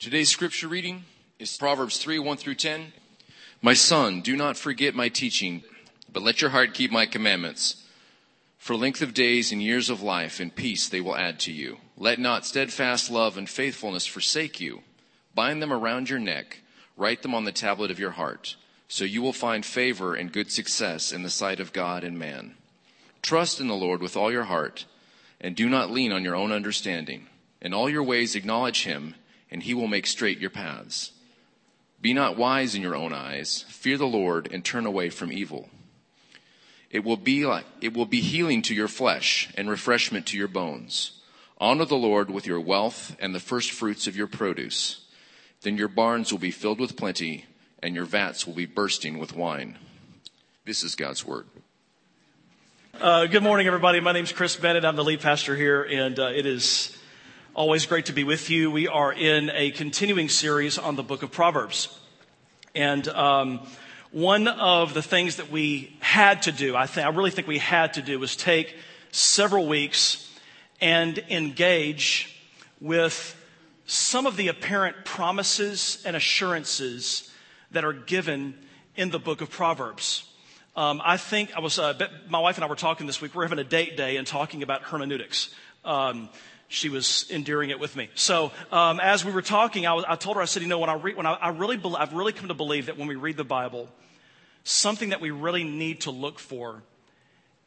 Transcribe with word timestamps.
Today's 0.00 0.28
scripture 0.28 0.68
reading 0.68 1.04
is 1.38 1.56
Proverbs 1.56 1.96
3 1.98 2.18
1 2.18 2.36
through 2.36 2.56
10. 2.56 2.92
My 3.62 3.74
son, 3.74 4.20
do 4.20 4.36
not 4.36 4.58
forget 4.58 4.94
my 4.94 5.08
teaching, 5.08 5.62
but 6.12 6.22
let 6.22 6.42
your 6.42 6.50
heart 6.50 6.74
keep 6.74 6.90
my 6.90 7.06
commandments. 7.06 7.84
For 8.58 8.76
length 8.76 9.00
of 9.00 9.14
days 9.14 9.50
and 9.50 9.62
years 9.62 9.88
of 9.88 10.02
life 10.02 10.40
and 10.40 10.54
peace 10.54 10.88
they 10.88 11.00
will 11.00 11.16
add 11.16 11.38
to 11.40 11.52
you. 11.52 11.78
Let 11.96 12.18
not 12.18 12.44
steadfast 12.44 13.10
love 13.10 13.38
and 13.38 13.48
faithfulness 13.48 14.04
forsake 14.04 14.60
you. 14.60 14.82
Bind 15.34 15.62
them 15.62 15.72
around 15.72 16.10
your 16.10 16.18
neck, 16.18 16.60
write 16.96 17.22
them 17.22 17.34
on 17.34 17.44
the 17.44 17.52
tablet 17.52 17.90
of 17.90 18.00
your 18.00 18.10
heart, 18.10 18.56
so 18.88 19.04
you 19.04 19.22
will 19.22 19.32
find 19.32 19.64
favor 19.64 20.14
and 20.14 20.32
good 20.32 20.50
success 20.50 21.12
in 21.12 21.22
the 21.22 21.30
sight 21.30 21.60
of 21.60 21.72
God 21.72 22.04
and 22.04 22.18
man. 22.18 22.56
Trust 23.22 23.60
in 23.60 23.68
the 23.68 23.74
Lord 23.74 24.02
with 24.02 24.16
all 24.16 24.32
your 24.32 24.44
heart, 24.44 24.86
and 25.40 25.56
do 25.56 25.68
not 25.68 25.90
lean 25.90 26.12
on 26.12 26.24
your 26.24 26.36
own 26.36 26.52
understanding. 26.52 27.28
In 27.62 27.72
all 27.72 27.88
your 27.88 28.02
ways 28.02 28.34
acknowledge 28.34 28.84
him, 28.84 29.14
and 29.50 29.62
he 29.62 29.74
will 29.74 29.88
make 29.88 30.06
straight 30.06 30.38
your 30.38 30.50
paths. 30.50 31.12
Be 32.00 32.12
not 32.12 32.36
wise 32.36 32.74
in 32.74 32.82
your 32.82 32.94
own 32.94 33.12
eyes. 33.12 33.64
Fear 33.68 33.98
the 33.98 34.06
Lord 34.06 34.52
and 34.52 34.64
turn 34.64 34.86
away 34.86 35.10
from 35.10 35.32
evil. 35.32 35.68
It 36.90 37.02
will 37.04 37.16
be 37.16 37.46
like, 37.46 37.64
it 37.80 37.94
will 37.94 38.06
be 38.06 38.20
healing 38.20 38.62
to 38.62 38.74
your 38.74 38.88
flesh 38.88 39.52
and 39.56 39.68
refreshment 39.68 40.26
to 40.26 40.36
your 40.36 40.48
bones. 40.48 41.20
Honor 41.58 41.84
the 41.84 41.96
Lord 41.96 42.30
with 42.30 42.46
your 42.46 42.60
wealth 42.60 43.16
and 43.20 43.34
the 43.34 43.40
first 43.40 43.70
fruits 43.70 44.06
of 44.06 44.16
your 44.16 44.26
produce. 44.26 45.00
Then 45.62 45.76
your 45.76 45.88
barns 45.88 46.30
will 46.30 46.38
be 46.38 46.50
filled 46.50 46.78
with 46.78 46.96
plenty 46.96 47.46
and 47.82 47.94
your 47.94 48.04
vats 48.04 48.46
will 48.46 48.54
be 48.54 48.66
bursting 48.66 49.18
with 49.18 49.34
wine. 49.34 49.78
This 50.64 50.82
is 50.82 50.94
God's 50.94 51.26
word. 51.26 51.46
Uh, 53.00 53.26
good 53.26 53.42
morning, 53.42 53.66
everybody. 53.66 54.00
My 54.00 54.12
name 54.12 54.24
is 54.24 54.32
Chris 54.32 54.56
Bennett. 54.56 54.84
I'm 54.84 54.96
the 54.96 55.04
lead 55.04 55.20
pastor 55.20 55.56
here, 55.56 55.82
and 55.82 56.18
uh, 56.18 56.26
it 56.28 56.46
is 56.46 56.96
always 57.54 57.86
great 57.86 58.06
to 58.06 58.12
be 58.12 58.24
with 58.24 58.50
you. 58.50 58.68
We 58.68 58.88
are 58.88 59.12
in 59.12 59.48
a 59.50 59.70
continuing 59.70 60.28
series 60.28 60.76
on 60.76 60.96
the 60.96 61.04
book 61.04 61.22
of 61.22 61.30
Proverbs. 61.30 61.88
And 62.74 63.06
um, 63.06 63.60
one 64.10 64.48
of 64.48 64.92
the 64.92 65.02
things 65.02 65.36
that 65.36 65.52
we 65.52 65.96
had 66.00 66.42
to 66.42 66.52
do, 66.52 66.74
I, 66.74 66.86
think, 66.86 67.06
I 67.06 67.10
really 67.10 67.30
think 67.30 67.46
we 67.46 67.58
had 67.58 67.94
to 67.94 68.02
do, 68.02 68.18
was 68.18 68.34
take 68.34 68.74
several 69.12 69.68
weeks 69.68 70.28
and 70.80 71.16
engage 71.30 72.36
with 72.80 73.40
some 73.86 74.26
of 74.26 74.36
the 74.36 74.48
apparent 74.48 75.04
promises 75.04 76.02
and 76.04 76.16
assurances 76.16 77.30
that 77.70 77.84
are 77.84 77.92
given 77.92 78.54
in 78.96 79.10
the 79.10 79.20
book 79.20 79.40
of 79.40 79.50
Proverbs. 79.50 80.28
Um, 80.74 81.00
I 81.04 81.18
think 81.18 81.54
I 81.54 81.60
was, 81.60 81.78
uh, 81.78 81.94
my 82.28 82.40
wife 82.40 82.56
and 82.56 82.64
I 82.64 82.68
were 82.68 82.74
talking 82.74 83.06
this 83.06 83.20
week. 83.20 83.32
We're 83.32 83.44
having 83.44 83.60
a 83.60 83.64
date 83.64 83.96
day 83.96 84.16
and 84.16 84.26
talking 84.26 84.64
about 84.64 84.82
hermeneutics. 84.82 85.54
Um, 85.84 86.30
she 86.74 86.88
was 86.88 87.26
enduring 87.30 87.70
it 87.70 87.78
with 87.78 87.96
me. 87.96 88.08
So 88.14 88.52
um, 88.72 89.00
as 89.00 89.24
we 89.24 89.32
were 89.32 89.42
talking, 89.42 89.86
I, 89.86 89.94
was, 89.94 90.04
I, 90.06 90.16
told 90.16 90.36
her, 90.36 90.42
I 90.42 90.46
said, 90.46 90.62
you 90.62 90.68
know, 90.68 90.80
when 90.80 90.90
I 90.90 90.94
read, 90.94 91.16
when 91.16 91.26
I, 91.26 91.34
I 91.34 91.48
really, 91.50 91.76
be- 91.76 91.94
I've 91.96 92.12
really 92.12 92.32
come 92.32 92.48
to 92.48 92.54
believe 92.54 92.86
that 92.86 92.98
when 92.98 93.06
we 93.06 93.14
read 93.14 93.36
the 93.36 93.44
Bible, 93.44 93.88
something 94.64 95.10
that 95.10 95.20
we 95.20 95.30
really 95.30 95.64
need 95.64 96.02
to 96.02 96.10
look 96.10 96.38
for 96.38 96.82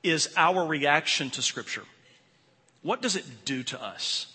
is 0.03 0.33
our 0.35 0.65
reaction 0.65 1.29
to 1.31 1.41
Scripture. 1.41 1.83
What 2.81 3.01
does 3.01 3.15
it 3.15 3.25
do 3.45 3.63
to 3.63 3.81
us? 3.81 4.27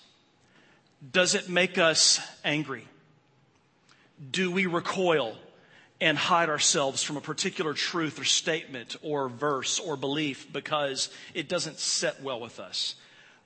Does 1.13 1.35
it 1.35 1.49
make 1.49 1.79
us 1.79 2.21
angry? 2.45 2.87
Do 4.31 4.51
we 4.51 4.67
recoil? 4.67 5.37
and 6.01 6.19
hide 6.19 6.49
ourselves 6.49 7.01
from 7.05 7.17
a 7.17 7.21
particular 7.21 7.75
truth 7.75 8.19
or 8.19 8.25
statement 8.25 8.97
or 9.03 9.29
verse 9.29 9.79
or 9.79 9.97
belief 9.97 10.53
because 10.53 11.11
it 11.33 11.49
doesn't 11.49 11.79
set 11.79 12.21
well 12.21 12.41
with 12.41 12.59
us? 12.59 12.97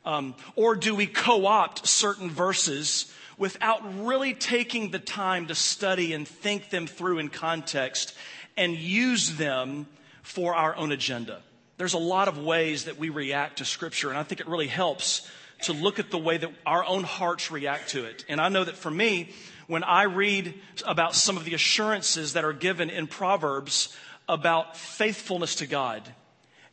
Um, 0.06 0.36
or 0.54 0.76
do 0.76 0.94
we 0.94 1.06
co 1.06 1.46
opt 1.46 1.86
certain 1.86 2.30
verses 2.30 3.12
without 3.36 3.82
really 4.06 4.32
taking 4.32 4.90
the 4.90 5.00
time 5.00 5.48
to 5.48 5.54
study 5.54 6.14
and 6.14 6.26
think 6.26 6.70
them 6.70 6.86
through 6.86 7.18
in 7.18 7.28
context 7.28 8.14
and 8.56 8.74
use 8.74 9.36
them 9.36 9.86
for 10.22 10.54
our 10.54 10.74
own 10.76 10.92
agenda? 10.92 11.42
There's 11.76 11.94
a 11.94 11.98
lot 11.98 12.28
of 12.28 12.38
ways 12.38 12.84
that 12.84 12.98
we 12.98 13.10
react 13.10 13.58
to 13.58 13.64
Scripture, 13.64 14.08
and 14.08 14.16
I 14.16 14.22
think 14.22 14.40
it 14.40 14.48
really 14.48 14.68
helps 14.68 15.28
to 15.62 15.72
look 15.72 15.98
at 15.98 16.10
the 16.10 16.18
way 16.18 16.36
that 16.36 16.50
our 16.64 16.84
own 16.84 17.02
hearts 17.02 17.50
react 17.50 17.90
to 17.90 18.04
it. 18.04 18.24
And 18.28 18.40
I 18.40 18.48
know 18.48 18.62
that 18.64 18.76
for 18.76 18.90
me, 18.90 19.30
when 19.66 19.82
I 19.82 20.04
read 20.04 20.54
about 20.86 21.14
some 21.14 21.36
of 21.36 21.44
the 21.44 21.54
assurances 21.54 22.34
that 22.34 22.44
are 22.44 22.52
given 22.52 22.90
in 22.90 23.08
Proverbs 23.08 23.94
about 24.28 24.76
faithfulness 24.76 25.56
to 25.56 25.66
God 25.66 26.02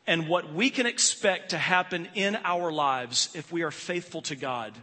and 0.06 0.28
what 0.28 0.54
we 0.54 0.70
can 0.70 0.86
expect 0.86 1.50
to 1.50 1.58
happen 1.58 2.08
in 2.16 2.38
our 2.44 2.72
lives 2.72 3.30
if 3.34 3.52
we 3.52 3.64
are 3.64 3.72
faithful 3.72 4.22
to 4.24 4.36
God, 4.36 4.74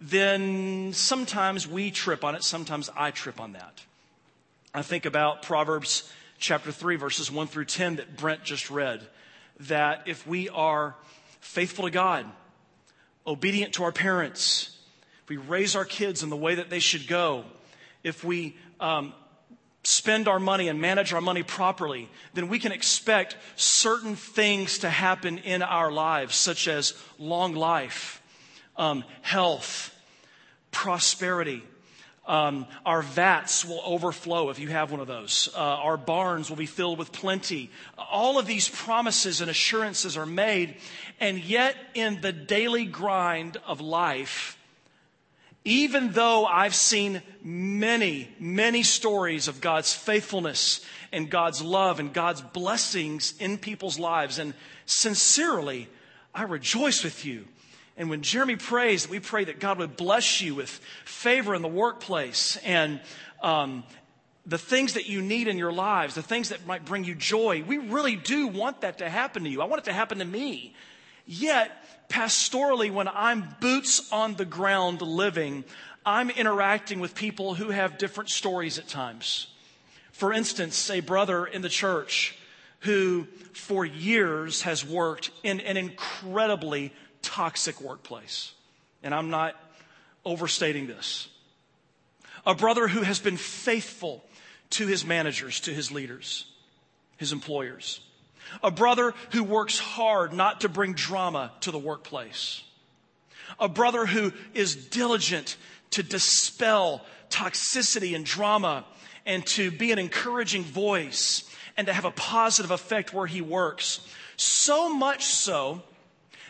then 0.00 0.92
sometimes 0.92 1.68
we 1.68 1.90
trip 1.90 2.24
on 2.24 2.34
it, 2.34 2.42
sometimes 2.42 2.90
I 2.96 3.12
trip 3.12 3.40
on 3.40 3.52
that. 3.52 3.82
I 4.74 4.82
think 4.82 5.06
about 5.06 5.42
Proverbs 5.42 6.10
chapter 6.38 6.72
3, 6.72 6.96
verses 6.96 7.30
1 7.30 7.46
through 7.46 7.66
10 7.66 7.96
that 7.96 8.16
Brent 8.16 8.42
just 8.42 8.70
read. 8.70 9.06
That 9.60 10.02
if 10.06 10.26
we 10.26 10.48
are 10.48 10.96
faithful 11.40 11.84
to 11.84 11.90
God, 11.90 12.26
obedient 13.26 13.74
to 13.74 13.84
our 13.84 13.92
parents, 13.92 14.76
if 15.22 15.28
we 15.28 15.36
raise 15.36 15.76
our 15.76 15.84
kids 15.84 16.24
in 16.24 16.30
the 16.30 16.36
way 16.36 16.56
that 16.56 16.68
they 16.68 16.80
should 16.80 17.06
go, 17.06 17.44
if 18.02 18.24
we 18.24 18.56
um, 18.80 19.12
spend 19.84 20.28
our 20.28 20.38
money 20.38 20.68
and 20.68 20.80
manage 20.80 21.12
our 21.12 21.20
money 21.20 21.42
properly, 21.42 22.08
then 22.34 22.48
we 22.48 22.58
can 22.58 22.72
expect 22.72 23.36
certain 23.56 24.14
things 24.14 24.78
to 24.78 24.90
happen 24.90 25.38
in 25.38 25.62
our 25.62 25.90
lives, 25.90 26.36
such 26.36 26.68
as 26.68 26.94
long 27.18 27.54
life, 27.54 28.22
um, 28.76 29.04
health, 29.22 29.94
prosperity. 30.70 31.62
Um, 32.24 32.66
our 32.86 33.02
vats 33.02 33.64
will 33.64 33.82
overflow 33.84 34.50
if 34.50 34.60
you 34.60 34.68
have 34.68 34.92
one 34.92 35.00
of 35.00 35.08
those. 35.08 35.48
Uh, 35.52 35.58
our 35.58 35.96
barns 35.96 36.48
will 36.48 36.56
be 36.56 36.66
filled 36.66 36.98
with 36.98 37.10
plenty. 37.10 37.68
All 37.98 38.38
of 38.38 38.46
these 38.46 38.68
promises 38.68 39.40
and 39.40 39.50
assurances 39.50 40.16
are 40.16 40.26
made, 40.26 40.76
and 41.18 41.38
yet 41.38 41.74
in 41.94 42.20
the 42.20 42.32
daily 42.32 42.84
grind 42.84 43.56
of 43.66 43.80
life, 43.80 44.56
even 45.64 46.12
though 46.12 46.44
I've 46.44 46.74
seen 46.74 47.22
many, 47.42 48.28
many 48.38 48.82
stories 48.82 49.46
of 49.48 49.60
God's 49.60 49.94
faithfulness 49.94 50.84
and 51.12 51.30
God's 51.30 51.62
love 51.62 52.00
and 52.00 52.12
God's 52.12 52.42
blessings 52.42 53.34
in 53.38 53.58
people's 53.58 53.98
lives, 53.98 54.38
and 54.38 54.54
sincerely, 54.86 55.88
I 56.34 56.44
rejoice 56.44 57.04
with 57.04 57.24
you. 57.24 57.46
And 57.96 58.10
when 58.10 58.22
Jeremy 58.22 58.56
prays, 58.56 59.08
we 59.08 59.20
pray 59.20 59.44
that 59.44 59.60
God 59.60 59.78
would 59.78 59.96
bless 59.96 60.40
you 60.40 60.54
with 60.54 60.70
favor 61.04 61.54
in 61.54 61.62
the 61.62 61.68
workplace 61.68 62.56
and 62.64 63.00
um, 63.42 63.84
the 64.46 64.58
things 64.58 64.94
that 64.94 65.06
you 65.08 65.22
need 65.22 65.46
in 65.46 65.58
your 65.58 65.72
lives, 65.72 66.14
the 66.14 66.22
things 66.22 66.48
that 66.48 66.66
might 66.66 66.84
bring 66.84 67.04
you 67.04 67.14
joy. 67.14 67.62
We 67.62 67.78
really 67.78 68.16
do 68.16 68.48
want 68.48 68.80
that 68.80 68.98
to 68.98 69.08
happen 69.08 69.44
to 69.44 69.50
you. 69.50 69.62
I 69.62 69.66
want 69.66 69.82
it 69.82 69.84
to 69.84 69.92
happen 69.92 70.18
to 70.18 70.24
me. 70.24 70.74
Yet, 71.26 71.70
pastorally, 72.12 72.92
when 72.92 73.08
I'm 73.08 73.56
boots 73.58 74.12
on 74.12 74.34
the 74.34 74.44
ground 74.44 75.00
living, 75.00 75.64
I'm 76.04 76.28
interacting 76.30 77.00
with 77.00 77.14
people 77.14 77.54
who 77.54 77.70
have 77.70 77.96
different 77.96 78.28
stories 78.28 78.78
at 78.78 78.86
times. 78.86 79.46
For 80.12 80.32
instance, 80.32 80.90
a 80.90 81.00
brother 81.00 81.46
in 81.46 81.62
the 81.62 81.70
church 81.70 82.36
who 82.80 83.26
for 83.54 83.86
years 83.86 84.62
has 84.62 84.84
worked 84.84 85.30
in 85.42 85.60
an 85.60 85.76
incredibly 85.76 86.92
toxic 87.22 87.80
workplace. 87.80 88.52
And 89.02 89.14
I'm 89.14 89.30
not 89.30 89.54
overstating 90.24 90.86
this. 90.86 91.28
A 92.44 92.54
brother 92.54 92.88
who 92.88 93.02
has 93.02 93.20
been 93.20 93.36
faithful 93.36 94.22
to 94.70 94.86
his 94.86 95.04
managers, 95.04 95.60
to 95.60 95.72
his 95.72 95.90
leaders, 95.90 96.44
his 97.16 97.32
employers. 97.32 98.00
A 98.62 98.70
brother 98.70 99.14
who 99.30 99.44
works 99.44 99.78
hard 99.78 100.32
not 100.32 100.60
to 100.62 100.68
bring 100.68 100.92
drama 100.94 101.52
to 101.60 101.70
the 101.70 101.78
workplace. 101.78 102.62
A 103.58 103.68
brother 103.68 104.06
who 104.06 104.32
is 104.54 104.76
diligent 104.76 105.56
to 105.90 106.02
dispel 106.02 107.04
toxicity 107.30 108.14
and 108.14 108.24
drama 108.24 108.84
and 109.26 109.46
to 109.46 109.70
be 109.70 109.92
an 109.92 109.98
encouraging 109.98 110.64
voice 110.64 111.48
and 111.76 111.86
to 111.86 111.92
have 111.92 112.04
a 112.04 112.10
positive 112.10 112.70
effect 112.70 113.12
where 113.12 113.26
he 113.26 113.40
works. 113.40 114.06
So 114.36 114.92
much 114.94 115.24
so 115.24 115.82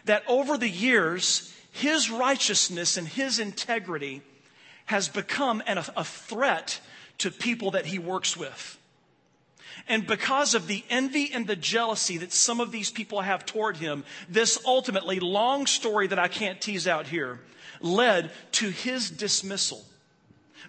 that 0.04 0.22
over 0.26 0.56
the 0.56 0.68
years, 0.68 1.54
his 1.70 2.10
righteousness 2.10 2.96
and 2.96 3.06
his 3.06 3.38
integrity 3.38 4.22
has 4.86 5.08
become 5.08 5.62
an, 5.66 5.78
a 5.78 6.04
threat 6.04 6.80
to 7.18 7.30
people 7.30 7.72
that 7.72 7.86
he 7.86 7.98
works 7.98 8.36
with. 8.36 8.78
And 9.88 10.06
because 10.06 10.54
of 10.54 10.66
the 10.66 10.84
envy 10.90 11.30
and 11.32 11.46
the 11.46 11.56
jealousy 11.56 12.18
that 12.18 12.32
some 12.32 12.60
of 12.60 12.72
these 12.72 12.90
people 12.90 13.20
have 13.20 13.44
toward 13.44 13.76
him, 13.76 14.04
this 14.28 14.58
ultimately 14.64 15.20
long 15.20 15.66
story 15.66 16.06
that 16.06 16.18
I 16.18 16.28
can't 16.28 16.60
tease 16.60 16.86
out 16.86 17.06
here 17.06 17.40
led 17.80 18.30
to 18.52 18.70
his 18.70 19.10
dismissal. 19.10 19.84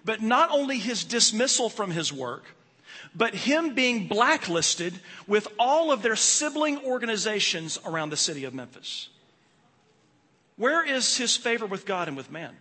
But 0.04 0.20
not 0.20 0.50
only 0.50 0.78
his 0.78 1.04
dismissal 1.04 1.70
from 1.70 1.90
his 1.90 2.12
work, 2.12 2.44
but 3.14 3.34
him 3.34 3.74
being 3.74 4.08
blacklisted 4.08 4.94
with 5.26 5.46
all 5.58 5.92
of 5.92 6.02
their 6.02 6.16
sibling 6.16 6.84
organizations 6.84 7.78
around 7.86 8.10
the 8.10 8.16
city 8.16 8.44
of 8.44 8.54
Memphis. 8.54 9.08
Where 10.56 10.84
is 10.84 11.16
his 11.16 11.36
favor 11.36 11.66
with 11.66 11.86
God 11.86 12.08
and 12.08 12.16
with 12.16 12.30
man? 12.30 12.56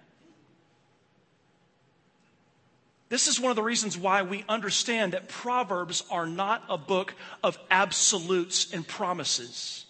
This 3.14 3.28
is 3.28 3.40
one 3.40 3.52
of 3.52 3.56
the 3.56 3.62
reasons 3.62 3.96
why 3.96 4.24
we 4.24 4.44
understand 4.50 5.14
that 5.14 5.30
Proverbs 5.30 6.04
are 6.10 6.26
not 6.26 6.64
a 6.68 6.80
book 6.80 7.14
of 7.44 7.60
absolutes 7.70 8.74
and 8.74 8.88
promises. 8.88 9.86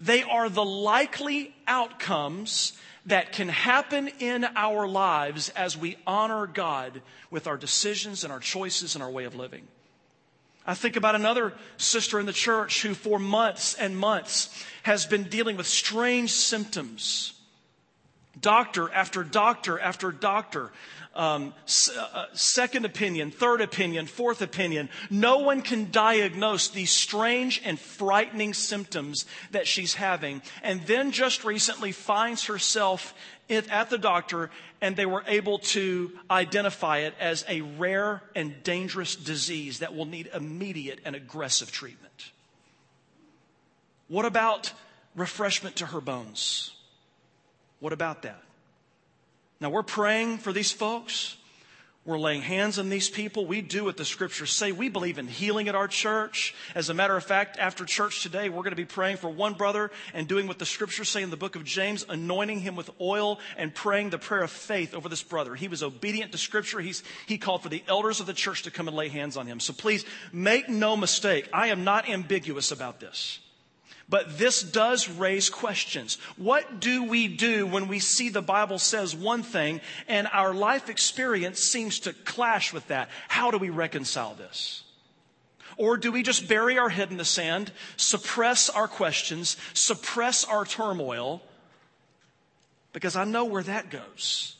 They 0.00 0.24
are 0.24 0.48
the 0.48 0.64
likely 0.64 1.54
outcomes 1.68 2.72
that 3.06 3.30
can 3.30 3.48
happen 3.48 4.08
in 4.18 4.44
our 4.56 4.88
lives 4.88 5.50
as 5.50 5.76
we 5.76 5.96
honor 6.08 6.48
God 6.48 7.02
with 7.30 7.46
our 7.46 7.56
decisions 7.56 8.24
and 8.24 8.32
our 8.32 8.40
choices 8.40 8.96
and 8.96 9.04
our 9.04 9.12
way 9.12 9.26
of 9.26 9.36
living. 9.36 9.68
I 10.66 10.74
think 10.74 10.96
about 10.96 11.14
another 11.14 11.52
sister 11.76 12.18
in 12.18 12.26
the 12.26 12.32
church 12.32 12.82
who, 12.82 12.94
for 12.94 13.20
months 13.20 13.74
and 13.74 13.96
months, 13.96 14.64
has 14.82 15.06
been 15.06 15.28
dealing 15.28 15.56
with 15.56 15.68
strange 15.68 16.32
symptoms. 16.32 17.32
Doctor 18.38 18.90
after 18.92 19.24
doctor 19.24 19.78
after 19.78 20.12
doctor 20.12 20.70
um, 21.14 21.52
uh, 21.98 22.26
second 22.32 22.84
opinion, 22.84 23.30
third 23.30 23.60
opinion, 23.60 24.06
fourth 24.06 24.42
opinion. 24.42 24.88
No 25.10 25.38
one 25.38 25.62
can 25.62 25.90
diagnose 25.90 26.68
these 26.68 26.92
strange 26.92 27.60
and 27.64 27.78
frightening 27.78 28.54
symptoms 28.54 29.26
that 29.50 29.66
she's 29.66 29.94
having. 29.94 30.42
And 30.62 30.82
then 30.86 31.10
just 31.10 31.44
recently 31.44 31.92
finds 31.92 32.44
herself 32.44 33.14
at 33.48 33.90
the 33.90 33.98
doctor 33.98 34.50
and 34.80 34.96
they 34.96 35.06
were 35.06 35.24
able 35.26 35.58
to 35.58 36.12
identify 36.30 36.98
it 36.98 37.14
as 37.18 37.44
a 37.48 37.60
rare 37.60 38.22
and 38.36 38.62
dangerous 38.62 39.16
disease 39.16 39.80
that 39.80 39.94
will 39.94 40.06
need 40.06 40.30
immediate 40.32 41.00
and 41.04 41.16
aggressive 41.16 41.72
treatment. 41.72 42.30
What 44.06 44.24
about 44.24 44.72
refreshment 45.16 45.76
to 45.76 45.86
her 45.86 46.00
bones? 46.00 46.72
What 47.80 47.92
about 47.92 48.22
that? 48.22 48.42
Now 49.60 49.70
we're 49.70 49.82
praying 49.82 50.38
for 50.38 50.52
these 50.52 50.72
folks. 50.72 51.36
We're 52.06 52.18
laying 52.18 52.40
hands 52.40 52.78
on 52.78 52.88
these 52.88 53.10
people. 53.10 53.44
We 53.44 53.60
do 53.60 53.84
what 53.84 53.98
the 53.98 54.06
scriptures 54.06 54.50
say. 54.50 54.72
We 54.72 54.88
believe 54.88 55.18
in 55.18 55.28
healing 55.28 55.68
at 55.68 55.74
our 55.74 55.86
church. 55.86 56.54
As 56.74 56.88
a 56.88 56.94
matter 56.94 57.14
of 57.14 57.22
fact, 57.22 57.58
after 57.58 57.84
church 57.84 58.22
today, 58.22 58.48
we're 58.48 58.62
going 58.62 58.70
to 58.70 58.76
be 58.76 58.86
praying 58.86 59.18
for 59.18 59.28
one 59.28 59.52
brother 59.52 59.90
and 60.14 60.26
doing 60.26 60.46
what 60.46 60.58
the 60.58 60.64
scriptures 60.64 61.10
say 61.10 61.22
in 61.22 61.28
the 61.28 61.36
book 61.36 61.56
of 61.56 61.64
James, 61.64 62.06
anointing 62.08 62.60
him 62.60 62.74
with 62.74 62.90
oil 63.02 63.38
and 63.58 63.74
praying 63.74 64.10
the 64.10 64.18
prayer 64.18 64.42
of 64.42 64.50
faith 64.50 64.94
over 64.94 65.10
this 65.10 65.22
brother. 65.22 65.54
He 65.54 65.68
was 65.68 65.82
obedient 65.82 66.32
to 66.32 66.38
scripture. 66.38 66.80
He's, 66.80 67.02
he 67.26 67.36
called 67.36 67.62
for 67.62 67.68
the 67.68 67.84
elders 67.86 68.18
of 68.18 68.26
the 68.26 68.32
church 68.32 68.62
to 68.62 68.70
come 68.70 68.88
and 68.88 68.96
lay 68.96 69.08
hands 69.08 69.36
on 69.36 69.46
him. 69.46 69.60
So 69.60 69.74
please 69.74 70.06
make 70.32 70.70
no 70.70 70.96
mistake. 70.96 71.50
I 71.52 71.68
am 71.68 71.84
not 71.84 72.08
ambiguous 72.08 72.72
about 72.72 72.98
this. 72.98 73.40
But 74.10 74.38
this 74.38 74.60
does 74.60 75.08
raise 75.08 75.48
questions. 75.48 76.18
What 76.36 76.80
do 76.80 77.04
we 77.04 77.28
do 77.28 77.64
when 77.64 77.86
we 77.86 78.00
see 78.00 78.28
the 78.28 78.42
Bible 78.42 78.80
says 78.80 79.14
one 79.14 79.44
thing 79.44 79.80
and 80.08 80.26
our 80.32 80.52
life 80.52 80.90
experience 80.90 81.60
seems 81.60 82.00
to 82.00 82.12
clash 82.12 82.72
with 82.72 82.88
that? 82.88 83.08
How 83.28 83.52
do 83.52 83.58
we 83.58 83.70
reconcile 83.70 84.34
this? 84.34 84.82
Or 85.76 85.96
do 85.96 86.10
we 86.10 86.24
just 86.24 86.48
bury 86.48 86.76
our 86.76 86.88
head 86.88 87.12
in 87.12 87.18
the 87.18 87.24
sand, 87.24 87.70
suppress 87.96 88.68
our 88.68 88.88
questions, 88.88 89.56
suppress 89.74 90.44
our 90.44 90.64
turmoil? 90.64 91.40
Because 92.92 93.14
I 93.14 93.24
know 93.24 93.44
where 93.44 93.62
that 93.62 93.90
goes. 93.90 94.56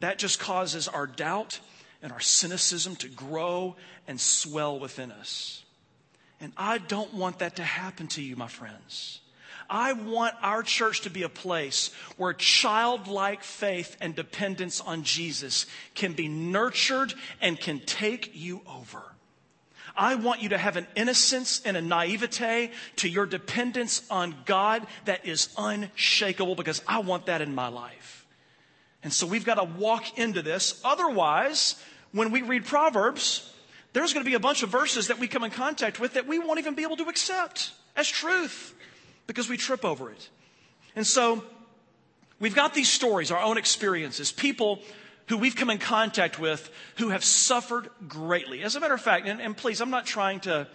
That 0.00 0.18
just 0.18 0.40
causes 0.40 0.88
our 0.88 1.06
doubt 1.06 1.60
and 2.02 2.10
our 2.10 2.20
cynicism 2.20 2.96
to 2.96 3.08
grow 3.08 3.76
and 4.06 4.18
swell 4.18 4.78
within 4.78 5.12
us. 5.12 5.62
And 6.40 6.52
I 6.56 6.78
don't 6.78 7.14
want 7.14 7.40
that 7.40 7.56
to 7.56 7.64
happen 7.64 8.06
to 8.08 8.22
you, 8.22 8.36
my 8.36 8.48
friends. 8.48 9.20
I 9.70 9.92
want 9.92 10.34
our 10.42 10.62
church 10.62 11.02
to 11.02 11.10
be 11.10 11.24
a 11.24 11.28
place 11.28 11.90
where 12.16 12.32
childlike 12.32 13.42
faith 13.42 13.96
and 14.00 14.14
dependence 14.14 14.80
on 14.80 15.02
Jesus 15.02 15.66
can 15.94 16.14
be 16.14 16.28
nurtured 16.28 17.12
and 17.40 17.58
can 17.58 17.80
take 17.80 18.30
you 18.34 18.62
over. 18.66 19.02
I 19.94 20.14
want 20.14 20.42
you 20.42 20.50
to 20.50 20.58
have 20.58 20.76
an 20.76 20.86
innocence 20.94 21.60
and 21.64 21.76
a 21.76 21.82
naivete 21.82 22.70
to 22.96 23.08
your 23.08 23.26
dependence 23.26 24.06
on 24.10 24.34
God 24.46 24.86
that 25.06 25.26
is 25.26 25.48
unshakable 25.58 26.54
because 26.54 26.80
I 26.86 27.00
want 27.00 27.26
that 27.26 27.42
in 27.42 27.54
my 27.54 27.68
life. 27.68 28.26
And 29.02 29.12
so 29.12 29.26
we've 29.26 29.44
got 29.44 29.56
to 29.56 29.64
walk 29.64 30.18
into 30.18 30.40
this. 30.40 30.80
Otherwise, 30.84 31.82
when 32.12 32.30
we 32.30 32.42
read 32.42 32.64
Proverbs, 32.64 33.52
there's 33.92 34.12
going 34.12 34.24
to 34.24 34.28
be 34.28 34.34
a 34.34 34.40
bunch 34.40 34.62
of 34.62 34.70
verses 34.70 35.08
that 35.08 35.18
we 35.18 35.28
come 35.28 35.44
in 35.44 35.50
contact 35.50 35.98
with 35.98 36.14
that 36.14 36.26
we 36.26 36.38
won't 36.38 36.58
even 36.58 36.74
be 36.74 36.82
able 36.82 36.96
to 36.96 37.08
accept 37.08 37.72
as 37.96 38.08
truth 38.08 38.74
because 39.26 39.48
we 39.48 39.56
trip 39.56 39.84
over 39.84 40.10
it. 40.10 40.28
And 40.94 41.06
so 41.06 41.44
we've 42.38 42.54
got 42.54 42.74
these 42.74 42.88
stories, 42.88 43.30
our 43.30 43.40
own 43.40 43.58
experiences, 43.58 44.32
people 44.32 44.80
who 45.28 45.36
we've 45.36 45.56
come 45.56 45.70
in 45.70 45.78
contact 45.78 46.38
with 46.38 46.70
who 46.96 47.10
have 47.10 47.22
suffered 47.22 47.88
greatly. 48.06 48.62
As 48.62 48.76
a 48.76 48.80
matter 48.80 48.94
of 48.94 49.00
fact, 49.00 49.26
and, 49.26 49.40
and 49.40 49.56
please, 49.56 49.80
I'm 49.80 49.90
not 49.90 50.06
trying 50.06 50.40
to, 50.40 50.66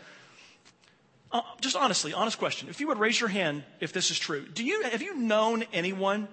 uh, 1.32 1.42
just 1.60 1.76
honestly, 1.76 2.14
honest 2.14 2.38
question. 2.38 2.70
If 2.70 2.80
you 2.80 2.88
would 2.88 3.00
raise 3.00 3.20
your 3.20 3.30
hand 3.30 3.64
if 3.80 3.94
this 3.94 4.12
is 4.12 4.20
true, 4.20 4.46
do 4.48 4.64
you, 4.64 4.84
have 4.84 5.02
you 5.02 5.16
known 5.16 5.64
anyone, 5.74 6.28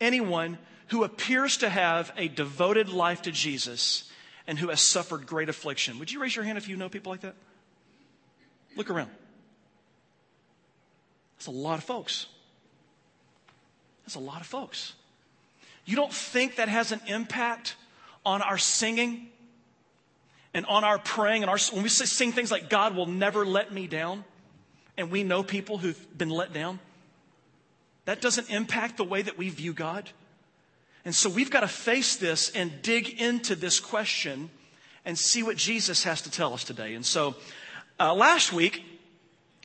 anyone 0.00 0.58
who 0.88 1.04
appears 1.04 1.58
to 1.58 1.68
have 1.68 2.12
a 2.16 2.28
devoted 2.28 2.88
life 2.88 3.22
to 3.22 3.32
Jesus 3.32 4.11
and 4.46 4.58
who 4.58 4.68
has 4.68 4.80
suffered 4.80 5.26
great 5.26 5.48
affliction. 5.48 5.98
Would 5.98 6.10
you 6.10 6.20
raise 6.20 6.34
your 6.34 6.44
hand 6.44 6.58
if 6.58 6.68
you 6.68 6.76
know 6.76 6.88
people 6.88 7.12
like 7.12 7.20
that? 7.22 7.34
Look 8.76 8.90
around. 8.90 9.10
That's 11.36 11.46
a 11.46 11.50
lot 11.50 11.78
of 11.78 11.84
folks. 11.84 12.26
That's 14.04 14.14
a 14.14 14.20
lot 14.20 14.40
of 14.40 14.46
folks. 14.46 14.94
You 15.84 15.96
don't 15.96 16.12
think 16.12 16.56
that 16.56 16.68
has 16.68 16.92
an 16.92 17.00
impact 17.06 17.76
on 18.24 18.42
our 18.42 18.58
singing 18.58 19.28
and 20.54 20.66
on 20.66 20.84
our 20.84 20.98
praying 20.98 21.42
and 21.42 21.50
our 21.50 21.58
when 21.72 21.82
we 21.82 21.88
sing 21.88 22.32
things 22.32 22.50
like 22.50 22.70
God 22.70 22.94
will 22.94 23.06
never 23.06 23.44
let 23.44 23.72
me 23.72 23.86
down 23.86 24.24
and 24.96 25.10
we 25.10 25.24
know 25.24 25.42
people 25.42 25.78
who've 25.78 26.18
been 26.18 26.30
let 26.30 26.52
down 26.52 26.78
that 28.04 28.20
doesn't 28.20 28.50
impact 28.50 28.96
the 28.96 29.04
way 29.04 29.22
that 29.22 29.38
we 29.38 29.48
view 29.48 29.72
God 29.72 30.10
and 31.04 31.14
so 31.14 31.28
we've 31.28 31.50
got 31.50 31.60
to 31.60 31.68
face 31.68 32.16
this 32.16 32.50
and 32.50 32.82
dig 32.82 33.20
into 33.20 33.54
this 33.54 33.80
question 33.80 34.50
and 35.04 35.18
see 35.18 35.42
what 35.42 35.56
Jesus 35.56 36.04
has 36.04 36.22
to 36.22 36.30
tell 36.30 36.54
us 36.54 36.64
today. 36.64 36.94
And 36.94 37.04
so 37.04 37.34
uh, 37.98 38.14
last 38.14 38.52
week, 38.52 38.84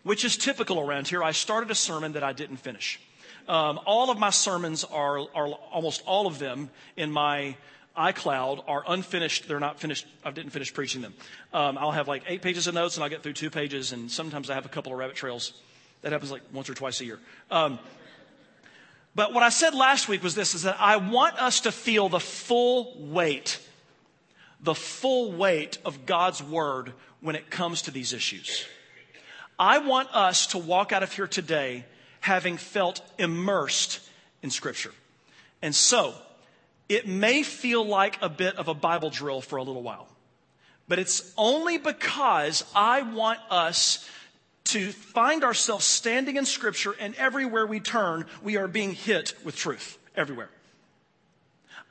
which 0.04 0.26
is 0.26 0.36
typical 0.36 0.80
around 0.80 1.08
here, 1.08 1.24
I 1.24 1.32
started 1.32 1.70
a 1.70 1.76
sermon 1.76 2.14
that 2.14 2.24
I 2.24 2.34
didn't 2.34 2.58
finish. 2.58 3.00
Um, 3.48 3.80
all 3.86 4.10
of 4.10 4.18
my 4.18 4.32
sermons 4.32 4.84
are, 4.84 5.20
are 5.20 5.48
almost 5.72 6.04
all 6.06 6.28
of 6.28 6.40
them 6.40 6.70
in 6.96 7.12
my 7.12 7.56
iCloud 7.98 8.64
are 8.68 8.84
unfinished. 8.88 9.48
They're 9.48 9.60
not 9.60 9.80
finished. 9.80 10.06
I 10.24 10.32
didn't 10.32 10.52
finish 10.52 10.74
preaching 10.74 11.02
them. 11.02 11.14
Um, 11.54 11.78
I'll 11.78 11.92
have 11.92 12.08
like 12.08 12.24
eight 12.28 12.42
pages 12.42 12.68
of 12.68 12.74
notes 12.74 12.96
and 12.96 13.04
I'll 13.04 13.10
get 13.10 13.24
through 13.24 13.34
two 13.34 13.50
pages 13.50 13.92
and 13.92 14.12
sometimes 14.12 14.50
I 14.50 14.56
have 14.56 14.66
a 14.66 14.70
couple 14.70 14.92
of 14.92 14.98
rabbit 15.00 15.16
trails. 15.16 15.54
That 16.02 16.12
happens 16.12 16.32
like 16.32 16.42
once 16.54 16.70
or 16.70 16.74
twice 16.74 17.02
a 17.02 17.06
year. 17.06 17.20
Um, 17.50 17.80
but 19.18 19.34
what 19.34 19.42
I 19.42 19.50
said 19.50 19.74
last 19.74 20.08
week 20.08 20.22
was 20.22 20.36
this, 20.36 20.54
is 20.54 20.62
that 20.62 20.78
I 20.80 20.98
want 20.98 21.42
us 21.42 21.62
to 21.62 21.72
feel 21.72 22.08
the 22.08 22.20
full 22.20 22.96
weight, 23.00 23.60
the 24.62 24.76
full 24.76 25.32
weight 25.32 25.80
of 25.84 26.06
God's 26.06 26.44
word 26.44 26.94
when 27.20 27.36
it 27.36 27.50
comes 27.50 27.82
to 27.82 27.92
these 27.92 28.14
issues. 28.14 28.68
I 29.58 29.80
want 29.80 30.14
us 30.14 30.46
to 30.48 30.60
walk 30.60 30.92
out 30.92 31.02
of 31.02 31.12
here 31.12 31.26
today 31.26 31.84
having 32.20 32.58
felt 32.58 33.02
immersed 33.18 34.02
in 34.44 34.52
scripture. 34.52 34.94
And 35.64 35.74
so, 35.74 36.14
it 36.88 37.08
may 37.08 37.42
feel 37.42 37.84
like 37.84 38.20
a 38.22 38.30
bit 38.30 38.58
of 38.58 38.68
a 38.68 38.76
Bible 38.76 39.10
drill 39.10 39.42
for 39.42 39.58
a 39.58 39.64
little 39.64 39.82
while, 39.82 40.08
but 40.88 41.00
it's 41.00 41.34
only 41.40 41.80
because 41.80 42.64
I 42.76 43.02
want 43.02 43.40
us 43.50 44.08
to 44.68 44.92
find 44.92 45.44
ourselves 45.44 45.86
standing 45.86 46.36
in 46.36 46.46
Scripture, 46.46 46.96
and 47.00 47.16
everywhere 47.16 47.66
we 47.66 47.80
turn, 47.80 48.26
we 48.44 48.58
are 48.58 48.68
being 48.68 48.94
hit 48.94 49.34
with 49.44 49.56
truth. 49.56 49.98
Everywhere. 50.16 50.50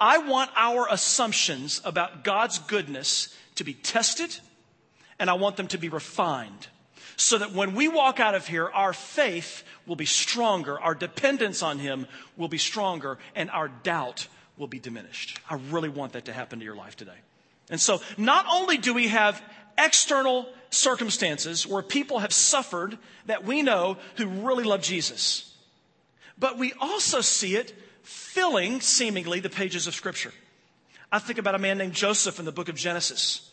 I 0.01 0.19
want 0.19 0.51
our 0.57 0.87
assumptions 0.91 1.81
about 1.85 2.25
God's 2.25 2.59
goodness 2.59 3.35
to 3.55 3.65
be 3.65 3.75
tested, 3.75 4.39
and 5.19 5.31
I 5.31 5.35
want 5.35 5.57
them 5.57 5.69
to 5.69 5.79
be 5.79 5.89
refined. 5.89 6.69
So 7.17 7.39
that 7.39 7.53
when 7.53 7.75
we 7.75 7.89
walk 7.89 8.21
out 8.21 8.35
of 8.35 8.47
here, 8.47 8.69
our 8.69 8.93
faith 8.93 9.65
will 9.87 9.97
be 9.97 10.05
stronger, 10.05 10.79
our 10.79 10.95
dependence 10.95 11.63
on 11.63 11.79
Him 11.79 12.07
will 12.37 12.49
be 12.49 12.59
stronger, 12.59 13.19
and 13.35 13.51
our 13.51 13.69
doubt 13.69 14.29
will 14.59 14.67
be 14.67 14.79
diminished. 14.79 15.41
I 15.49 15.55
really 15.71 15.89
want 15.89 16.13
that 16.13 16.27
to 16.27 16.33
happen 16.33 16.59
to 16.59 16.65
your 16.65 16.77
life 16.77 16.97
today. 16.97 17.17
And 17.71 17.81
so, 17.81 18.01
not 18.19 18.45
only 18.53 18.77
do 18.77 18.93
we 18.93 19.09
have 19.09 19.43
external 19.79 20.47
circumstances 20.71 21.67
where 21.67 21.83
people 21.83 22.19
have 22.19 22.33
suffered 22.33 22.99
that 23.27 23.45
we 23.45 23.63
know 23.63 23.97
who 24.17 24.27
really 24.27 24.65
love 24.65 24.83
Jesus. 24.83 25.55
But 26.39 26.59
we 26.59 26.73
also 26.81 27.21
see 27.21 27.57
it 27.57 27.75
filling, 28.03 28.81
seemingly, 28.81 29.41
the 29.41 29.51
pages 29.51 29.87
of 29.87 29.95
Scripture. 29.95 30.33
I 31.11 31.19
think 31.19 31.39
about 31.39 31.55
a 31.55 31.59
man 31.59 31.79
named 31.79 31.95
Joseph 31.95 32.39
in 32.39 32.45
the 32.45 32.53
book 32.53 32.69
of 32.69 32.75
Genesis, 32.75 33.51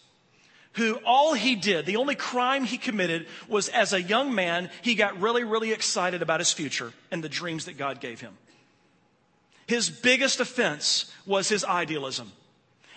who 0.74 0.96
all 1.06 1.34
he 1.34 1.56
did, 1.56 1.86
the 1.86 1.98
only 1.98 2.16
crime 2.16 2.64
he 2.64 2.78
committed 2.78 3.28
was 3.48 3.70
as 3.70 3.94
a 3.94 4.02
young 4.02 4.34
man, 4.34 4.70
he 4.82 4.96
got 4.96 5.22
really, 5.22 5.44
really 5.44 5.72
excited 5.72 6.22
about 6.22 6.40
his 6.40 6.52
future 6.52 6.94
and 7.12 7.24
the 7.24 7.30
dreams 7.30 7.66
that 7.66 7.78
God 7.78 8.02
gave 8.02 8.22
him. 8.22 8.38
His 9.68 9.90
biggest 9.90 10.40
offense 10.40 11.12
was 11.26 11.48
his 11.48 11.64
idealism. 11.64 12.32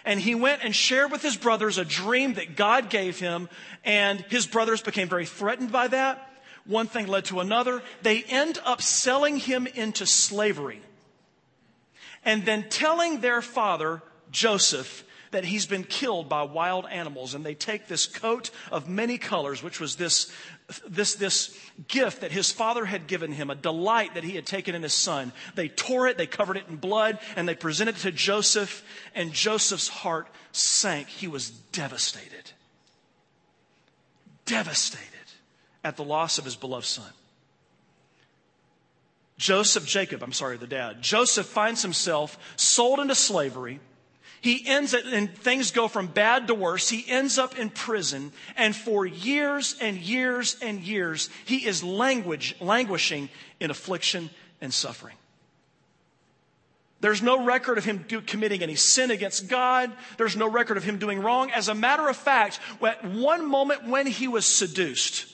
And 0.07 0.21
he 0.21 0.37
went 0.37 0.63
and 0.63 0.75
shared 0.75 1.11
with 1.11 1.21
his 1.21 1.37
brothers 1.37 1.79
a 1.79 1.85
dream 1.85 2.35
that 2.35 2.57
God 2.57 2.89
gave 2.89 3.19
him, 3.19 3.49
and 3.85 4.21
his 4.29 4.47
brothers 4.47 4.81
became 4.81 5.09
very 5.09 5.27
threatened 5.27 5.73
by 5.73 5.89
that. 5.89 6.31
One 6.65 6.87
thing 6.87 7.09
led 7.09 7.27
to 7.27 7.41
another. 7.41 7.83
They 8.03 8.23
end 8.23 8.61
up 8.65 8.81
selling 8.81 9.37
him 9.37 9.67
into 9.67 10.07
slavery. 10.07 10.81
And 12.25 12.45
then 12.45 12.69
telling 12.69 13.21
their 13.21 13.43
father, 13.43 14.01
Joseph, 14.31 15.05
that 15.33 15.45
he's 15.45 15.67
been 15.67 15.85
killed 15.85 16.29
by 16.29 16.43
wild 16.45 16.87
animals. 16.87 17.35
And 17.35 17.45
they 17.45 17.55
take 17.55 17.89
this 17.89 18.07
coat 18.07 18.51
of 18.71 18.89
many 18.89 19.19
colors, 19.19 19.63
which 19.63 19.81
was 19.81 19.97
this, 19.97 20.33
this, 20.89 21.15
this 21.15 21.59
gift 21.89 22.23
that 22.23 22.33
his 22.33 22.51
father 22.51 22.85
had 22.85 23.07
given 23.07 23.33
him, 23.33 23.51
a 23.51 23.55
delight 23.55 24.15
that 24.15 24.25
he 24.25 24.35
had 24.35 24.47
taken 24.47 24.75
in 24.75 24.83
his 24.83 24.95
son. 24.95 25.33
They 25.55 25.69
tore 25.69 26.09
it, 26.09 26.19
they 26.19 26.27
covered 26.27 26.57
it 26.57 26.65
in 26.69 26.77
blood, 26.77 27.19
and 27.37 27.49
they 27.49 27.55
presented 27.55 27.97
it 27.97 28.01
to 28.01 28.13
Joseph, 28.13 28.85
and 29.15 29.33
Joseph's 29.33 29.89
heart 29.89 30.27
sank. 30.53 31.09
He 31.09 31.29
was 31.29 31.51
devastated. 31.51 32.51
Devastated 34.45 35.07
at 35.85 35.97
the 35.97 36.05
loss 36.05 36.39
of 36.39 36.45
his 36.45 36.57
beloved 36.57 36.87
son. 36.87 37.13
Joseph, 39.39 39.87
Jacob, 39.87 40.23
I'm 40.23 40.33
sorry, 40.33 40.57
the 40.57 40.67
dad. 40.67 41.03
Joseph 41.03 41.47
finds 41.47 41.83
himself 41.83 42.39
sold 42.57 42.99
into 42.99 43.15
slavery 43.15 43.81
he 44.47 44.65
ends 44.65 44.95
it, 44.95 45.05
and 45.07 45.37
things 45.37 45.73
go 45.73 45.89
from 45.89 46.07
bad 46.07 46.47
to 46.47 46.55
worse. 46.55 46.89
He 46.89 47.05
ends 47.09 47.37
up 47.37 47.59
in 47.59 47.69
prison, 47.69 48.31
and 48.57 48.77
for 48.77 49.05
years 49.05 49.75
and 49.81 49.97
years 49.97 50.57
and 50.63 50.81
years, 50.81 51.29
he 51.45 51.67
is 51.67 51.83
language, 51.83 52.55
languishing 52.61 53.29
in 53.59 53.73
affliction 53.73 54.31
and 54.61 54.73
suffering. 54.73 55.17
There's 57.01 57.23
no 57.23 57.45
record 57.45 57.77
of 57.77 57.85
him 57.85 58.05
do, 58.07 58.21
committing 58.21 58.63
any 58.63 58.77
sin 58.77 59.11
against 59.11 59.49
God. 59.49 59.91
There's 60.17 60.37
no 60.37 60.49
record 60.49 60.77
of 60.77 60.85
him 60.85 60.99
doing 60.99 61.21
wrong. 61.21 61.51
As 61.51 61.67
a 61.69 61.75
matter 61.75 62.09
of 62.09 62.17
fact, 62.17 62.61
at 62.81 63.05
one 63.05 63.51
moment 63.51 63.89
when 63.89 64.07
he 64.07 64.29
was 64.29 64.47
seduced, 64.47 65.27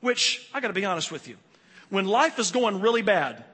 which 0.00 0.46
I 0.52 0.60
got 0.60 0.68
to 0.68 0.74
be 0.74 0.84
honest 0.84 1.10
with 1.10 1.26
you, 1.26 1.36
when 1.88 2.04
life 2.04 2.38
is 2.38 2.50
going 2.50 2.82
really 2.82 3.02
bad, 3.02 3.44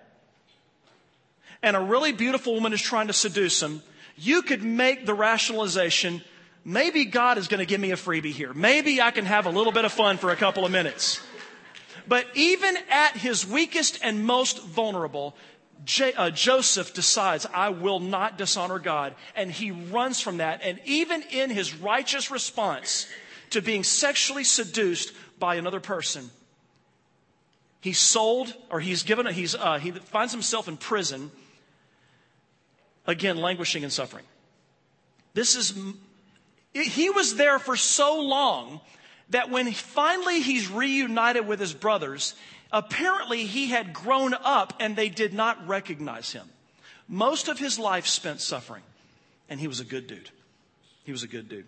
and 1.62 1.76
a 1.76 1.80
really 1.80 2.10
beautiful 2.10 2.54
woman 2.54 2.72
is 2.72 2.82
trying 2.82 3.06
to 3.06 3.12
seduce 3.12 3.62
him, 3.62 3.80
you 4.16 4.42
could 4.42 4.62
make 4.62 5.06
the 5.06 5.14
rationalization 5.14 6.22
maybe 6.64 7.04
God 7.04 7.38
is 7.38 7.48
going 7.48 7.58
to 7.58 7.66
give 7.66 7.80
me 7.80 7.90
a 7.90 7.96
freebie 7.96 8.32
here. 8.32 8.52
Maybe 8.52 9.00
I 9.00 9.10
can 9.10 9.24
have 9.24 9.46
a 9.46 9.50
little 9.50 9.72
bit 9.72 9.84
of 9.84 9.92
fun 9.92 10.16
for 10.16 10.30
a 10.30 10.36
couple 10.36 10.64
of 10.64 10.72
minutes. 10.72 11.20
But 12.06 12.26
even 12.34 12.76
at 12.90 13.16
his 13.16 13.46
weakest 13.46 14.00
and 14.02 14.24
most 14.24 14.62
vulnerable, 14.62 15.36
J- 15.84 16.12
uh, 16.14 16.30
Joseph 16.30 16.94
decides, 16.94 17.46
I 17.52 17.70
will 17.70 18.00
not 18.00 18.38
dishonor 18.38 18.78
God. 18.78 19.14
And 19.36 19.50
he 19.50 19.70
runs 19.70 20.20
from 20.20 20.38
that. 20.38 20.60
And 20.62 20.80
even 20.84 21.22
in 21.30 21.50
his 21.50 21.74
righteous 21.74 22.30
response 22.30 23.06
to 23.50 23.60
being 23.60 23.84
sexually 23.84 24.44
seduced 24.44 25.12
by 25.38 25.56
another 25.56 25.80
person, 25.80 26.30
he's 27.80 27.98
sold 27.98 28.54
or 28.70 28.80
he's 28.80 29.02
given, 29.02 29.26
he's, 29.26 29.54
uh, 29.54 29.78
he 29.78 29.90
finds 29.90 30.32
himself 30.32 30.68
in 30.68 30.76
prison 30.76 31.30
again, 33.06 33.36
languishing 33.36 33.82
and 33.82 33.92
suffering. 33.92 34.24
This 35.34 35.56
is, 35.56 35.74
he 36.72 37.10
was 37.10 37.36
there 37.36 37.58
for 37.58 37.76
so 37.76 38.20
long 38.20 38.80
that 39.30 39.50
when 39.50 39.72
finally 39.72 40.40
he's 40.40 40.70
reunited 40.70 41.46
with 41.46 41.58
his 41.58 41.72
brothers, 41.72 42.34
apparently 42.70 43.46
he 43.46 43.68
had 43.68 43.92
grown 43.92 44.34
up 44.34 44.74
and 44.78 44.94
they 44.94 45.08
did 45.08 45.32
not 45.32 45.66
recognize 45.66 46.32
him. 46.32 46.48
Most 47.08 47.48
of 47.48 47.58
his 47.58 47.78
life 47.78 48.06
spent 48.06 48.40
suffering, 48.40 48.82
and 49.48 49.58
he 49.58 49.68
was 49.68 49.80
a 49.80 49.84
good 49.84 50.06
dude. 50.06 50.30
He 51.04 51.12
was 51.12 51.22
a 51.22 51.28
good 51.28 51.48
dude. 51.48 51.66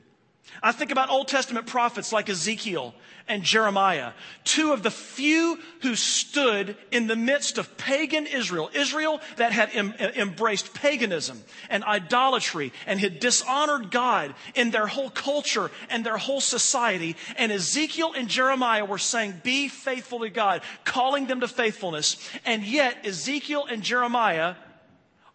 I 0.62 0.72
think 0.72 0.90
about 0.90 1.10
Old 1.10 1.28
Testament 1.28 1.66
prophets 1.66 2.12
like 2.12 2.28
Ezekiel 2.28 2.94
and 3.26 3.42
Jeremiah, 3.42 4.12
two 4.44 4.72
of 4.72 4.82
the 4.82 4.90
few 4.90 5.58
who 5.80 5.94
stood 5.94 6.76
in 6.90 7.06
the 7.06 7.16
midst 7.16 7.56
of 7.56 7.76
pagan 7.78 8.26
Israel, 8.26 8.70
Israel 8.74 9.20
that 9.36 9.50
had 9.50 9.70
em- 9.72 9.94
uh, 9.98 10.08
embraced 10.14 10.74
paganism 10.74 11.42
and 11.70 11.84
idolatry 11.84 12.72
and 12.86 13.00
had 13.00 13.20
dishonored 13.20 13.90
God 13.90 14.34
in 14.54 14.70
their 14.70 14.86
whole 14.86 15.08
culture 15.08 15.70
and 15.88 16.04
their 16.04 16.18
whole 16.18 16.42
society. 16.42 17.16
And 17.36 17.50
Ezekiel 17.50 18.12
and 18.14 18.28
Jeremiah 18.28 18.84
were 18.84 18.98
saying, 18.98 19.40
be 19.42 19.68
faithful 19.68 20.20
to 20.20 20.28
God, 20.28 20.60
calling 20.84 21.26
them 21.26 21.40
to 21.40 21.48
faithfulness. 21.48 22.16
And 22.44 22.62
yet 22.62 23.06
Ezekiel 23.06 23.66
and 23.70 23.82
Jeremiah 23.82 24.54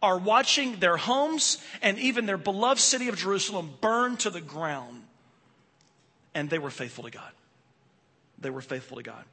are 0.01 0.19
watching 0.19 0.79
their 0.79 0.97
homes 0.97 1.57
and 1.81 1.97
even 1.97 2.27
their 2.27 2.37
beloved 2.37 2.79
city 2.79 3.09
of 3.09 3.17
Jerusalem 3.17 3.71
burn 3.81 4.15
to 4.17 4.29
the 4.29 4.41
ground. 4.41 5.03
And 6.35 6.51
they 6.51 6.59
were 6.59 6.69
faithful 6.69 7.05
to 7.05 7.11
God. 7.11 7.31
They 8.41 8.49
were 8.49 8.61
faithful 8.61 8.97
to 8.97 9.03
God. 9.03 9.23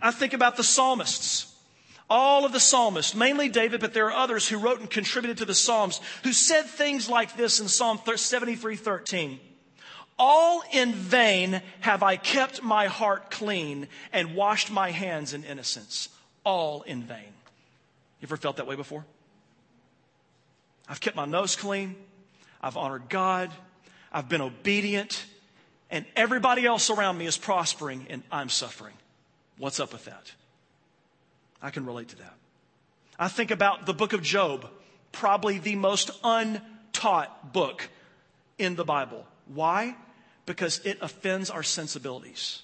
I 0.00 0.10
think 0.10 0.32
about 0.32 0.56
the 0.56 0.64
psalmists. 0.64 1.52
All 2.10 2.44
of 2.44 2.52
the 2.52 2.60
psalmists, 2.60 3.14
mainly 3.14 3.48
David, 3.48 3.80
but 3.80 3.94
there 3.94 4.06
are 4.06 4.12
others 4.12 4.46
who 4.46 4.58
wrote 4.58 4.80
and 4.80 4.90
contributed 4.90 5.38
to 5.38 5.44
the 5.46 5.54
Psalms 5.54 5.98
who 6.24 6.32
said 6.32 6.66
things 6.66 7.08
like 7.08 7.36
this 7.36 7.58
in 7.58 7.68
Psalm 7.68 7.98
73 8.04 8.76
13. 8.76 9.40
All 10.18 10.62
in 10.72 10.92
vain 10.92 11.62
have 11.80 12.02
I 12.02 12.16
kept 12.16 12.62
my 12.62 12.86
heart 12.86 13.30
clean 13.30 13.88
and 14.12 14.34
washed 14.34 14.70
my 14.70 14.90
hands 14.90 15.32
in 15.32 15.42
innocence. 15.42 16.10
All 16.44 16.82
in 16.82 17.02
vain. 17.02 17.32
You 18.20 18.26
ever 18.26 18.36
felt 18.36 18.56
that 18.56 18.66
way 18.66 18.76
before? 18.76 19.06
I've 20.88 21.00
kept 21.00 21.16
my 21.16 21.24
nose 21.24 21.56
clean. 21.56 21.96
I've 22.60 22.76
honored 22.76 23.08
God. 23.08 23.50
I've 24.12 24.28
been 24.28 24.42
obedient. 24.42 25.24
And 25.92 26.06
everybody 26.16 26.64
else 26.64 26.88
around 26.88 27.18
me 27.18 27.26
is 27.26 27.36
prospering 27.36 28.06
and 28.08 28.22
I'm 28.32 28.48
suffering. 28.48 28.94
What's 29.58 29.78
up 29.78 29.92
with 29.92 30.06
that? 30.06 30.32
I 31.60 31.68
can 31.68 31.84
relate 31.84 32.08
to 32.08 32.16
that. 32.16 32.34
I 33.18 33.28
think 33.28 33.50
about 33.50 33.84
the 33.84 33.92
book 33.92 34.14
of 34.14 34.22
Job, 34.22 34.66
probably 35.12 35.58
the 35.58 35.76
most 35.76 36.10
untaught 36.24 37.52
book 37.52 37.88
in 38.58 38.74
the 38.74 38.86
Bible. 38.86 39.26
Why? 39.46 39.94
Because 40.46 40.80
it 40.84 40.96
offends 41.02 41.50
our 41.50 41.62
sensibilities. 41.62 42.62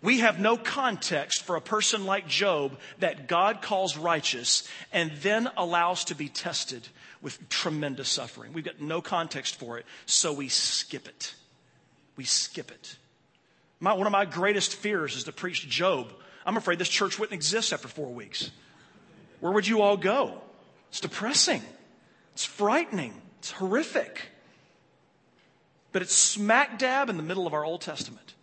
We 0.00 0.20
have 0.20 0.40
no 0.40 0.56
context 0.56 1.42
for 1.42 1.56
a 1.56 1.60
person 1.60 2.06
like 2.06 2.26
Job 2.26 2.78
that 2.98 3.28
God 3.28 3.60
calls 3.60 3.98
righteous 3.98 4.66
and 4.90 5.12
then 5.20 5.50
allows 5.56 6.06
to 6.06 6.14
be 6.14 6.30
tested 6.30 6.88
with 7.20 7.46
tremendous 7.50 8.08
suffering. 8.08 8.54
We've 8.54 8.64
got 8.64 8.80
no 8.80 9.02
context 9.02 9.56
for 9.56 9.78
it, 9.78 9.84
so 10.06 10.32
we 10.32 10.48
skip 10.48 11.06
it. 11.06 11.34
We 12.16 12.24
skip 12.24 12.70
it. 12.70 12.96
My, 13.80 13.92
one 13.92 14.06
of 14.06 14.12
my 14.12 14.24
greatest 14.24 14.76
fears 14.76 15.16
is 15.16 15.24
to 15.24 15.32
preach 15.32 15.68
Job. 15.68 16.12
I'm 16.46 16.56
afraid 16.56 16.78
this 16.78 16.88
church 16.88 17.18
wouldn't 17.18 17.34
exist 17.34 17.72
after 17.72 17.88
four 17.88 18.12
weeks. 18.12 18.50
Where 19.40 19.52
would 19.52 19.66
you 19.66 19.82
all 19.82 19.96
go? 19.96 20.40
It's 20.88 21.00
depressing. 21.00 21.62
It's 22.32 22.44
frightening. 22.44 23.20
It's 23.38 23.50
horrific. 23.50 24.28
But 25.92 26.02
it's 26.02 26.14
smack 26.14 26.78
dab 26.78 27.08
in 27.08 27.16
the 27.16 27.22
middle 27.22 27.46
of 27.46 27.54
our 27.54 27.64
Old 27.64 27.80
Testament. 27.80 28.34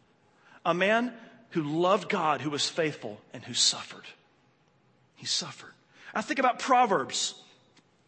A 0.66 0.74
man 0.74 1.13
who 1.51 1.63
loved 1.63 2.10
God, 2.10 2.42
who 2.42 2.50
was 2.50 2.70
faithful, 2.70 3.20
and 3.34 3.44
who 3.44 3.54
suffered. 3.54 4.06
He 5.16 5.25
suffered. 5.25 5.74
I 6.13 6.22
think 6.22 6.40
about 6.40 6.60
Proverbs, 6.60 7.36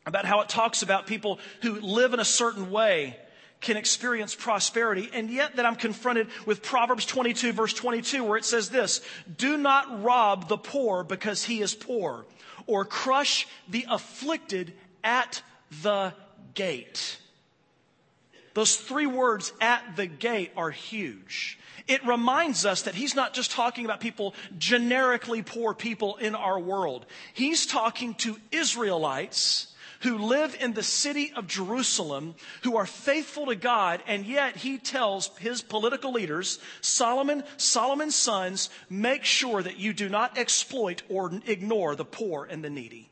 about 0.06 0.26
how 0.26 0.42
it 0.42 0.50
talks 0.50 0.82
about 0.82 1.08
people 1.08 1.40
who 1.62 1.80
live 1.80 2.14
in 2.14 2.20
a 2.20 2.26
certain 2.26 2.72
way 2.72 3.18
can 3.64 3.78
experience 3.78 4.36
prosperity, 4.36 5.10
and 5.14 5.30
yet 5.30 5.56
that 5.56 5.66
I'm 5.66 5.76
confronted 5.76 6.28
with 6.46 6.62
Proverbs 6.62 7.06
22, 7.06 7.54
verse 7.54 7.74
22, 7.74 8.24
where 8.24 8.38
it 8.38 8.46
says 8.46 8.70
this 8.70 9.02
Do 9.38 9.58
not 9.58 10.04
rob 10.04 10.48
the 10.48 10.58
poor 10.58 11.04
because 11.04 11.44
he 11.44 11.62
is 11.62 11.74
poor, 11.74 12.26
or 12.68 12.86
crush 12.86 13.48
the 13.68 13.86
afflicted 13.90 14.74
at 15.04 15.42
the 15.82 16.14
gate. 16.54 17.18
Those 18.54 18.76
three 18.76 19.08
words, 19.08 19.52
at 19.60 19.96
the 19.96 20.06
gate, 20.06 20.52
are 20.56 20.70
huge. 20.70 21.58
It 21.88 22.06
reminds 22.06 22.66
us 22.66 22.84
that 22.84 22.96
he's 22.96 23.16
not 23.16 23.34
just 23.34 23.52
talking 23.52 23.84
about 23.84 24.00
people, 24.00 24.36
generically 24.58 25.42
poor 25.42 25.74
people 25.74 26.18
in 26.18 26.36
our 26.36 26.60
world. 26.60 27.06
He's 27.34 27.66
talking 27.66 28.14
to 28.16 28.38
Israelites 28.52 29.73
who 30.04 30.18
live 30.18 30.56
in 30.60 30.74
the 30.74 30.84
city 30.84 31.32
of 31.36 31.48
Jerusalem, 31.48 32.36
who 32.64 32.78
are 32.78 32.86
faithful 32.86 33.48
to 33.48 33.56
God, 33.56 34.04
and 34.06 34.26
yet 34.26 34.58
he 34.58 34.78
tells 34.78 35.30
his 35.40 35.62
political 35.62 36.12
leaders, 36.12 36.60
Solomon, 36.82 37.44
Solomon's 37.58 38.16
sons, 38.16 38.70
make 38.90 39.24
sure 39.24 39.64
that 39.64 39.78
you 39.78 39.94
do 39.94 40.10
not 40.10 40.38
exploit 40.38 41.02
or 41.10 41.32
ignore 41.46 41.96
the 41.96 42.06
poor 42.06 42.46
and 42.46 42.64
the 42.64 42.70
needy 42.70 43.10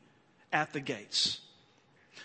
at 0.52 0.72
the 0.72 0.80
gates. 0.80 1.40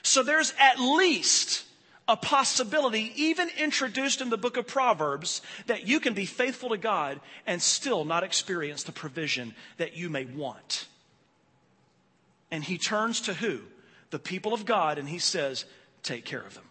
So 0.03 0.21
there's 0.21 0.53
at 0.59 0.79
least 0.79 1.63
a 2.07 2.17
possibility, 2.17 3.11
even 3.15 3.49
introduced 3.57 4.21
in 4.21 4.29
the 4.29 4.37
book 4.37 4.57
of 4.57 4.67
Proverbs, 4.67 5.41
that 5.67 5.87
you 5.87 5.99
can 5.99 6.13
be 6.13 6.25
faithful 6.25 6.69
to 6.69 6.77
God 6.77 7.19
and 7.45 7.61
still 7.61 8.05
not 8.05 8.23
experience 8.23 8.83
the 8.83 8.91
provision 8.91 9.55
that 9.77 9.97
you 9.97 10.09
may 10.09 10.25
want. 10.25 10.87
And 12.51 12.63
he 12.63 12.77
turns 12.77 13.21
to 13.21 13.33
who? 13.33 13.61
The 14.09 14.19
people 14.19 14.53
of 14.53 14.65
God 14.65 14.97
and 14.97 15.07
he 15.07 15.19
says, 15.19 15.65
Take 16.03 16.25
care 16.25 16.41
of 16.41 16.53
them. 16.53 16.63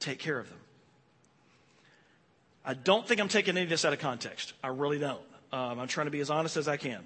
take 0.00 0.18
care 0.18 0.38
of 0.38 0.48
them. 0.48 0.58
I 2.64 2.74
don't 2.74 3.06
think 3.06 3.20
I'm 3.20 3.28
taking 3.28 3.56
any 3.56 3.64
of 3.64 3.70
this 3.70 3.84
out 3.84 3.92
of 3.92 3.98
context. 3.98 4.52
I 4.62 4.68
really 4.68 4.98
don't. 4.98 5.20
Um, 5.52 5.78
I'm 5.78 5.88
trying 5.88 6.06
to 6.06 6.10
be 6.10 6.20
as 6.20 6.30
honest 6.30 6.56
as 6.56 6.68
I 6.68 6.76
can. 6.76 7.02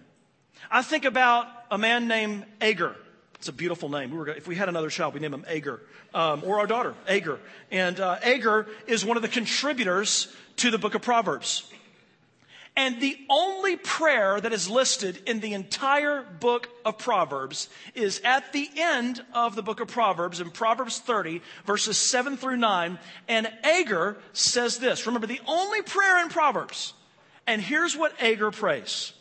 I 0.71 0.83
think 0.83 1.04
about 1.04 1.47
a 1.71 1.78
man 1.78 2.09
named 2.09 2.45
Agur. 2.61 2.97
It's 3.37 3.49
a 3.49 3.52
beautiful 3.52 3.88
name. 3.88 4.11
We 4.11 4.19
were, 4.19 4.28
if 4.28 4.47
we 4.49 4.57
had 4.57 4.69
another 4.69 4.90
child, 4.90 5.14
we'd 5.14 5.23
name 5.23 5.35
him 5.35 5.45
Agur, 5.49 5.81
um, 6.12 6.43
or 6.45 6.61
our 6.61 6.66
daughter, 6.66 6.95
Agur. 7.09 7.38
And 7.71 8.00
uh, 8.00 8.19
Agur 8.23 8.66
is 8.87 9.04
one 9.04 9.16
of 9.16 9.23
the 9.23 9.28
contributors 9.28 10.35
to 10.57 10.71
the 10.71 10.78
book 10.78 10.95
of 10.95 11.02
Proverbs. 11.02 11.71
And 12.76 13.00
the 13.00 13.16
only 13.31 13.76
prayer 13.76 14.40
that 14.40 14.52
is 14.52 14.69
listed 14.69 15.23
in 15.26 15.38
the 15.38 15.52
entire 15.52 16.23
book 16.23 16.69
of 16.85 16.99
Proverbs 16.99 17.69
is 17.95 18.21
at 18.25 18.52
the 18.52 18.69
end 18.76 19.25
of 19.33 19.54
the 19.54 19.62
book 19.62 19.78
of 19.78 19.87
Proverbs 19.87 20.40
in 20.40 20.50
Proverbs 20.50 20.99
30, 20.99 21.40
verses 21.66 21.97
7 21.99 22.37
through 22.37 22.57
9. 22.57 22.99
And 23.28 23.49
Agur 23.62 24.16
says 24.33 24.78
this. 24.78 25.07
Remember, 25.07 25.28
the 25.28 25.40
only 25.47 25.83
prayer 25.83 26.21
in 26.21 26.28
Proverbs. 26.31 26.95
And 27.47 27.62
here's 27.62 27.97
what 27.97 28.21
Agur 28.21 28.50
prays 28.50 29.12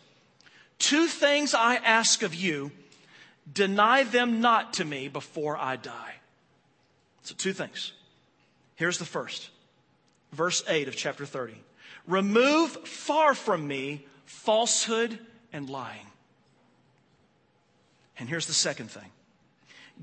Two 0.79 1.05
things 1.05 1.53
I 1.53 1.75
ask 1.75 2.23
of 2.23 2.33
you, 2.33 2.71
deny 3.51 4.03
them 4.03 4.41
not 4.41 4.73
to 4.73 4.85
me 4.85 5.09
before 5.09 5.57
I 5.57 5.75
die. 5.75 6.15
So, 7.21 7.35
two 7.37 7.53
things. 7.53 7.93
Here's 8.75 8.97
the 8.97 9.05
first. 9.05 9.49
Verse 10.31 10.63
8 10.67 10.87
of 10.87 10.95
chapter 10.95 11.25
30. 11.25 11.53
Remove 12.07 12.71
far 12.87 13.33
from 13.33 13.67
me 13.67 14.05
falsehood 14.25 15.17
and 15.51 15.69
lying. 15.69 16.07
And 18.19 18.29
here's 18.29 18.47
the 18.47 18.53
second 18.53 18.91
thing 18.91 19.09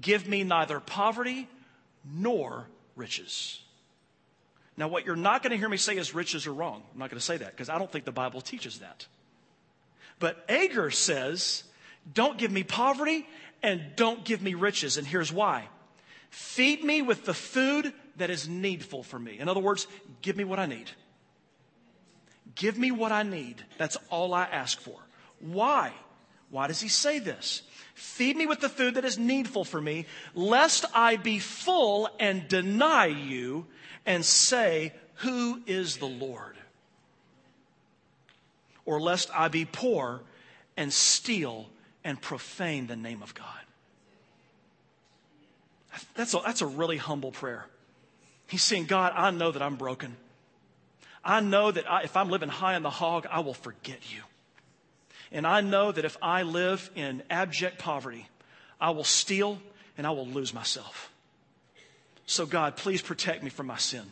give 0.01 0.27
me 0.29 0.45
neither 0.45 0.81
poverty 0.81 1.49
nor 2.05 2.67
riches. 2.97 3.61
Now, 4.77 4.89
what 4.89 5.05
you're 5.05 5.17
not 5.17 5.43
going 5.43 5.51
to 5.51 5.59
hear 5.59 5.69
me 5.69 5.77
say 5.77 5.97
is 5.97 6.15
riches 6.15 6.47
are 6.47 6.55
wrong. 6.55 6.83
I'm 6.93 6.99
not 6.99 7.11
going 7.11 7.19
to 7.19 7.25
say 7.25 7.37
that 7.37 7.51
because 7.51 7.69
I 7.69 7.79
don't 7.79 7.91
think 7.91 8.05
the 8.05 8.13
Bible 8.13 8.41
teaches 8.41 8.79
that. 8.79 9.07
But 10.19 10.43
Agur 10.49 10.91
says, 10.91 11.65
don't 12.15 12.39
give 12.39 12.51
me 12.51 12.63
poverty 12.63 13.27
and 13.63 13.83
don't 13.97 14.25
give 14.25 14.43
me 14.43 14.55
riches. 14.55 14.97
And 14.97 15.07
here's 15.07 15.33
why 15.33 15.69
feed 16.31 16.85
me 16.85 17.03
with 17.03 17.25
the 17.25 17.35
food 17.35 17.93
that 18.17 18.31
is 18.31 18.49
needful 18.49 19.03
for 19.03 19.19
me. 19.19 19.39
In 19.39 19.49
other 19.49 19.61
words, 19.61 19.87
give 20.23 20.37
me 20.37 20.45
what 20.45 20.59
I 20.59 20.67
need. 20.67 20.91
Give 22.55 22.79
me 22.79 22.91
what 22.91 23.13
I 23.13 23.23
need. 23.23 23.65
That's 23.79 23.97
all 24.09 24.35
I 24.35 24.45
ask 24.45 24.81
for. 24.81 24.99
Why? 25.41 25.93
Why 26.51 26.67
does 26.67 26.81
he 26.81 26.89
say 26.89 27.19
this? 27.19 27.63
Feed 27.95 28.37
me 28.37 28.47
with 28.47 28.61
the 28.61 28.69
food 28.69 28.95
that 28.95 29.05
is 29.05 29.19
needful 29.19 29.65
for 29.65 29.81
me, 29.81 30.07
lest 30.35 30.85
I 30.95 31.17
be 31.17 31.39
full 31.39 32.09
and 32.19 32.49
deny 32.49 33.07
you 33.07 33.67
and 34.07 34.25
say, 34.25 34.93
Who 35.17 35.61
is 35.67 35.99
the 35.99 36.07
Lord? 36.07 36.57
Or 38.85 39.01
lest 39.01 39.31
I 39.35 39.49
be 39.49 39.65
poor 39.65 40.23
and 40.77 40.93
steal 40.93 41.69
and 42.03 42.21
profane 42.21 42.87
the 42.87 42.97
name 42.97 43.23
of 43.23 43.35
God. 43.35 43.47
That's 46.15 46.35
a, 46.35 46.41
that's 46.45 46.63
a 46.63 46.67
really 46.67 46.97
humble 46.97 47.33
prayer. 47.33 47.67
He's 48.47 48.63
saying, 48.63 48.87
God, 48.87 49.13
I 49.15 49.31
know 49.31 49.53
that 49.53 49.63
I'm 49.63 49.77
broken. 49.77 50.17
I 51.25 51.41
know 51.41 51.71
that 51.71 51.91
I, 51.91 52.03
if 52.03 52.17
I'm 52.17 52.31
living 52.31 52.49
high 52.49 52.75
on 52.75 52.83
the 52.83 52.91
hog, 52.91 53.27
I 53.31 53.41
will 53.41 53.55
forget 53.55 54.13
you. 54.13 54.23
And 55.33 55.47
I 55.47 55.61
know 55.61 55.93
that 55.93 56.05
if 56.05 56.17
I 56.23 56.43
live 56.43 56.91
in 56.95 57.23
abject 57.31 57.79
poverty, 57.79 58.29
I 58.81 58.91
will 58.91 59.05
steal 59.05 59.61
and 59.97 60.07
I 60.07 60.11
will 60.11 60.27
lose 60.27 60.53
myself. 60.55 61.13
So, 62.27 62.47
God, 62.47 62.77
please 62.77 63.03
protect 63.03 63.43
me 63.43 63.51
from 63.51 63.67
my 63.67 63.77
sin. 63.77 64.05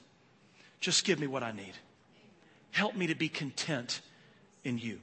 Just 0.81 1.05
give 1.05 1.19
me 1.19 1.27
what 1.27 1.43
I 1.43 1.53
need. 1.53 1.73
Help 2.71 2.95
me 2.95 3.07
to 3.09 3.15
be 3.15 3.29
content 3.29 4.01
in 4.65 4.79
you. 4.79 5.01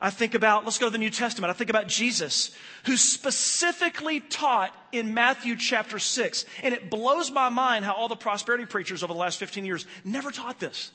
I 0.00 0.10
think 0.10 0.34
about, 0.34 0.64
let's 0.64 0.78
go 0.78 0.86
to 0.86 0.90
the 0.90 0.98
New 0.98 1.10
Testament. 1.10 1.50
I 1.50 1.54
think 1.54 1.70
about 1.70 1.88
Jesus, 1.88 2.54
who 2.84 2.96
specifically 2.96 4.20
taught 4.20 4.74
in 4.92 5.14
Matthew 5.14 5.56
chapter 5.56 5.98
6. 5.98 6.44
And 6.62 6.74
it 6.74 6.90
blows 6.90 7.30
my 7.30 7.48
mind 7.48 7.84
how 7.84 7.94
all 7.94 8.08
the 8.08 8.16
prosperity 8.16 8.66
preachers 8.66 9.02
over 9.02 9.12
the 9.12 9.18
last 9.18 9.38
15 9.38 9.64
years 9.64 9.86
never 10.04 10.30
taught 10.30 10.58
this. 10.58 10.90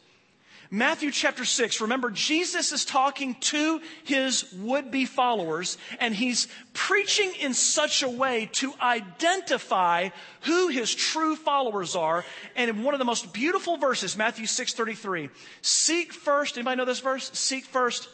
Matthew 0.73 1.11
chapter 1.11 1.43
6, 1.43 1.81
remember, 1.81 2.09
Jesus 2.09 2.71
is 2.71 2.85
talking 2.85 3.35
to 3.41 3.81
his 4.05 4.53
would 4.53 4.89
be 4.89 5.05
followers, 5.05 5.77
and 5.99 6.15
he's 6.15 6.47
preaching 6.71 7.33
in 7.41 7.53
such 7.53 8.03
a 8.03 8.09
way 8.09 8.49
to 8.53 8.73
identify 8.81 10.09
who 10.43 10.69
his 10.69 10.95
true 10.95 11.35
followers 11.35 11.97
are. 11.97 12.23
And 12.55 12.69
in 12.69 12.83
one 12.83 12.93
of 12.93 12.99
the 12.99 13.05
most 13.05 13.33
beautiful 13.33 13.75
verses, 13.75 14.15
Matthew 14.15 14.45
6 14.45 14.73
33, 14.73 15.29
seek 15.61 16.13
first, 16.13 16.55
anybody 16.55 16.77
know 16.77 16.85
this 16.85 17.01
verse? 17.01 17.29
Seek 17.33 17.65
first 17.65 18.07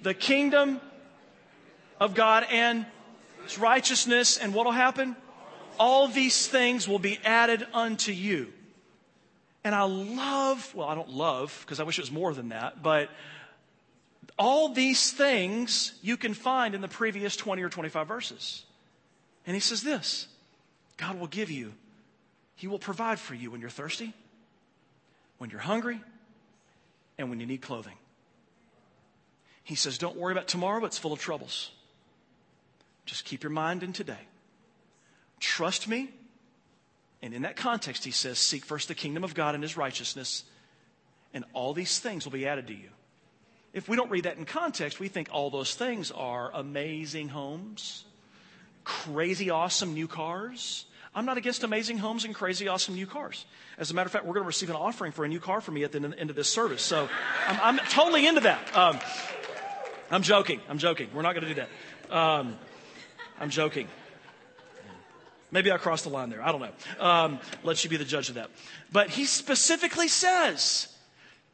the 0.00 0.14
kingdom 0.14 0.80
of 2.00 2.14
God 2.14 2.46
and 2.50 2.86
his 3.44 3.58
righteousness, 3.58 4.38
and 4.38 4.54
what 4.54 4.64
will 4.64 4.72
happen? 4.72 5.14
All 5.78 6.08
these 6.08 6.46
things 6.46 6.88
will 6.88 6.98
be 6.98 7.18
added 7.22 7.66
unto 7.74 8.12
you. 8.12 8.50
And 9.68 9.74
I 9.74 9.82
love, 9.82 10.74
well, 10.74 10.88
I 10.88 10.94
don't 10.94 11.10
love 11.10 11.54
because 11.60 11.78
I 11.78 11.82
wish 11.82 11.98
it 11.98 12.00
was 12.00 12.10
more 12.10 12.32
than 12.32 12.48
that, 12.48 12.82
but 12.82 13.10
all 14.38 14.70
these 14.70 15.12
things 15.12 15.92
you 16.00 16.16
can 16.16 16.32
find 16.32 16.74
in 16.74 16.80
the 16.80 16.88
previous 16.88 17.36
20 17.36 17.60
or 17.60 17.68
25 17.68 18.08
verses. 18.08 18.64
And 19.46 19.54
he 19.54 19.60
says 19.60 19.82
this 19.82 20.26
God 20.96 21.20
will 21.20 21.26
give 21.26 21.50
you, 21.50 21.74
He 22.54 22.66
will 22.66 22.78
provide 22.78 23.20
for 23.20 23.34
you 23.34 23.50
when 23.50 23.60
you're 23.60 23.68
thirsty, 23.68 24.14
when 25.36 25.50
you're 25.50 25.60
hungry, 25.60 26.00
and 27.18 27.28
when 27.28 27.38
you 27.38 27.44
need 27.44 27.60
clothing. 27.60 27.98
He 29.64 29.74
says, 29.74 29.98
Don't 29.98 30.16
worry 30.16 30.32
about 30.32 30.48
tomorrow, 30.48 30.82
it's 30.86 30.96
full 30.96 31.12
of 31.12 31.20
troubles. 31.20 31.72
Just 33.04 33.26
keep 33.26 33.42
your 33.42 33.52
mind 33.52 33.82
in 33.82 33.92
today. 33.92 34.28
Trust 35.40 35.86
me, 35.88 36.08
and 37.22 37.34
in 37.34 37.42
that 37.42 37.56
context, 37.56 38.04
he 38.04 38.10
says, 38.10 38.38
Seek 38.38 38.64
first 38.64 38.88
the 38.88 38.94
kingdom 38.94 39.24
of 39.24 39.34
God 39.34 39.54
and 39.54 39.62
his 39.62 39.76
righteousness, 39.76 40.44
and 41.34 41.44
all 41.52 41.74
these 41.74 41.98
things 41.98 42.24
will 42.24 42.32
be 42.32 42.46
added 42.46 42.66
to 42.68 42.74
you. 42.74 42.90
If 43.72 43.88
we 43.88 43.96
don't 43.96 44.10
read 44.10 44.24
that 44.24 44.38
in 44.38 44.44
context, 44.44 44.98
we 44.98 45.08
think 45.08 45.28
all 45.30 45.50
those 45.50 45.74
things 45.74 46.10
are 46.10 46.50
amazing 46.54 47.28
homes, 47.28 48.04
crazy 48.84 49.50
awesome 49.50 49.94
new 49.94 50.08
cars. 50.08 50.86
I'm 51.14 51.26
not 51.26 51.36
against 51.36 51.64
amazing 51.64 51.98
homes 51.98 52.24
and 52.24 52.34
crazy 52.34 52.68
awesome 52.68 52.94
new 52.94 53.06
cars. 53.06 53.44
As 53.76 53.90
a 53.90 53.94
matter 53.94 54.06
of 54.06 54.12
fact, 54.12 54.24
we're 54.24 54.34
going 54.34 54.44
to 54.44 54.48
receive 54.48 54.70
an 54.70 54.76
offering 54.76 55.12
for 55.12 55.24
a 55.24 55.28
new 55.28 55.40
car 55.40 55.60
for 55.60 55.72
me 55.72 55.84
at 55.84 55.92
the 55.92 55.98
end 56.18 56.30
of 56.30 56.36
this 56.36 56.48
service. 56.48 56.82
So 56.82 57.08
I'm, 57.46 57.78
I'm 57.78 57.86
totally 57.88 58.26
into 58.26 58.42
that. 58.42 58.76
Um, 58.76 58.98
I'm 60.10 60.22
joking. 60.22 60.60
I'm 60.68 60.78
joking. 60.78 61.08
We're 61.12 61.22
not 61.22 61.34
going 61.34 61.46
to 61.46 61.54
do 61.54 61.60
that. 62.08 62.16
Um, 62.16 62.56
I'm 63.38 63.50
joking. 63.50 63.88
Maybe 65.50 65.72
I 65.72 65.78
crossed 65.78 66.04
the 66.04 66.10
line 66.10 66.30
there. 66.30 66.42
I 66.42 66.52
don't 66.52 66.60
know. 66.60 67.04
Um, 67.04 67.38
let 67.62 67.82
you 67.82 67.90
be 67.90 67.96
the 67.96 68.04
judge 68.04 68.28
of 68.28 68.34
that. 68.34 68.50
But 68.92 69.10
he 69.10 69.24
specifically 69.24 70.08
says, 70.08 70.88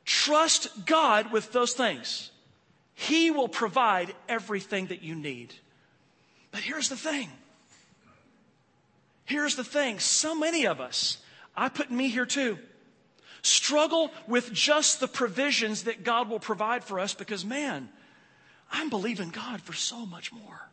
trust 0.05 0.87
God 0.87 1.31
with 1.31 1.53
those 1.53 1.75
things. 1.75 2.31
He 2.95 3.31
will 3.31 3.49
provide 3.49 4.15
everything 4.29 4.87
that 4.87 5.03
you 5.03 5.15
need. 5.15 5.55
But 6.51 6.61
here's 6.61 6.89
the 6.89 6.97
thing. 6.97 7.31
Here's 9.25 9.57
the 9.57 9.65
thing. 9.65 9.99
So 10.01 10.35
many 10.35 10.67
of 10.67 10.81
us, 10.81 11.19
I 11.57 11.69
put 11.69 11.91
me 11.91 12.09
here 12.09 12.27
too, 12.27 12.59
struggle 13.43 14.11
with 14.27 14.53
just 14.53 15.01
the 15.01 15.09
provisions 15.09 15.85
that 15.85 16.05
God 16.05 16.29
will 16.29 16.41
provide 16.41 16.85
for 16.85 17.01
us 17.01 17.15
because, 17.15 17.45
man, 17.45 17.89
I'm 18.71 18.91
believing 18.91 19.31
God 19.31 19.61
for 19.61 19.73
so 19.73 20.05
much 20.05 20.33
more. 20.33 20.69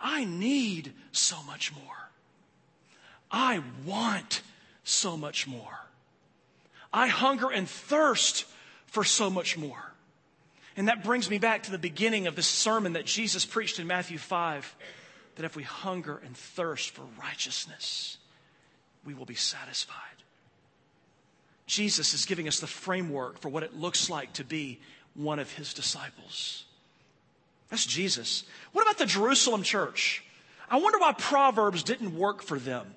I 0.00 0.24
need 0.24 0.92
so 1.12 1.42
much 1.44 1.74
more. 1.74 2.10
I 3.30 3.62
want 3.84 4.42
so 4.84 5.16
much 5.16 5.46
more. 5.46 5.80
I 6.92 7.08
hunger 7.08 7.50
and 7.50 7.68
thirst 7.68 8.46
for 8.86 9.04
so 9.04 9.30
much 9.30 9.58
more. 9.58 9.92
And 10.76 10.88
that 10.88 11.02
brings 11.02 11.30
me 11.30 11.38
back 11.38 11.64
to 11.64 11.70
the 11.70 11.78
beginning 11.78 12.26
of 12.26 12.36
this 12.36 12.46
sermon 12.46 12.92
that 12.92 13.06
Jesus 13.06 13.44
preached 13.46 13.78
in 13.78 13.86
Matthew 13.86 14.18
5 14.18 14.76
that 15.36 15.44
if 15.44 15.56
we 15.56 15.62
hunger 15.62 16.20
and 16.24 16.36
thirst 16.36 16.90
for 16.90 17.02
righteousness, 17.20 18.18
we 19.04 19.14
will 19.14 19.24
be 19.24 19.34
satisfied. 19.34 19.96
Jesus 21.66 22.14
is 22.14 22.26
giving 22.26 22.46
us 22.46 22.60
the 22.60 22.66
framework 22.66 23.38
for 23.38 23.48
what 23.48 23.62
it 23.62 23.74
looks 23.74 24.08
like 24.08 24.32
to 24.34 24.44
be 24.44 24.80
one 25.14 25.38
of 25.38 25.50
his 25.52 25.74
disciples. 25.74 26.65
That's 27.70 27.86
Jesus. 27.86 28.44
What 28.72 28.82
about 28.82 28.98
the 28.98 29.06
Jerusalem 29.06 29.62
church? 29.62 30.22
I 30.70 30.78
wonder 30.78 30.98
why 30.98 31.12
Proverbs 31.12 31.82
didn't 31.82 32.16
work 32.16 32.42
for 32.42 32.58
them. 32.58 32.94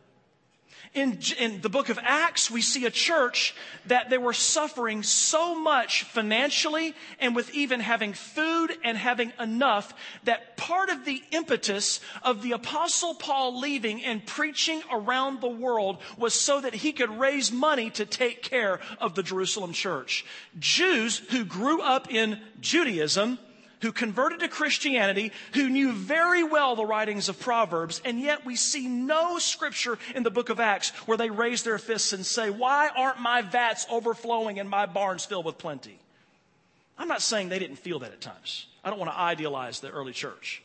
In, 0.96 1.20
in 1.38 1.62
the 1.62 1.70
book 1.70 1.90
of 1.90 2.00
Acts, 2.02 2.50
we 2.50 2.64
see 2.64 2.88
a 2.88 2.92
church 2.92 3.54
that 3.86 4.10
they 4.10 4.18
were 4.18 4.34
suffering 4.34 5.04
so 5.04 5.54
much 5.54 6.04
financially 6.04 6.96
and 7.20 7.36
with 7.36 7.54
even 7.54 7.80
having 7.80 8.14
food 8.14 8.76
and 8.84 8.98
having 8.98 9.32
enough 9.40 9.94
that 10.24 10.58
part 10.58 10.90
of 10.90 11.06
the 11.06 11.22
impetus 11.30 12.00
of 12.24 12.42
the 12.42 12.54
apostle 12.54 13.14
Paul 13.14 13.60
leaving 13.60 14.04
and 14.04 14.26
preaching 14.26 14.82
around 14.92 15.42
the 15.42 15.50
world 15.50 16.00
was 16.18 16.34
so 16.34 16.60
that 16.60 16.74
he 16.74 16.92
could 16.92 17.20
raise 17.20 17.52
money 17.52 17.92
to 17.92 18.06
take 18.06 18.42
care 18.42 18.80
of 19.00 19.14
the 19.14 19.24
Jerusalem 19.24 19.74
church. 19.74 20.26
Jews 20.58 21.20
who 21.30 21.46
grew 21.46 21.82
up 21.84 22.12
in 22.12 22.40
Judaism 22.62 23.38
who 23.82 23.92
converted 23.92 24.40
to 24.42 24.48
Christianity, 24.48 25.32
who 25.54 25.70
knew 25.70 25.92
very 25.92 26.44
well 26.44 26.76
the 26.76 26.86
writings 26.86 27.30
of 27.30 27.40
Proverbs, 27.40 28.02
and 28.04 28.20
yet 28.20 28.46
we 28.46 28.56
see 28.56 28.88
no 28.88 29.40
scripture 29.40 29.98
in 30.16 30.24
the 30.24 30.32
book 30.32 30.50
of 30.50 30.60
Acts 30.60 30.90
where 31.08 31.18
they 31.18 31.30
raise 31.30 31.64
their 31.64 31.78
fists 31.78 32.14
and 32.14 32.26
say, 32.26 32.50
Why 32.50 32.90
aren't 32.96 33.20
my 33.20 33.42
vats 33.42 33.86
overflowing 33.90 34.60
and 34.60 34.70
my 34.70 34.86
barns 34.86 35.26
filled 35.26 35.46
with 35.46 35.58
plenty? 35.58 36.00
I'm 36.98 37.08
not 37.08 37.22
saying 37.22 37.50
they 37.50 37.60
didn't 37.60 37.78
feel 37.78 38.00
that 38.00 38.12
at 38.12 38.22
times. 38.22 38.68
I 38.84 38.90
don't 38.90 39.00
want 39.00 39.12
to 39.12 39.18
idealize 39.18 39.80
the 39.80 39.90
early 39.90 40.14
church. 40.14 40.62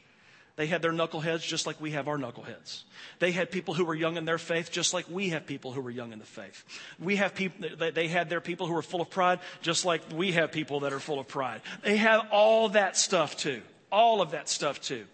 They 0.56 0.66
had 0.66 0.82
their 0.82 0.92
knuckleheads 0.92 1.40
just 1.40 1.66
like 1.66 1.80
we 1.80 1.90
have 1.92 2.06
our 2.06 2.16
knuckleheads. 2.16 2.84
They 3.18 3.32
had 3.32 3.50
people 3.50 3.74
who 3.74 3.84
were 3.84 3.94
young 3.94 4.16
in 4.16 4.24
their 4.24 4.38
faith 4.38 4.70
just 4.70 4.94
like 4.94 5.06
we 5.10 5.30
have 5.30 5.46
people 5.46 5.72
who 5.72 5.80
were 5.80 5.90
young 5.90 6.12
in 6.12 6.20
the 6.20 6.24
faith. 6.24 6.64
We 7.00 7.16
have 7.16 7.34
people, 7.34 7.68
they 7.76 8.06
had 8.06 8.30
their 8.30 8.40
people 8.40 8.68
who 8.68 8.74
were 8.74 8.82
full 8.82 9.00
of 9.00 9.10
pride 9.10 9.40
just 9.62 9.84
like 9.84 10.02
we 10.14 10.32
have 10.32 10.52
people 10.52 10.80
that 10.80 10.92
are 10.92 11.00
full 11.00 11.18
of 11.18 11.26
pride. 11.26 11.60
They 11.82 11.96
have 11.96 12.28
all 12.30 12.68
that 12.70 12.96
stuff 12.96 13.36
too. 13.36 13.62
All 13.90 14.22
of 14.22 14.30
that 14.30 14.48
stuff 14.48 14.80
too. 14.80 15.06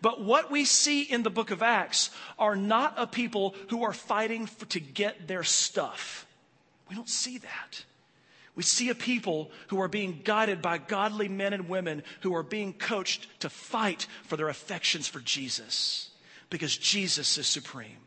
But 0.00 0.22
what 0.22 0.50
we 0.50 0.64
see 0.64 1.02
in 1.02 1.22
the 1.22 1.30
book 1.30 1.50
of 1.50 1.62
Acts 1.62 2.10
are 2.38 2.56
not 2.56 2.94
a 2.96 3.06
people 3.06 3.54
who 3.68 3.84
are 3.84 3.92
fighting 3.92 4.46
for, 4.46 4.64
to 4.66 4.80
get 4.80 5.28
their 5.28 5.42
stuff. 5.42 6.26
We 6.88 6.96
don't 6.96 7.08
see 7.08 7.38
that. 7.38 7.84
We 8.56 8.62
see 8.62 8.88
a 8.88 8.94
people 8.94 9.50
who 9.68 9.80
are 9.80 9.88
being 9.88 10.22
guided 10.24 10.62
by 10.62 10.78
godly 10.78 11.28
men 11.28 11.52
and 11.52 11.68
women 11.68 12.02
who 12.22 12.34
are 12.34 12.42
being 12.42 12.72
coached 12.72 13.28
to 13.40 13.50
fight 13.50 14.06
for 14.24 14.36
their 14.36 14.48
affections 14.48 15.06
for 15.06 15.20
Jesus 15.20 16.10
because 16.48 16.76
Jesus 16.76 17.36
is 17.36 17.46
supreme. 17.46 17.98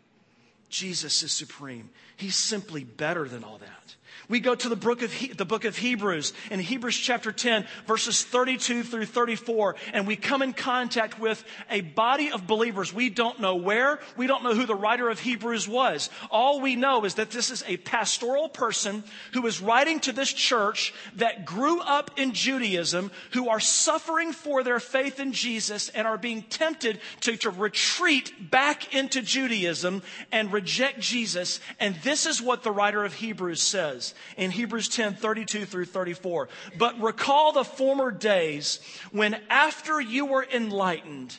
Jesus 0.69 1.23
is 1.23 1.31
supreme. 1.31 1.89
He's 2.17 2.35
simply 2.35 2.83
better 2.83 3.27
than 3.27 3.43
all 3.43 3.59
that. 3.59 3.95
We 4.29 4.39
go 4.39 4.53
to 4.53 4.69
the 4.69 4.75
book 4.75 5.01
of, 5.01 5.11
he- 5.11 5.33
the 5.33 5.43
book 5.43 5.65
of 5.65 5.75
Hebrews 5.75 6.33
in 6.51 6.59
Hebrews 6.59 6.95
chapter 6.95 7.31
10 7.31 7.65
verses 7.87 8.23
32 8.23 8.83
through 8.83 9.07
34 9.07 9.75
and 9.91 10.05
we 10.05 10.15
come 10.15 10.43
in 10.43 10.53
contact 10.53 11.19
with 11.19 11.43
a 11.71 11.81
body 11.81 12.31
of 12.31 12.45
believers. 12.45 12.93
We 12.93 13.09
don't 13.09 13.39
know 13.39 13.55
where. 13.55 13.99
We 14.15 14.27
don't 14.27 14.43
know 14.43 14.53
who 14.53 14.67
the 14.67 14.75
writer 14.75 15.09
of 15.09 15.19
Hebrews 15.19 15.67
was. 15.67 16.11
All 16.29 16.61
we 16.61 16.75
know 16.75 17.05
is 17.05 17.15
that 17.15 17.31
this 17.31 17.49
is 17.49 17.63
a 17.67 17.77
pastoral 17.77 18.49
person 18.49 19.03
who 19.33 19.47
is 19.47 19.61
writing 19.61 19.99
to 20.01 20.11
this 20.11 20.31
church 20.31 20.93
that 21.15 21.43
grew 21.43 21.79
up 21.79 22.11
in 22.15 22.33
Judaism, 22.33 23.09
who 23.31 23.49
are 23.49 23.59
suffering 23.59 24.31
for 24.31 24.63
their 24.63 24.79
faith 24.79 25.19
in 25.19 25.31
Jesus 25.31 25.89
and 25.89 26.05
are 26.05 26.19
being 26.19 26.43
tempted 26.43 26.99
to, 27.21 27.35
to 27.37 27.49
retreat 27.49 28.51
back 28.51 28.93
into 28.93 29.23
Judaism 29.23 30.03
and 30.31 30.53
reject 30.53 30.99
Jesus. 30.99 31.59
And 31.79 31.95
this 32.03 32.27
is 32.27 32.39
what 32.39 32.61
the 32.61 32.71
writer 32.71 33.03
of 33.03 33.15
Hebrews 33.15 33.63
says 33.63 34.13
in 34.37 34.51
Hebrews 34.51 34.89
10 34.89 35.15
32 35.15 35.65
through 35.65 35.85
34. 35.85 36.49
But 36.77 36.99
recall 37.01 37.51
the 37.51 37.63
former 37.63 38.11
days 38.11 38.79
when, 39.11 39.39
after 39.49 39.99
you 39.99 40.25
were 40.25 40.45
enlightened, 40.51 41.37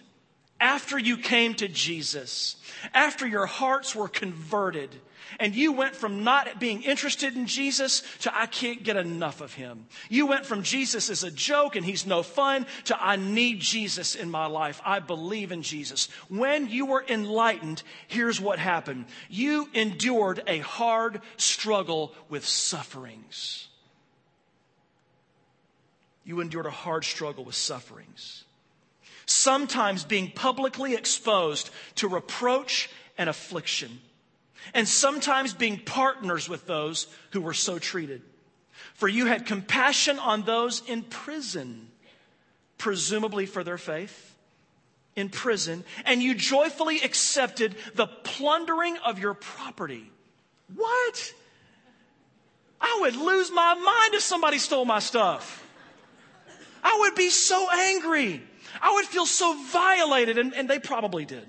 after 0.60 0.98
you 0.98 1.16
came 1.16 1.54
to 1.54 1.68
Jesus, 1.68 2.56
after 2.92 3.26
your 3.26 3.46
hearts 3.46 3.96
were 3.96 4.08
converted, 4.08 4.94
and 5.38 5.54
you 5.54 5.72
went 5.72 5.94
from 5.94 6.24
not 6.24 6.58
being 6.58 6.82
interested 6.82 7.36
in 7.36 7.46
Jesus 7.46 8.02
to 8.20 8.36
I 8.36 8.46
can't 8.46 8.82
get 8.82 8.96
enough 8.96 9.40
of 9.40 9.54
him. 9.54 9.86
You 10.08 10.26
went 10.26 10.46
from 10.46 10.62
Jesus 10.62 11.08
is 11.08 11.24
a 11.24 11.30
joke 11.30 11.76
and 11.76 11.84
he's 11.84 12.06
no 12.06 12.22
fun 12.22 12.66
to 12.84 13.02
I 13.02 13.16
need 13.16 13.60
Jesus 13.60 14.14
in 14.14 14.30
my 14.30 14.46
life. 14.46 14.80
I 14.84 14.98
believe 14.98 15.52
in 15.52 15.62
Jesus. 15.62 16.08
When 16.28 16.68
you 16.68 16.86
were 16.86 17.04
enlightened, 17.08 17.82
here's 18.08 18.40
what 18.40 18.58
happened. 18.58 19.06
You 19.28 19.68
endured 19.74 20.42
a 20.46 20.58
hard 20.58 21.20
struggle 21.36 22.14
with 22.28 22.46
sufferings. 22.46 23.68
You 26.24 26.40
endured 26.40 26.66
a 26.66 26.70
hard 26.70 27.04
struggle 27.04 27.44
with 27.44 27.54
sufferings. 27.54 28.44
Sometimes 29.26 30.04
being 30.04 30.30
publicly 30.30 30.94
exposed 30.94 31.70
to 31.96 32.08
reproach 32.08 32.90
and 33.16 33.28
affliction 33.28 34.00
and 34.74 34.86
sometimes 34.86 35.54
being 35.54 35.78
partners 35.78 36.48
with 36.48 36.66
those 36.66 37.06
who 37.30 37.40
were 37.40 37.54
so 37.54 37.78
treated. 37.78 38.22
For 38.94 39.08
you 39.08 39.26
had 39.26 39.46
compassion 39.46 40.18
on 40.18 40.42
those 40.42 40.82
in 40.86 41.02
prison, 41.02 41.88
presumably 42.78 43.46
for 43.46 43.64
their 43.64 43.78
faith, 43.78 44.36
in 45.16 45.28
prison, 45.28 45.84
and 46.04 46.22
you 46.22 46.34
joyfully 46.34 47.00
accepted 47.00 47.74
the 47.94 48.06
plundering 48.06 48.96
of 48.98 49.18
your 49.18 49.34
property. 49.34 50.10
What? 50.74 51.34
I 52.80 52.98
would 53.02 53.16
lose 53.16 53.50
my 53.50 53.74
mind 53.74 54.14
if 54.14 54.22
somebody 54.22 54.58
stole 54.58 54.84
my 54.84 55.00
stuff. 55.00 55.66
I 56.82 56.96
would 57.00 57.14
be 57.14 57.28
so 57.28 57.68
angry. 57.70 58.42
I 58.80 58.94
would 58.94 59.04
feel 59.06 59.26
so 59.26 59.54
violated, 59.70 60.38
and, 60.38 60.54
and 60.54 60.68
they 60.68 60.78
probably 60.78 61.24
did. 61.24 61.46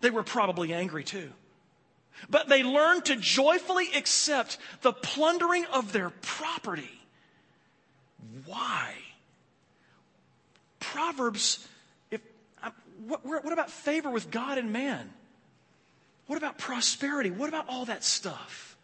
They 0.00 0.10
were 0.10 0.24
probably 0.24 0.72
angry 0.72 1.04
too. 1.04 1.30
But 2.28 2.48
they 2.48 2.62
learned 2.62 3.06
to 3.06 3.16
joyfully 3.16 3.88
accept 3.94 4.58
the 4.82 4.92
plundering 4.92 5.66
of 5.66 5.92
their 5.92 6.10
property. 6.10 6.90
Why? 8.44 8.94
Proverbs, 10.80 11.66
if, 12.10 12.20
what, 13.06 13.24
what 13.24 13.52
about 13.52 13.70
favor 13.70 14.10
with 14.10 14.30
God 14.30 14.58
and 14.58 14.72
man? 14.72 15.10
What 16.26 16.36
about 16.36 16.58
prosperity? 16.58 17.30
What 17.30 17.48
about 17.48 17.68
all 17.68 17.84
that 17.84 18.02
stuff? 18.02 18.76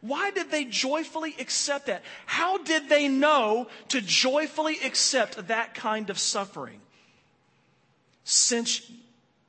Why 0.00 0.30
did 0.30 0.50
they 0.50 0.64
joyfully 0.64 1.34
accept 1.38 1.86
that? 1.86 2.02
How 2.26 2.58
did 2.58 2.88
they 2.88 3.08
know 3.08 3.68
to 3.88 4.00
joyfully 4.00 4.78
accept 4.84 5.48
that 5.48 5.74
kind 5.74 6.10
of 6.10 6.18
suffering? 6.18 6.80
Since 8.24 8.90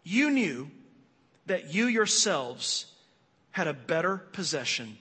you 0.03 0.29
knew 0.29 0.69
that 1.45 1.73
you 1.73 1.87
yourselves 1.87 2.85
had 3.51 3.67
a 3.67 3.73
better 3.73 4.17
possession 4.17 4.97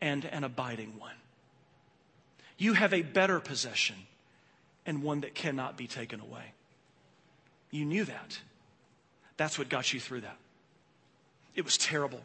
and 0.00 0.24
an 0.24 0.44
abiding 0.44 0.98
one. 0.98 1.14
You 2.56 2.74
have 2.74 2.92
a 2.92 3.02
better 3.02 3.40
possession 3.40 3.96
and 4.86 5.02
one 5.02 5.20
that 5.20 5.34
cannot 5.34 5.76
be 5.76 5.86
taken 5.86 6.20
away. 6.20 6.52
You 7.70 7.84
knew 7.84 8.04
that. 8.04 8.38
That's 9.36 9.58
what 9.58 9.68
got 9.68 9.92
you 9.92 10.00
through 10.00 10.22
that. 10.22 10.36
It 11.54 11.64
was 11.64 11.78
terrible. 11.78 12.20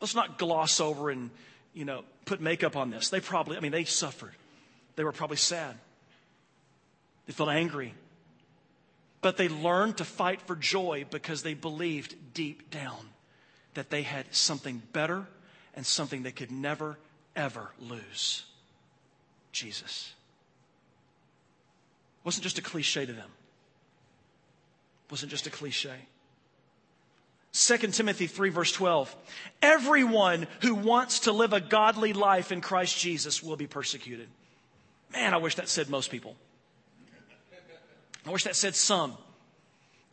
Let's 0.00 0.14
not 0.14 0.38
gloss 0.38 0.80
over 0.80 1.10
and, 1.10 1.30
you 1.74 1.84
know, 1.84 2.04
put 2.24 2.40
makeup 2.40 2.76
on 2.76 2.90
this. 2.90 3.10
They 3.10 3.20
probably, 3.20 3.56
I 3.56 3.60
mean, 3.60 3.72
they 3.72 3.84
suffered. 3.84 4.32
They 4.96 5.04
were 5.04 5.12
probably 5.12 5.36
sad. 5.36 5.76
They 7.26 7.32
felt 7.32 7.50
angry. 7.50 7.94
But 9.20 9.36
they 9.36 9.48
learned 9.48 9.98
to 9.98 10.04
fight 10.04 10.40
for 10.42 10.56
joy 10.56 11.04
because 11.10 11.42
they 11.42 11.54
believed 11.54 12.14
deep 12.32 12.70
down 12.70 13.09
that 13.74 13.90
they 13.90 14.02
had 14.02 14.26
something 14.34 14.82
better 14.92 15.26
and 15.74 15.86
something 15.86 16.22
they 16.22 16.32
could 16.32 16.50
never, 16.50 16.98
ever 17.36 17.70
lose 17.78 18.44
Jesus. 19.52 20.12
It 22.20 22.26
wasn't 22.26 22.44
just 22.44 22.58
a 22.58 22.62
cliche 22.62 23.06
to 23.06 23.12
them. 23.12 23.30
It 25.06 25.12
wasn't 25.12 25.30
just 25.30 25.46
a 25.46 25.50
cliche. 25.50 25.94
2 27.52 27.76
Timothy 27.88 28.26
3 28.26 28.50
verse 28.50 28.72
12. 28.72 29.14
Everyone 29.62 30.46
who 30.60 30.74
wants 30.74 31.20
to 31.20 31.32
live 31.32 31.52
a 31.52 31.60
godly 31.60 32.12
life 32.12 32.52
in 32.52 32.60
Christ 32.60 32.98
Jesus 32.98 33.42
will 33.42 33.56
be 33.56 33.66
persecuted. 33.66 34.28
Man, 35.12 35.34
I 35.34 35.38
wish 35.38 35.56
that 35.56 35.68
said 35.68 35.90
most 35.90 36.10
people. 36.10 36.36
I 38.26 38.30
wish 38.30 38.44
that 38.44 38.54
said 38.54 38.76
some 38.76 39.16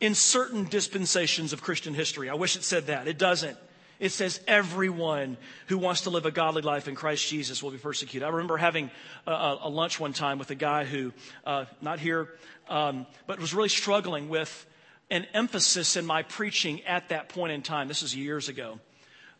in 0.00 0.14
certain 0.14 0.64
dispensations 0.64 1.52
of 1.52 1.62
Christian 1.62 1.94
history. 1.94 2.30
I 2.30 2.34
wish 2.34 2.56
it 2.56 2.62
said 2.62 2.86
that. 2.86 3.08
It 3.08 3.18
doesn't. 3.18 3.56
It 3.98 4.10
says 4.10 4.40
everyone 4.46 5.36
who 5.66 5.76
wants 5.76 6.02
to 6.02 6.10
live 6.10 6.24
a 6.24 6.30
godly 6.30 6.62
life 6.62 6.86
in 6.86 6.94
Christ 6.94 7.28
Jesus 7.28 7.62
will 7.62 7.72
be 7.72 7.78
persecuted. 7.78 8.24
I 8.24 8.30
remember 8.30 8.56
having 8.56 8.90
a, 9.26 9.56
a 9.62 9.68
lunch 9.68 9.98
one 9.98 10.12
time 10.12 10.38
with 10.38 10.50
a 10.50 10.54
guy 10.54 10.84
who, 10.84 11.12
uh, 11.44 11.64
not 11.80 11.98
here, 11.98 12.28
um, 12.68 13.06
but 13.26 13.40
was 13.40 13.54
really 13.54 13.68
struggling 13.68 14.28
with 14.28 14.66
an 15.10 15.26
emphasis 15.34 15.96
in 15.96 16.06
my 16.06 16.22
preaching 16.22 16.84
at 16.84 17.08
that 17.08 17.28
point 17.28 17.52
in 17.52 17.62
time. 17.62 17.88
This 17.88 18.02
is 18.02 18.14
years 18.14 18.48
ago. 18.48 18.78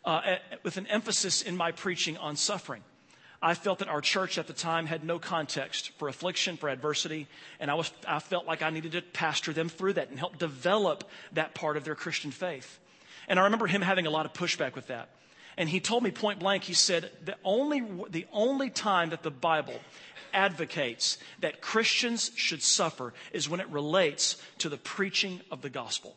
Uh, 0.03 0.37
with 0.63 0.77
an 0.77 0.87
emphasis 0.87 1.41
in 1.41 1.55
my 1.55 1.71
preaching 1.71 2.17
on 2.17 2.35
suffering. 2.35 2.81
I 3.41 3.53
felt 3.53 3.79
that 3.79 3.87
our 3.87 4.01
church 4.01 4.37
at 4.37 4.47
the 4.47 4.53
time 4.53 4.85
had 4.85 5.03
no 5.03 5.17
context 5.17 5.91
for 5.97 6.09
affliction, 6.09 6.57
for 6.57 6.67
adversity, 6.67 7.27
and 7.59 7.71
I, 7.71 7.75
was, 7.75 7.91
I 8.05 8.19
felt 8.19 8.45
like 8.45 8.61
I 8.61 8.69
needed 8.69 8.91
to 8.93 9.01
pastor 9.01 9.53
them 9.53 9.69
through 9.69 9.93
that 9.93 10.09
and 10.09 10.19
help 10.19 10.37
develop 10.37 11.05
that 11.33 11.55
part 11.55 11.77
of 11.77 11.85
their 11.85 11.95
Christian 11.95 12.31
faith. 12.31 12.79
And 13.29 13.39
I 13.39 13.43
remember 13.43 13.67
him 13.67 13.81
having 13.81 14.07
a 14.07 14.09
lot 14.09 14.25
of 14.25 14.33
pushback 14.33 14.75
with 14.75 14.87
that. 14.87 15.09
And 15.55 15.69
he 15.69 15.79
told 15.79 16.03
me 16.03 16.11
point 16.11 16.39
blank, 16.39 16.63
he 16.63 16.73
said, 16.73 17.11
the 17.23 17.35
only, 17.43 17.81
the 18.09 18.25
only 18.33 18.69
time 18.69 19.09
that 19.11 19.23
the 19.23 19.31
Bible 19.31 19.79
advocates 20.33 21.17
that 21.39 21.61
Christians 21.61 22.31
should 22.35 22.61
suffer 22.61 23.13
is 23.33 23.49
when 23.49 23.59
it 23.59 23.69
relates 23.69 24.41
to 24.59 24.69
the 24.69 24.77
preaching 24.77 25.41
of 25.51 25.61
the 25.61 25.69
gospel. 25.69 26.15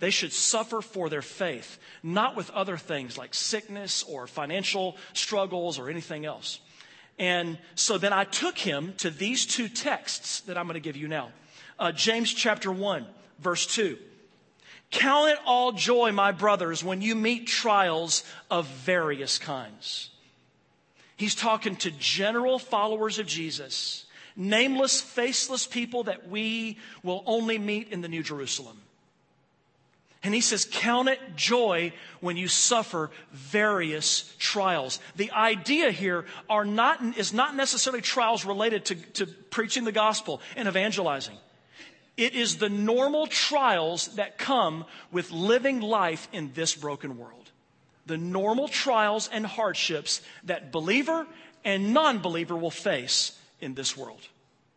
They 0.00 0.10
should 0.10 0.32
suffer 0.32 0.80
for 0.80 1.08
their 1.10 1.22
faith, 1.22 1.78
not 2.02 2.34
with 2.34 2.50
other 2.50 2.78
things 2.78 3.16
like 3.16 3.34
sickness 3.34 4.02
or 4.02 4.26
financial 4.26 4.96
struggles 5.12 5.78
or 5.78 5.90
anything 5.90 6.24
else. 6.24 6.58
And 7.18 7.58
so 7.74 7.98
then 7.98 8.14
I 8.14 8.24
took 8.24 8.56
him 8.56 8.94
to 8.98 9.10
these 9.10 9.44
two 9.44 9.68
texts 9.68 10.40
that 10.42 10.56
I'm 10.56 10.64
going 10.64 10.74
to 10.74 10.80
give 10.80 10.96
you 10.96 11.06
now. 11.06 11.30
Uh, 11.78 11.92
James 11.92 12.32
chapter 12.32 12.72
1, 12.72 13.06
verse 13.40 13.66
2. 13.66 13.98
Count 14.90 15.30
it 15.30 15.38
all 15.44 15.72
joy, 15.72 16.12
my 16.12 16.32
brothers, 16.32 16.82
when 16.82 17.02
you 17.02 17.14
meet 17.14 17.46
trials 17.46 18.24
of 18.50 18.66
various 18.66 19.38
kinds. 19.38 20.10
He's 21.16 21.34
talking 21.34 21.76
to 21.76 21.90
general 21.90 22.58
followers 22.58 23.18
of 23.18 23.26
Jesus, 23.26 24.06
nameless, 24.34 25.02
faceless 25.02 25.66
people 25.66 26.04
that 26.04 26.28
we 26.28 26.78
will 27.02 27.22
only 27.26 27.58
meet 27.58 27.92
in 27.92 28.00
the 28.00 28.08
New 28.08 28.22
Jerusalem. 28.22 28.78
And 30.22 30.34
he 30.34 30.42
says, 30.42 30.68
count 30.70 31.08
it 31.08 31.18
joy 31.34 31.92
when 32.20 32.36
you 32.36 32.46
suffer 32.46 33.10
various 33.32 34.34
trials. 34.38 35.00
The 35.16 35.30
idea 35.30 35.90
here 35.90 36.26
are 36.48 36.66
not, 36.66 37.02
is 37.16 37.32
not 37.32 37.56
necessarily 37.56 38.02
trials 38.02 38.44
related 38.44 38.84
to, 38.86 38.94
to 38.94 39.26
preaching 39.26 39.84
the 39.84 39.92
gospel 39.92 40.42
and 40.56 40.68
evangelizing. 40.68 41.36
It 42.18 42.34
is 42.34 42.58
the 42.58 42.68
normal 42.68 43.28
trials 43.28 44.08
that 44.16 44.36
come 44.36 44.84
with 45.10 45.30
living 45.30 45.80
life 45.80 46.28
in 46.32 46.52
this 46.52 46.74
broken 46.74 47.16
world. 47.16 47.50
The 48.04 48.18
normal 48.18 48.68
trials 48.68 49.28
and 49.32 49.46
hardships 49.46 50.20
that 50.44 50.70
believer 50.70 51.26
and 51.64 51.94
non 51.94 52.18
believer 52.18 52.56
will 52.56 52.70
face 52.70 53.38
in 53.60 53.74
this 53.74 53.96
world. 53.96 54.20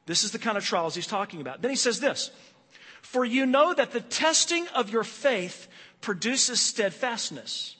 This 0.05 0.23
is 0.23 0.31
the 0.31 0.39
kind 0.39 0.57
of 0.57 0.63
trials 0.63 0.95
he's 0.95 1.07
talking 1.07 1.41
about. 1.41 1.61
Then 1.61 1.71
he 1.71 1.77
says 1.77 1.99
this 1.99 2.31
For 3.03 3.23
you 3.23 3.45
know 3.45 3.73
that 3.73 3.91
the 3.91 4.01
testing 4.01 4.67
of 4.69 4.89
your 4.89 5.03
faith 5.03 5.67
produces 6.01 6.59
steadfastness. 6.59 7.75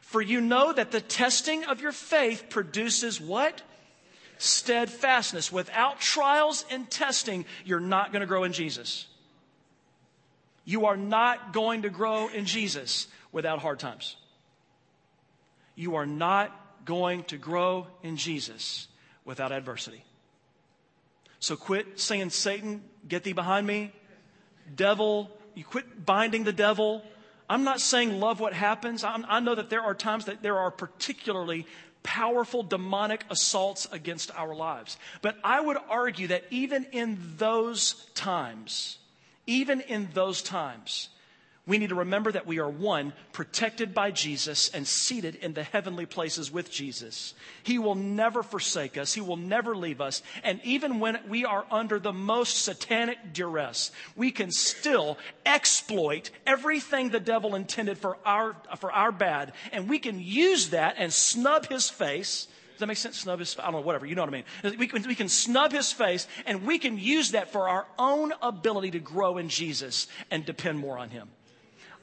For 0.00 0.22
you 0.22 0.40
know 0.40 0.72
that 0.72 0.92
the 0.92 1.00
testing 1.00 1.64
of 1.64 1.80
your 1.80 1.92
faith 1.92 2.44
produces 2.48 3.20
what? 3.20 3.60
steadfastness. 4.40 5.52
Without 5.52 6.00
trials 6.00 6.64
and 6.70 6.90
testing, 6.90 7.44
you're 7.64 7.78
not 7.78 8.10
going 8.10 8.20
to 8.20 8.26
grow 8.26 8.44
in 8.44 8.52
Jesus. 8.52 9.06
You 10.64 10.86
are 10.86 10.96
not 10.96 11.52
going 11.52 11.82
to 11.82 11.90
grow 11.90 12.28
in 12.28 12.46
Jesus 12.46 13.06
without 13.32 13.60
hard 13.60 13.78
times. 13.78 14.16
You 15.74 15.96
are 15.96 16.06
not 16.06 16.84
going 16.84 17.24
to 17.24 17.36
grow 17.36 17.86
in 18.02 18.16
Jesus 18.16 18.88
without 19.24 19.52
adversity. 19.52 20.04
So 21.38 21.56
quit 21.56 22.00
saying, 22.00 22.30
Satan, 22.30 22.82
get 23.06 23.24
thee 23.24 23.32
behind 23.32 23.66
me. 23.66 23.92
Devil, 24.74 25.30
you 25.54 25.64
quit 25.64 26.04
binding 26.04 26.44
the 26.44 26.52
devil. 26.52 27.02
I'm 27.48 27.64
not 27.64 27.80
saying 27.80 28.20
love 28.20 28.40
what 28.40 28.52
happens. 28.52 29.02
I'm, 29.04 29.26
i 29.28 29.40
know 29.40 29.54
that 29.54 29.70
there 29.70 29.82
are 29.82 29.94
times 29.94 30.26
that 30.26 30.42
there 30.42 30.58
are 30.58 30.70
particularly 30.70 31.66
powerful 32.02 32.62
demonic 32.62 33.24
assaults 33.30 33.86
against 33.92 34.30
our 34.34 34.54
lives. 34.54 34.96
But 35.22 35.36
I 35.44 35.60
would 35.60 35.76
argue 35.88 36.28
that 36.28 36.44
even 36.50 36.86
in 36.92 37.18
those 37.36 38.06
times, 38.14 38.98
even 39.46 39.80
in 39.82 40.08
those 40.14 40.42
times, 40.42 41.08
we 41.70 41.78
need 41.78 41.90
to 41.90 41.94
remember 41.94 42.32
that 42.32 42.48
we 42.48 42.58
are 42.58 42.68
one, 42.68 43.12
protected 43.30 43.94
by 43.94 44.10
Jesus 44.10 44.70
and 44.70 44.84
seated 44.84 45.36
in 45.36 45.54
the 45.54 45.62
heavenly 45.62 46.04
places 46.04 46.50
with 46.50 46.68
Jesus. 46.68 47.32
He 47.62 47.78
will 47.78 47.94
never 47.94 48.42
forsake 48.42 48.98
us. 48.98 49.14
He 49.14 49.20
will 49.20 49.36
never 49.36 49.76
leave 49.76 50.00
us. 50.00 50.22
And 50.42 50.60
even 50.64 50.98
when 50.98 51.20
we 51.28 51.44
are 51.44 51.64
under 51.70 52.00
the 52.00 52.12
most 52.12 52.64
satanic 52.64 53.32
duress, 53.32 53.92
we 54.16 54.32
can 54.32 54.50
still 54.50 55.16
exploit 55.46 56.30
everything 56.44 57.10
the 57.10 57.20
devil 57.20 57.54
intended 57.54 57.98
for 57.98 58.18
our, 58.26 58.56
for 58.78 58.90
our 58.90 59.12
bad. 59.12 59.52
And 59.70 59.88
we 59.88 60.00
can 60.00 60.18
use 60.18 60.70
that 60.70 60.96
and 60.98 61.12
snub 61.12 61.68
his 61.68 61.88
face. 61.88 62.48
Does 62.72 62.80
that 62.80 62.86
make 62.88 62.96
sense? 62.96 63.20
Snub 63.20 63.38
his, 63.38 63.56
I 63.60 63.64
don't 63.64 63.74
know, 63.74 63.80
whatever. 63.82 64.06
You 64.06 64.16
know 64.16 64.22
what 64.22 64.34
I 64.34 64.42
mean. 64.64 64.76
We 64.76 64.88
can, 64.88 65.02
we 65.04 65.14
can 65.14 65.28
snub 65.28 65.70
his 65.70 65.92
face 65.92 66.26
and 66.46 66.66
we 66.66 66.78
can 66.78 66.98
use 66.98 67.30
that 67.30 67.52
for 67.52 67.68
our 67.68 67.86
own 67.96 68.32
ability 68.42 68.90
to 68.92 68.98
grow 68.98 69.38
in 69.38 69.48
Jesus 69.48 70.08
and 70.32 70.44
depend 70.44 70.80
more 70.80 70.98
on 70.98 71.10
him. 71.10 71.28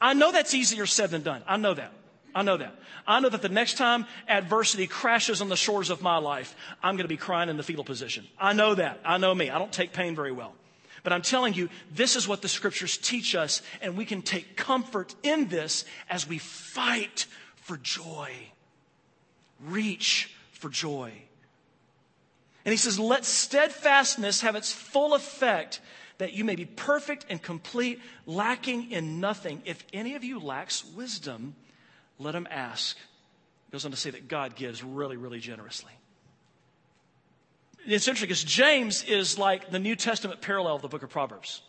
I 0.01 0.13
know 0.13 0.31
that's 0.31 0.53
easier 0.53 0.85
said 0.85 1.11
than 1.11 1.23
done. 1.23 1.43
I 1.47 1.57
know 1.57 1.73
that. 1.73 1.91
I 2.35 2.43
know 2.43 2.57
that. 2.57 2.75
I 3.07 3.19
know 3.19 3.29
that 3.29 3.41
the 3.41 3.49
next 3.49 3.77
time 3.77 4.05
adversity 4.27 4.85
crashes 4.85 5.41
on 5.41 5.49
the 5.49 5.55
shores 5.55 5.89
of 5.89 6.01
my 6.01 6.17
life, 6.17 6.55
I'm 6.83 6.95
going 6.95 7.05
to 7.05 7.09
be 7.09 7.17
crying 7.17 7.49
in 7.49 7.57
the 7.57 7.63
fetal 7.63 7.83
position. 7.83 8.27
I 8.39 8.53
know 8.53 8.75
that. 8.75 8.99
I 9.03 9.17
know 9.17 9.33
me. 9.33 9.49
I 9.49 9.57
don't 9.57 9.71
take 9.71 9.93
pain 9.93 10.15
very 10.15 10.31
well. 10.31 10.53
But 11.03 11.13
I'm 11.13 11.21
telling 11.21 11.53
you, 11.53 11.69
this 11.91 12.15
is 12.15 12.27
what 12.27 12.41
the 12.41 12.49
scriptures 12.49 12.97
teach 12.97 13.33
us, 13.33 13.61
and 13.81 13.95
we 13.95 14.03
can 14.03 14.21
take 14.21 14.57
comfort 14.57 15.15
in 15.23 15.47
this 15.47 15.85
as 16.09 16.27
we 16.27 16.37
fight 16.37 17.27
for 17.55 17.77
joy. 17.77 18.31
Reach 19.65 20.35
for 20.51 20.69
joy. 20.69 21.13
And 22.65 22.73
he 22.73 22.77
says, 22.77 22.99
let 22.99 23.23
steadfastness 23.23 24.41
have 24.41 24.57
its 24.57 24.73
full 24.73 25.13
effect 25.13 25.79
that 26.17 26.33
you 26.33 26.43
may 26.43 26.55
be 26.55 26.65
perfect 26.65 27.25
and 27.29 27.41
complete, 27.41 27.99
lacking 28.25 28.91
in 28.91 29.19
nothing. 29.19 29.61
If 29.65 29.83
any 29.93 30.15
of 30.15 30.23
you 30.23 30.39
lacks 30.39 30.83
wisdom, 30.83 31.55
let 32.19 32.35
him 32.35 32.47
ask. 32.49 32.97
It 32.97 33.71
goes 33.71 33.85
on 33.85 33.91
to 33.91 33.97
say 33.97 34.09
that 34.11 34.27
God 34.27 34.55
gives 34.55 34.83
really, 34.83 35.17
really 35.17 35.39
generously. 35.39 35.91
It's 37.85 38.07
interesting 38.07 38.27
because 38.27 38.43
James 38.43 39.03
is 39.03 39.37
like 39.37 39.69
the 39.69 39.79
New 39.79 39.95
Testament 39.95 40.41
parallel 40.41 40.75
of 40.75 40.81
the 40.81 40.87
book 40.87 41.03
of 41.03 41.09
Proverbs. 41.09 41.61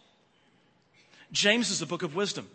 James 1.30 1.70
is 1.70 1.78
the 1.78 1.86
book 1.86 2.02
of 2.02 2.14
wisdom. 2.14 2.48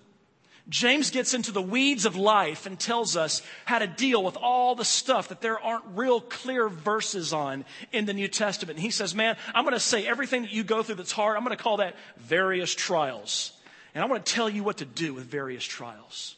James 0.70 1.12
gets 1.12 1.34
into 1.34 1.52
the 1.52 1.62
weeds 1.62 2.06
of 2.06 2.16
life 2.16 2.66
and 2.66 2.80
tells 2.80 3.18
us 3.18 3.42
how 3.66 3.80
to 3.80 3.88
deal 3.88 4.24
with 4.24 4.38
all 4.38 4.76
the 4.76 4.86
stuff 4.86 5.28
that 5.28 5.42
there 5.42 5.60
aren't 5.60 5.84
real 5.94 6.22
clear 6.22 6.70
verses 6.70 7.34
on 7.34 7.66
in 7.92 8.06
the 8.06 8.14
New 8.14 8.30
Testament. 8.30 8.78
And 8.78 8.84
he 8.84 8.92
says, 8.92 9.14
Man, 9.14 9.36
I'm 9.54 9.66
going 9.66 9.74
to 9.74 9.80
say 9.80 10.08
everything 10.08 10.44
that 10.44 10.54
you 10.54 10.64
go 10.64 10.82
through 10.82 10.96
that's 10.96 11.12
hard, 11.12 11.36
I'm 11.36 11.44
going 11.44 11.56
to 11.56 11.62
call 11.62 11.78
that 11.78 11.96
various 12.18 12.74
trials. 12.74 13.52
And 13.94 14.04
I 14.04 14.08
want 14.08 14.26
to 14.26 14.34
tell 14.34 14.50
you 14.50 14.64
what 14.64 14.78
to 14.78 14.86
do 14.86 15.14
with 15.14 15.26
various 15.26 15.64
trials. 15.64 16.36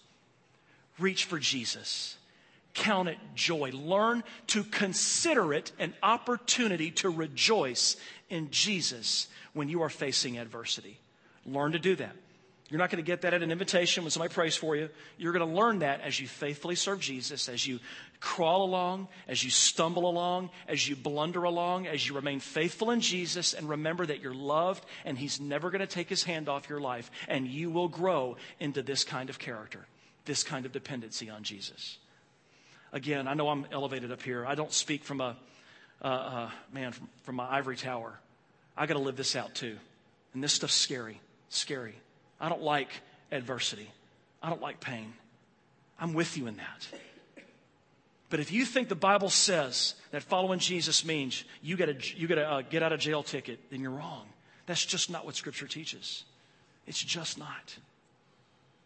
Reach 0.98 1.26
for 1.26 1.38
Jesus. 1.38 2.18
Count 2.74 3.08
it 3.10 3.18
joy. 3.36 3.72
Learn 3.72 4.24
to 4.48 4.64
consider 4.64 5.54
it 5.54 5.72
an 5.78 5.94
opportunity 6.02 6.92
to 6.92 7.10
rejoice 7.10 7.96
in 8.30 8.50
Jesus 8.50 9.28
when 9.54 9.70
you 9.70 9.84
are 9.84 9.90
facing 9.90 10.38
adversity. 10.38 10.98
Learn 11.46 11.74
to 11.74 11.80
do 11.80 11.96
that. 11.96 12.16
You're 12.70 12.80
not 12.80 12.90
going 12.90 13.04
to 13.04 13.06
get 13.06 13.22
that 13.22 13.34
at 13.36 13.44
an 13.44 13.52
invitation 13.52 14.04
when 14.04 14.10
somebody 14.10 14.34
prays 14.34 14.56
for 14.56 14.76
you. 14.76 14.90
You're 15.18 15.34
going 15.34 15.48
to 15.48 15.56
learn 15.56 15.80
that 15.80 16.02
as 16.02 16.20
you 16.20 16.28
faithfully 16.28 16.74
serve 16.74 17.00
Jesus, 17.00 17.48
as 17.48 17.66
you 17.66 17.80
crawl 18.20 18.64
along, 18.64 19.08
as 19.28 19.44
you 19.44 19.52
stumble 19.52 20.10
along, 20.10 20.50
as 20.68 20.88
you 20.90 20.96
blunder 20.96 21.44
along, 21.44 21.86
as 21.86 22.08
you 22.08 22.16
remain 22.16 22.40
faithful 22.40 22.90
in 22.90 23.02
Jesus 23.02 23.54
and 23.54 23.70
remember 23.70 24.04
that 24.08 24.20
you're 24.20 24.34
loved 24.34 24.84
and 25.06 25.16
He's 25.16 25.40
never 25.40 25.70
going 25.70 25.82
to 25.82 25.88
take 25.88 26.10
His 26.10 26.24
hand 26.24 26.50
off 26.50 26.68
your 26.68 26.80
life. 26.80 27.12
And 27.28 27.48
you 27.48 27.70
will 27.70 27.88
grow 27.88 28.36
into 28.60 28.82
this 28.82 29.04
kind 29.04 29.30
of 29.30 29.38
character, 29.38 29.86
this 30.26 30.42
kind 30.44 30.66
of 30.66 30.72
dependency 30.72 31.30
on 31.30 31.44
Jesus. 31.44 32.00
Again, 32.92 33.28
I 33.28 33.36
know 33.36 33.50
I'm 33.50 33.68
elevated 33.72 34.12
up 34.12 34.24
here. 34.24 34.44
I 34.44 34.56
don't 34.56 34.74
speak 34.74 35.04
from 35.04 35.22
a, 35.22 35.38
uh, 36.02 36.08
uh, 36.08 36.50
man, 36.74 36.94
from, 36.94 37.10
from 37.24 37.36
my 37.36 37.48
ivory 37.48 37.78
tower. 37.78 38.18
I 38.76 38.88
got 38.88 38.96
to 38.96 39.02
live 39.02 39.18
this 39.18 39.36
out 39.36 39.54
too. 39.54 39.78
And 40.34 40.44
this 40.44 40.54
stuff's 40.54 40.74
scary, 40.74 41.22
scary. 41.50 41.94
I 42.40 42.50
don't 42.50 42.62
like 42.62 42.90
adversity. 43.32 43.90
I 44.42 44.50
don't 44.50 44.62
like 44.62 44.80
pain. 44.80 45.14
I'm 46.00 46.14
with 46.14 46.38
you 46.38 46.48
in 46.48 46.58
that. 46.58 46.88
But 48.30 48.40
if 48.40 48.52
you 48.52 48.66
think 48.66 48.90
the 48.90 48.96
Bible 48.96 49.30
says 49.30 49.96
that 50.12 50.24
following 50.24 50.60
Jesus 50.60 51.06
means 51.06 51.44
you 51.62 51.78
get 51.78 51.90
a, 51.90 52.18
you 52.18 52.28
get 52.28 52.38
a 52.38 52.50
uh, 52.50 52.62
get 52.62 52.84
out 52.84 52.92
of 52.92 53.00
jail 53.00 53.24
ticket, 53.24 53.60
then 53.70 53.82
you're 53.82 53.92
wrong. 53.92 54.26
That's 54.66 54.86
just 54.86 55.10
not 55.10 55.26
what 55.26 55.36
Scripture 55.36 55.68
teaches. 55.68 56.24
It's 56.88 57.02
just 57.02 57.38
not. 57.38 57.78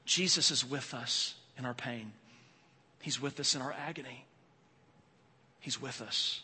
Jesus 0.06 0.52
is 0.52 0.66
with 0.66 0.94
us 0.94 1.36
in 1.58 1.66
our 1.66 1.74
pain, 1.74 2.12
He's 3.02 3.22
with 3.22 3.40
us 3.40 3.56
in 3.56 3.62
our 3.62 3.74
agony. 3.74 4.26
He's 5.62 5.82
with 5.82 6.02
us. 6.02 6.42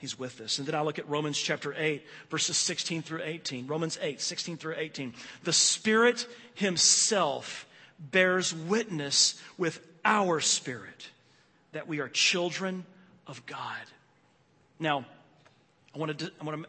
He's 0.00 0.18
with 0.18 0.40
us. 0.40 0.58
And 0.58 0.66
then 0.66 0.74
I 0.74 0.80
look 0.80 0.98
at 0.98 1.08
Romans 1.08 1.38
chapter 1.38 1.74
8, 1.76 2.02
verses 2.30 2.56
16 2.56 3.02
through 3.02 3.20
18. 3.22 3.66
Romans 3.66 3.98
8, 4.00 4.20
16 4.20 4.56
through 4.56 4.76
18. 4.78 5.12
The 5.44 5.52
Spirit 5.52 6.26
Himself 6.54 7.66
bears 7.98 8.54
witness 8.54 9.40
with 9.58 9.86
our 10.04 10.40
spirit 10.40 11.10
that 11.72 11.86
we 11.86 12.00
are 12.00 12.08
children 12.08 12.84
of 13.26 13.44
God. 13.44 13.84
Now, 14.78 15.04
I 15.94 15.98
want 15.98 16.18
to, 16.18 16.32
I 16.40 16.44
want 16.44 16.62
to 16.62 16.68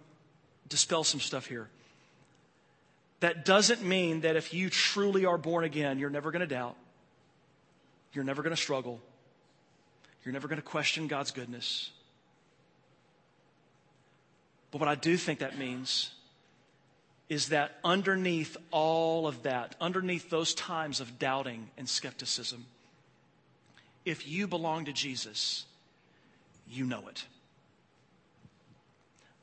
dispel 0.68 1.06
some 1.06 1.22
stuff 1.22 1.46
here. 1.46 1.70
That 3.22 3.46
doesn't 3.46 3.82
mean 3.82 4.22
that 4.22 4.36
if 4.36 4.54
you 4.54 4.70
truly 4.70 5.26
are 5.26 5.38
born 5.38 5.64
again, 5.64 6.00
you're 6.00 6.10
never 6.10 6.32
going 6.32 6.42
to 6.42 6.48
doubt, 6.48 6.76
you're 8.14 8.26
never 8.26 8.42
going 8.42 8.56
to 8.56 8.62
struggle, 8.62 9.00
You're 10.26 10.34
never 10.34 10.50
going 10.50 10.60
to 10.60 10.68
question 10.68 11.08
God's 11.08 11.32
goodness. 11.32 11.92
But 14.72 14.80
what 14.80 14.90
I 14.90 14.96
do 14.96 15.18
think 15.18 15.40
that 15.40 15.58
means 15.58 16.12
is 17.30 17.50
that 17.50 17.78
underneath 17.84 18.58
all 18.72 19.28
of 19.28 19.44
that, 19.44 19.76
underneath 19.80 20.30
those 20.30 20.54
times 20.54 21.00
of 21.00 21.20
doubting 21.20 21.70
and 21.78 21.88
skepticism, 21.88 22.66
if 24.06 24.28
you 24.28 24.48
belong 24.48 24.86
to 24.86 24.94
Jesus, 24.94 25.66
you 26.70 26.86
know 26.86 27.08
it. 27.08 27.26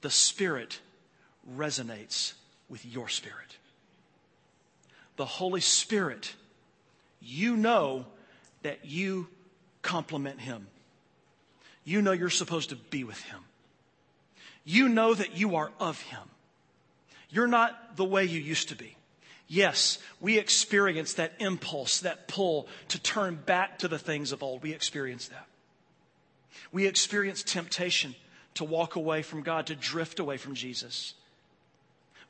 The 0.01 0.11
Spirit 0.11 0.81
resonates 1.57 2.35
with 2.69 2.85
your 2.85 3.09
spirit. 3.09 3.57
The 5.17 5.25
Holy 5.25 5.61
Spirit, 5.61 6.35
you 7.21 7.57
know 7.57 8.07
that 8.63 8.85
you 8.85 9.29
complement 9.83 10.41
Him. 10.41 10.67
You 11.85 12.03
know 12.03 12.13
you're 12.13 12.31
supposed 12.31 12.71
to 12.71 12.77
be 12.77 13.03
with 13.05 13.21
Him. 13.23 13.41
You 14.69 14.91
know 14.91 15.15
that 15.15 15.35
you 15.35 15.57
are 15.57 15.73
of 15.81 15.99
Him. 16.03 16.21
You're 17.31 17.47
not 17.47 17.97
the 17.97 18.05
way 18.05 18.27
you 18.27 18.39
used 18.39 18.69
to 18.69 18.77
be. 18.77 18.99
Yes, 19.47 19.99
we 20.21 20.37
experience 20.37 21.15
that 21.15 21.33
impulse, 21.39 22.01
that 22.01 22.29
pull 22.29 22.69
to 22.89 22.99
turn 23.01 23.37
back 23.37 23.79
to 23.79 23.89
the 23.89 23.99
things 23.99 24.31
of 24.31 24.43
old. 24.43 24.63
We 24.63 24.75
experience 24.75 25.29
that. 25.29 25.47
We 26.71 26.87
experience 26.87 27.43
temptation 27.43 28.15
to 28.57 28.65
walk 28.65 28.97
away 28.97 29.23
from 29.23 29.41
God, 29.41 29.69
to 29.69 29.75
drift 29.75 30.19
away 30.19 30.37
from 30.37 30.55
Jesus. 30.55 31.15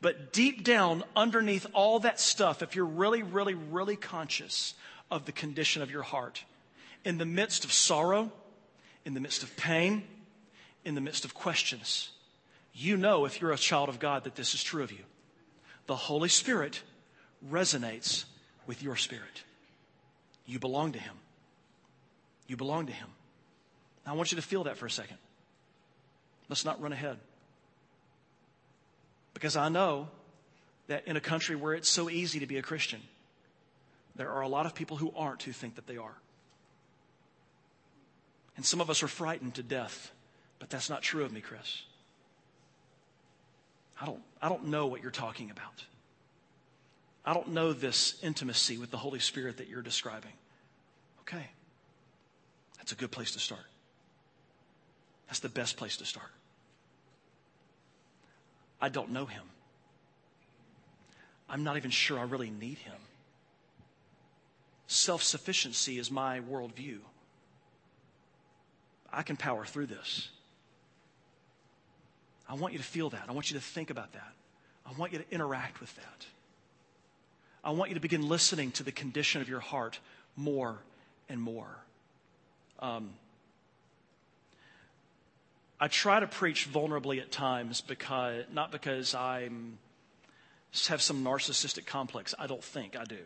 But 0.01 0.33
deep 0.33 0.63
down, 0.63 1.03
underneath 1.17 1.67
all 1.73 1.99
that 1.99 2.21
stuff, 2.21 2.63
if 2.63 2.77
you're 2.77 2.85
really, 2.85 3.25
really, 3.25 3.55
really 3.55 3.97
conscious 3.97 4.75
of 5.11 5.25
the 5.25 5.33
condition 5.33 5.83
of 5.83 5.91
your 5.91 6.05
heart, 6.05 6.45
in 7.05 7.19
the 7.19 7.27
midst 7.27 7.65
of 7.65 7.73
sorrow, 7.73 8.31
in 9.05 9.15
the 9.15 9.21
midst 9.21 9.43
of 9.43 9.57
pain, 9.57 10.05
in 10.85 10.95
the 10.95 11.01
midst 11.01 11.25
of 11.25 11.35
questions, 11.35 12.11
you 12.75 12.97
know 12.97 13.25
if 13.25 13.41
you're 13.41 13.53
a 13.53 13.59
child 13.59 13.89
of 13.89 13.99
God 13.99 14.25
that 14.25 14.35
this 14.35 14.55
is 14.55 14.63
true 14.63 14.83
of 14.83 14.93
you. 14.93 15.05
The 15.87 15.97
Holy 15.97 16.29
Spirit 16.29 16.83
resonates 17.51 18.25
with 18.67 18.83
your 18.83 18.97
spirit. 18.97 19.45
You 20.47 20.59
belong 20.59 20.93
to 20.93 20.99
Him. 20.99 21.15
You 22.47 22.57
belong 22.57 22.87
to 22.87 22.93
Him. 22.93 23.09
Now, 24.07 24.13
I 24.13 24.17
want 24.17 24.33
you 24.33 24.37
to 24.37 24.43
feel 24.43 24.65
that 24.65 24.77
for 24.77 24.87
a 24.87 24.91
second. 24.91 25.19
Let's 26.49 26.65
not 26.65 26.81
run 26.81 26.93
ahead. 26.93 27.19
Because 29.35 29.57
I 29.57 29.69
know 29.69 30.09
that 30.89 31.07
in 31.07 31.17
a 31.17 31.21
country 31.21 31.57
where 31.57 31.75
it's 31.75 31.89
so 31.89 32.09
easy 32.11 32.41
to 32.41 32.47
be 32.47 32.57
a 32.57 32.63
Christian, 32.63 33.01
there 34.17 34.31
are 34.31 34.41
a 34.41 34.49
lot 34.49 34.67
of 34.67 34.75
people 34.75 34.97
who 34.97 35.13
aren't 35.17 35.43
who 35.43 35.53
think 35.53 35.77
that 35.77 35.87
they 35.87 35.97
are. 35.97 36.15
And 38.57 38.67
some 38.67 38.81
of 38.81 38.91
us 38.91 39.03
are 39.03 39.09
frightened 39.09 39.55
to 39.55 39.63
death, 39.63 40.11
but 40.59 40.71
that's 40.71 40.91
not 40.91 41.03
true 41.03 41.25
of 41.25 41.33
me, 41.33 41.41
Chris. 41.41 41.83
I 44.01 44.07
don't, 44.07 44.23
I 44.41 44.49
don't 44.49 44.67
know 44.67 44.87
what 44.87 45.03
you're 45.03 45.11
talking 45.11 45.51
about. 45.51 45.85
I 47.25 47.35
don't 47.35 47.49
know 47.49 47.73
this 47.73 48.19
intimacy 48.23 48.79
with 48.79 48.91
the 48.91 48.97
Holy 48.97 49.19
Spirit 49.19 49.59
that 49.59 49.69
you're 49.69 49.83
describing. 49.83 50.33
Okay. 51.21 51.47
That's 52.79 52.93
a 52.93 52.95
good 52.95 53.11
place 53.11 53.33
to 53.33 53.39
start. 53.39 53.67
That's 55.27 55.41
the 55.41 55.49
best 55.49 55.77
place 55.77 55.97
to 55.99 56.07
start. 56.07 56.31
I 58.81 58.89
don't 58.89 59.11
know 59.11 59.27
him. 59.27 59.43
I'm 61.51 61.65
not 61.65 61.77
even 61.77 61.91
sure 61.91 62.19
I 62.19 62.23
really 62.23 62.51
need 62.51 62.79
him. 62.79 62.95
Self 64.87 65.23
sufficiency 65.23 65.99
is 65.99 66.11
my 66.11 66.41
worldview. 66.41 66.99
I 69.13 69.23
can 69.23 69.37
power 69.37 69.65
through 69.65 69.87
this. 69.87 70.31
I 72.49 72.55
want 72.55 72.73
you 72.73 72.79
to 72.79 72.85
feel 72.85 73.11
that. 73.11 73.25
I 73.29 73.33
want 73.33 73.51
you 73.51 73.59
to 73.59 73.65
think 73.65 73.91
about 73.91 74.13
that. 74.13 74.33
I 74.87 74.93
want 74.99 75.13
you 75.13 75.19
to 75.19 75.25
interact 75.31 75.81
with 75.81 75.95
that. 75.97 76.27
I 77.63 77.73
want 77.73 77.91
you 77.91 77.95
to 77.95 78.01
begin 78.01 78.27
listening 78.27 78.71
to 78.73 78.83
the 78.83 78.93
condition 78.93 79.43
of 79.43 79.49
your 79.49 79.61
heart 79.61 79.99
more 80.37 80.79
and 81.29 81.41
more. 81.41 81.69
Um, 82.79 83.11
I 85.81 85.89
try 85.89 86.21
to 86.21 86.27
preach 86.27 86.69
vulnerably 86.73 87.21
at 87.21 87.31
times 87.31 87.81
because 87.81 88.45
not 88.53 88.73
because 88.73 89.15
I 89.15 89.49
have 90.89 91.03
some 91.03 91.25
narcissistic 91.25 91.87
complex. 91.87 92.35
I 92.39 92.47
don't 92.47 92.65
think 92.65 92.97
I 92.97 93.05
do. 93.05 93.19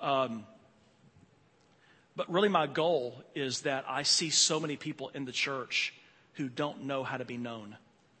Um, 0.00 0.44
but 2.14 2.30
really, 2.30 2.48
my 2.48 2.66
goal 2.66 3.22
is 3.34 3.62
that 3.62 3.84
I 3.88 4.02
see 4.02 4.30
so 4.30 4.60
many 4.60 4.76
people 4.76 5.10
in 5.14 5.24
the 5.24 5.32
church 5.32 5.94
who 6.34 6.48
don't 6.48 6.84
know 6.84 7.02
how 7.04 7.16
to 7.16 7.24
be 7.24 7.36
known. 7.36 7.76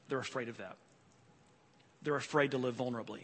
They're 0.08 0.18
afraid 0.18 0.48
of 0.48 0.58
that. 0.58 0.76
They're 2.02 2.16
afraid 2.16 2.52
to 2.52 2.58
live 2.58 2.76
vulnerably. 2.76 3.22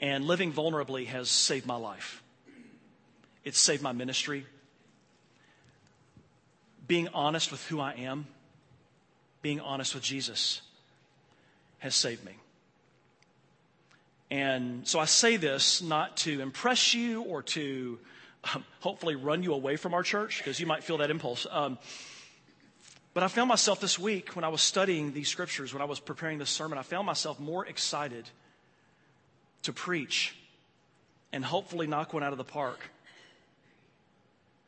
And 0.00 0.24
living 0.24 0.52
vulnerably 0.52 1.06
has 1.06 1.28
saved 1.28 1.66
my 1.66 1.76
life. 1.76 2.22
It's 3.44 3.60
saved 3.60 3.82
my 3.82 3.92
ministry. 3.92 4.46
Being 6.88 7.08
honest 7.14 7.50
with 7.50 7.64
who 7.66 7.80
I 7.80 7.92
am, 7.92 8.26
being 9.42 9.60
honest 9.60 9.94
with 9.94 10.02
Jesus, 10.02 10.62
has 11.78 11.94
saved 11.94 12.24
me. 12.24 12.32
And 14.30 14.86
so 14.88 14.98
I 14.98 15.04
say 15.04 15.36
this 15.36 15.82
not 15.82 16.16
to 16.18 16.40
impress 16.40 16.94
you 16.94 17.22
or 17.22 17.42
to 17.42 17.98
um, 18.54 18.64
hopefully 18.80 19.14
run 19.14 19.42
you 19.42 19.52
away 19.52 19.76
from 19.76 19.92
our 19.94 20.02
church, 20.02 20.38
because 20.38 20.58
you 20.58 20.66
might 20.66 20.82
feel 20.82 20.98
that 20.98 21.10
impulse. 21.10 21.46
Um, 21.50 21.78
but 23.14 23.22
I 23.22 23.28
found 23.28 23.48
myself 23.48 23.80
this 23.80 23.98
week 23.98 24.34
when 24.36 24.44
I 24.44 24.48
was 24.48 24.62
studying 24.62 25.12
these 25.12 25.28
scriptures, 25.28 25.72
when 25.72 25.82
I 25.82 25.86
was 25.86 26.00
preparing 26.00 26.38
this 26.38 26.50
sermon, 26.50 26.78
I 26.78 26.82
found 26.82 27.06
myself 27.06 27.38
more 27.38 27.66
excited 27.66 28.28
to 29.62 29.72
preach 29.72 30.34
and 31.32 31.44
hopefully 31.44 31.86
knock 31.86 32.12
one 32.12 32.22
out 32.22 32.32
of 32.32 32.38
the 32.38 32.44
park 32.44 32.78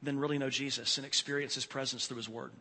than 0.02 0.18
really 0.18 0.38
know 0.38 0.50
Jesus 0.50 0.98
and 0.98 1.07
experience 1.07 1.54
his 1.54 1.64
presence 1.64 2.07
through 2.07 2.18
his 2.18 2.28
word. 2.28 2.52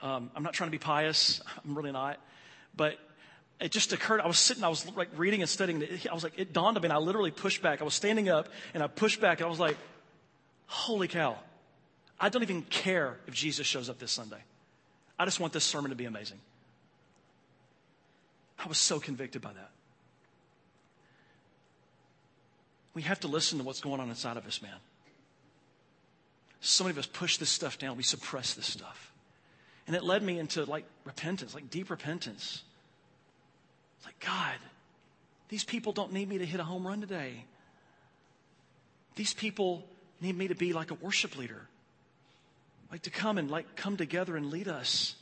Um, 0.00 0.30
I'm 0.34 0.42
not 0.42 0.52
trying 0.52 0.68
to 0.68 0.72
be 0.72 0.78
pious, 0.78 1.40
I'm 1.64 1.76
really 1.76 1.92
not. 1.92 2.18
But 2.74 2.98
it 3.60 3.70
just 3.70 3.92
occurred. 3.92 4.20
I 4.20 4.26
was 4.26 4.38
sitting, 4.38 4.64
I 4.64 4.68
was 4.68 4.86
like 4.96 5.08
reading 5.16 5.40
and 5.40 5.48
studying. 5.48 5.82
I 6.10 6.14
was 6.14 6.24
like, 6.24 6.38
it 6.38 6.52
dawned 6.52 6.76
on 6.76 6.82
me, 6.82 6.86
and 6.86 6.92
I 6.92 6.98
literally 6.98 7.30
pushed 7.30 7.62
back. 7.62 7.80
I 7.80 7.84
was 7.84 7.94
standing 7.94 8.28
up, 8.28 8.48
and 8.74 8.82
I 8.82 8.86
pushed 8.86 9.20
back, 9.20 9.38
and 9.40 9.46
I 9.46 9.50
was 9.50 9.60
like, 9.60 9.76
holy 10.66 11.08
cow. 11.08 11.38
I 12.18 12.28
don't 12.28 12.42
even 12.42 12.62
care 12.62 13.18
if 13.26 13.34
Jesus 13.34 13.66
shows 13.66 13.90
up 13.90 13.98
this 13.98 14.12
Sunday. 14.12 14.42
I 15.18 15.24
just 15.24 15.40
want 15.40 15.52
this 15.52 15.64
sermon 15.64 15.90
to 15.90 15.96
be 15.96 16.06
amazing. 16.06 16.38
I 18.58 18.68
was 18.68 18.78
so 18.78 18.98
convicted 18.98 19.42
by 19.42 19.52
that. 19.52 19.70
We 22.94 23.02
have 23.02 23.20
to 23.20 23.28
listen 23.28 23.58
to 23.58 23.64
what's 23.64 23.80
going 23.80 24.00
on 24.00 24.08
inside 24.08 24.38
of 24.38 24.46
us, 24.46 24.62
man. 24.62 24.78
So 26.60 26.84
many 26.84 26.92
of 26.92 26.98
us 26.98 27.06
push 27.06 27.36
this 27.36 27.50
stuff 27.50 27.78
down, 27.78 27.96
we 27.96 28.02
suppress 28.02 28.54
this 28.54 28.66
stuff. 28.66 29.12
And 29.86 29.94
it 29.94 30.02
led 30.02 30.22
me 30.22 30.38
into 30.38 30.64
like 30.64 30.84
repentance, 31.04 31.54
like 31.54 31.70
deep 31.70 31.90
repentance. 31.90 32.64
It's 33.98 34.06
like, 34.06 34.18
God, 34.20 34.56
these 35.48 35.62
people 35.62 35.92
don't 35.92 36.12
need 36.12 36.28
me 36.28 36.38
to 36.38 36.46
hit 36.46 36.58
a 36.58 36.64
home 36.64 36.86
run 36.86 37.00
today. 37.00 37.44
These 39.14 39.34
people 39.34 39.84
need 40.20 40.36
me 40.36 40.48
to 40.48 40.54
be 40.54 40.72
like 40.72 40.90
a 40.90 40.94
worship 40.94 41.36
leader 41.36 41.68
like 42.90 43.02
to 43.02 43.10
come 43.10 43.38
and 43.38 43.50
like 43.50 43.76
come 43.76 43.96
together 43.96 44.36
and 44.36 44.50
lead 44.50 44.68
us 44.68 45.16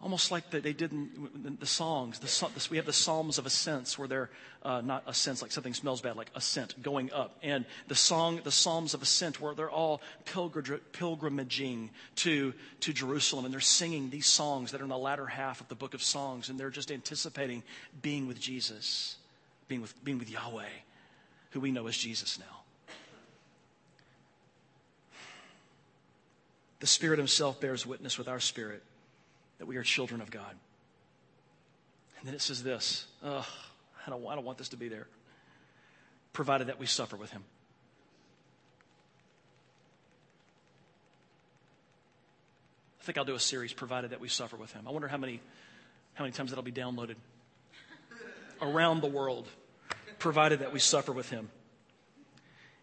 almost 0.00 0.30
like 0.30 0.50
they 0.50 0.72
did 0.72 0.92
in 0.92 1.56
the 1.58 1.66
songs. 1.66 2.18
The, 2.18 2.68
we 2.70 2.76
have 2.76 2.86
the 2.86 2.92
Psalms 2.92 3.38
of 3.38 3.46
Ascents, 3.46 3.98
where 3.98 4.06
they're 4.06 4.30
uh, 4.62 4.80
not 4.80 5.02
ascents 5.06 5.42
like 5.42 5.50
something 5.50 5.74
smells 5.74 6.00
bad, 6.00 6.16
like 6.16 6.30
ascent, 6.34 6.80
going 6.82 7.12
up. 7.12 7.36
And 7.42 7.64
the 7.88 7.94
song, 7.94 8.40
the 8.44 8.52
Psalms 8.52 8.94
of 8.94 9.02
Ascent, 9.02 9.40
where 9.40 9.54
they're 9.54 9.70
all 9.70 10.00
pilgrimaging 10.24 11.90
to, 12.16 12.54
to 12.80 12.92
Jerusalem, 12.92 13.44
and 13.44 13.52
they're 13.52 13.60
singing 13.60 14.10
these 14.10 14.26
songs 14.26 14.72
that 14.72 14.80
are 14.80 14.84
in 14.84 14.90
the 14.90 14.98
latter 14.98 15.26
half 15.26 15.60
of 15.60 15.68
the 15.68 15.74
book 15.74 15.94
of 15.94 16.02
Songs, 16.02 16.48
and 16.48 16.58
they're 16.58 16.70
just 16.70 16.92
anticipating 16.92 17.62
being 18.00 18.28
with 18.28 18.38
Jesus, 18.38 19.16
being 19.66 19.80
with, 19.80 20.04
being 20.04 20.18
with 20.18 20.30
Yahweh, 20.30 20.64
who 21.50 21.60
we 21.60 21.72
know 21.72 21.88
as 21.88 21.96
Jesus 21.96 22.38
now. 22.38 22.57
The 26.80 26.86
Spirit 26.86 27.18
Himself 27.18 27.60
bears 27.60 27.86
witness 27.86 28.18
with 28.18 28.28
our 28.28 28.40
spirit 28.40 28.82
that 29.58 29.66
we 29.66 29.76
are 29.76 29.82
children 29.82 30.20
of 30.20 30.30
God. 30.30 30.54
And 32.18 32.26
then 32.26 32.34
it 32.34 32.40
says 32.40 32.62
this 32.62 33.06
oh, 33.22 33.46
I, 34.06 34.10
don't, 34.10 34.26
I 34.26 34.34
don't 34.34 34.44
want 34.44 34.58
this 34.58 34.70
to 34.70 34.76
be 34.76 34.88
there. 34.88 35.06
Provided 36.32 36.68
that 36.68 36.78
we 36.78 36.86
suffer 36.86 37.16
with 37.16 37.30
Him. 37.30 37.44
I 43.00 43.04
think 43.04 43.18
I'll 43.18 43.24
do 43.24 43.34
a 43.34 43.40
series, 43.40 43.72
provided 43.72 44.10
that 44.10 44.20
we 44.20 44.28
suffer 44.28 44.56
with 44.56 44.72
Him. 44.72 44.86
I 44.86 44.90
wonder 44.90 45.08
how 45.08 45.16
many, 45.16 45.40
how 46.14 46.24
many 46.24 46.32
times 46.32 46.50
that'll 46.50 46.62
be 46.62 46.72
downloaded 46.72 47.16
around 48.60 49.00
the 49.00 49.08
world, 49.08 49.46
provided 50.18 50.60
that 50.60 50.72
we 50.72 50.78
suffer 50.78 51.12
with 51.12 51.30
Him, 51.30 51.48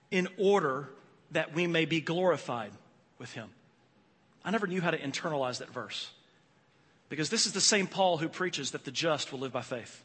in 0.10 0.28
order 0.38 0.90
that 1.32 1.54
we 1.54 1.68
may 1.68 1.86
be 1.86 2.02
glorified 2.02 2.72
with 3.20 3.32
Him. 3.34 3.50
I 4.46 4.52
never 4.52 4.68
knew 4.68 4.80
how 4.80 4.92
to 4.92 4.98
internalize 4.98 5.58
that 5.58 5.72
verse. 5.72 6.10
Because 7.10 7.30
this 7.30 7.46
is 7.46 7.54
the 7.54 7.62
same 7.62 7.88
Paul 7.88 8.18
who 8.18 8.30
preaches 8.30 8.72
that 8.72 8.86
the 8.86 8.92
just 8.92 9.32
will 9.32 9.40
live 9.40 9.52
by 9.52 9.62
faith. 9.62 10.04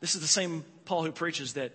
This 0.00 0.14
is 0.14 0.20
the 0.20 0.26
same 0.26 0.64
Paul 0.84 1.04
who 1.04 1.12
preaches 1.12 1.54
that, 1.54 1.72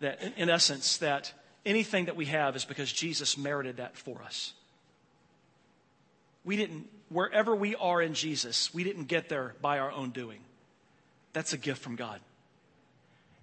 that 0.00 0.20
in 0.36 0.50
essence, 0.50 0.98
that 0.98 1.32
anything 1.64 2.04
that 2.06 2.16
we 2.16 2.26
have 2.26 2.54
is 2.54 2.64
because 2.64 2.92
Jesus 2.92 3.38
merited 3.38 3.78
that 3.78 3.96
for 3.96 4.22
us. 4.22 4.52
We 6.44 6.56
didn't, 6.56 6.88
wherever 7.08 7.54
we 7.54 7.74
are 7.76 8.02
in 8.02 8.14
Jesus, 8.14 8.74
we 8.74 8.84
didn't 8.84 9.04
get 9.04 9.28
there 9.28 9.54
by 9.62 9.78
our 9.78 9.92
own 9.92 10.10
doing. 10.10 10.40
That's 11.32 11.52
a 11.52 11.58
gift 11.58 11.80
from 11.82 11.96
God. 11.96 12.20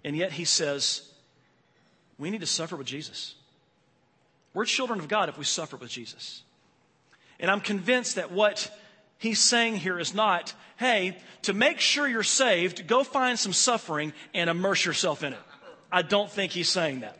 And 0.04 0.16
yet 0.16 0.32
he 0.32 0.44
says, 0.44 1.02
we 2.18 2.30
need 2.30 2.40
to 2.40 2.46
suffer 2.46 2.76
with 2.76 2.86
Jesus. 2.86 3.34
We're 4.52 4.64
children 4.64 4.98
of 4.98 5.08
God 5.08 5.28
if 5.28 5.38
we 5.38 5.44
suffer 5.44 5.76
with 5.76 5.90
Jesus. 5.90 6.42
And 7.38 7.50
I'm 7.50 7.60
convinced 7.60 8.16
that 8.16 8.32
what 8.32 8.70
he's 9.18 9.42
saying 9.42 9.76
here 9.76 9.98
is 9.98 10.14
not, 10.14 10.52
hey, 10.76 11.16
to 11.42 11.52
make 11.52 11.80
sure 11.80 12.06
you're 12.06 12.22
saved, 12.22 12.86
go 12.86 13.04
find 13.04 13.38
some 13.38 13.52
suffering 13.52 14.12
and 14.34 14.50
immerse 14.50 14.84
yourself 14.84 15.22
in 15.22 15.32
it. 15.32 15.38
I 15.90 16.02
don't 16.02 16.30
think 16.30 16.52
he's 16.52 16.68
saying 16.68 17.00
that. 17.00 17.16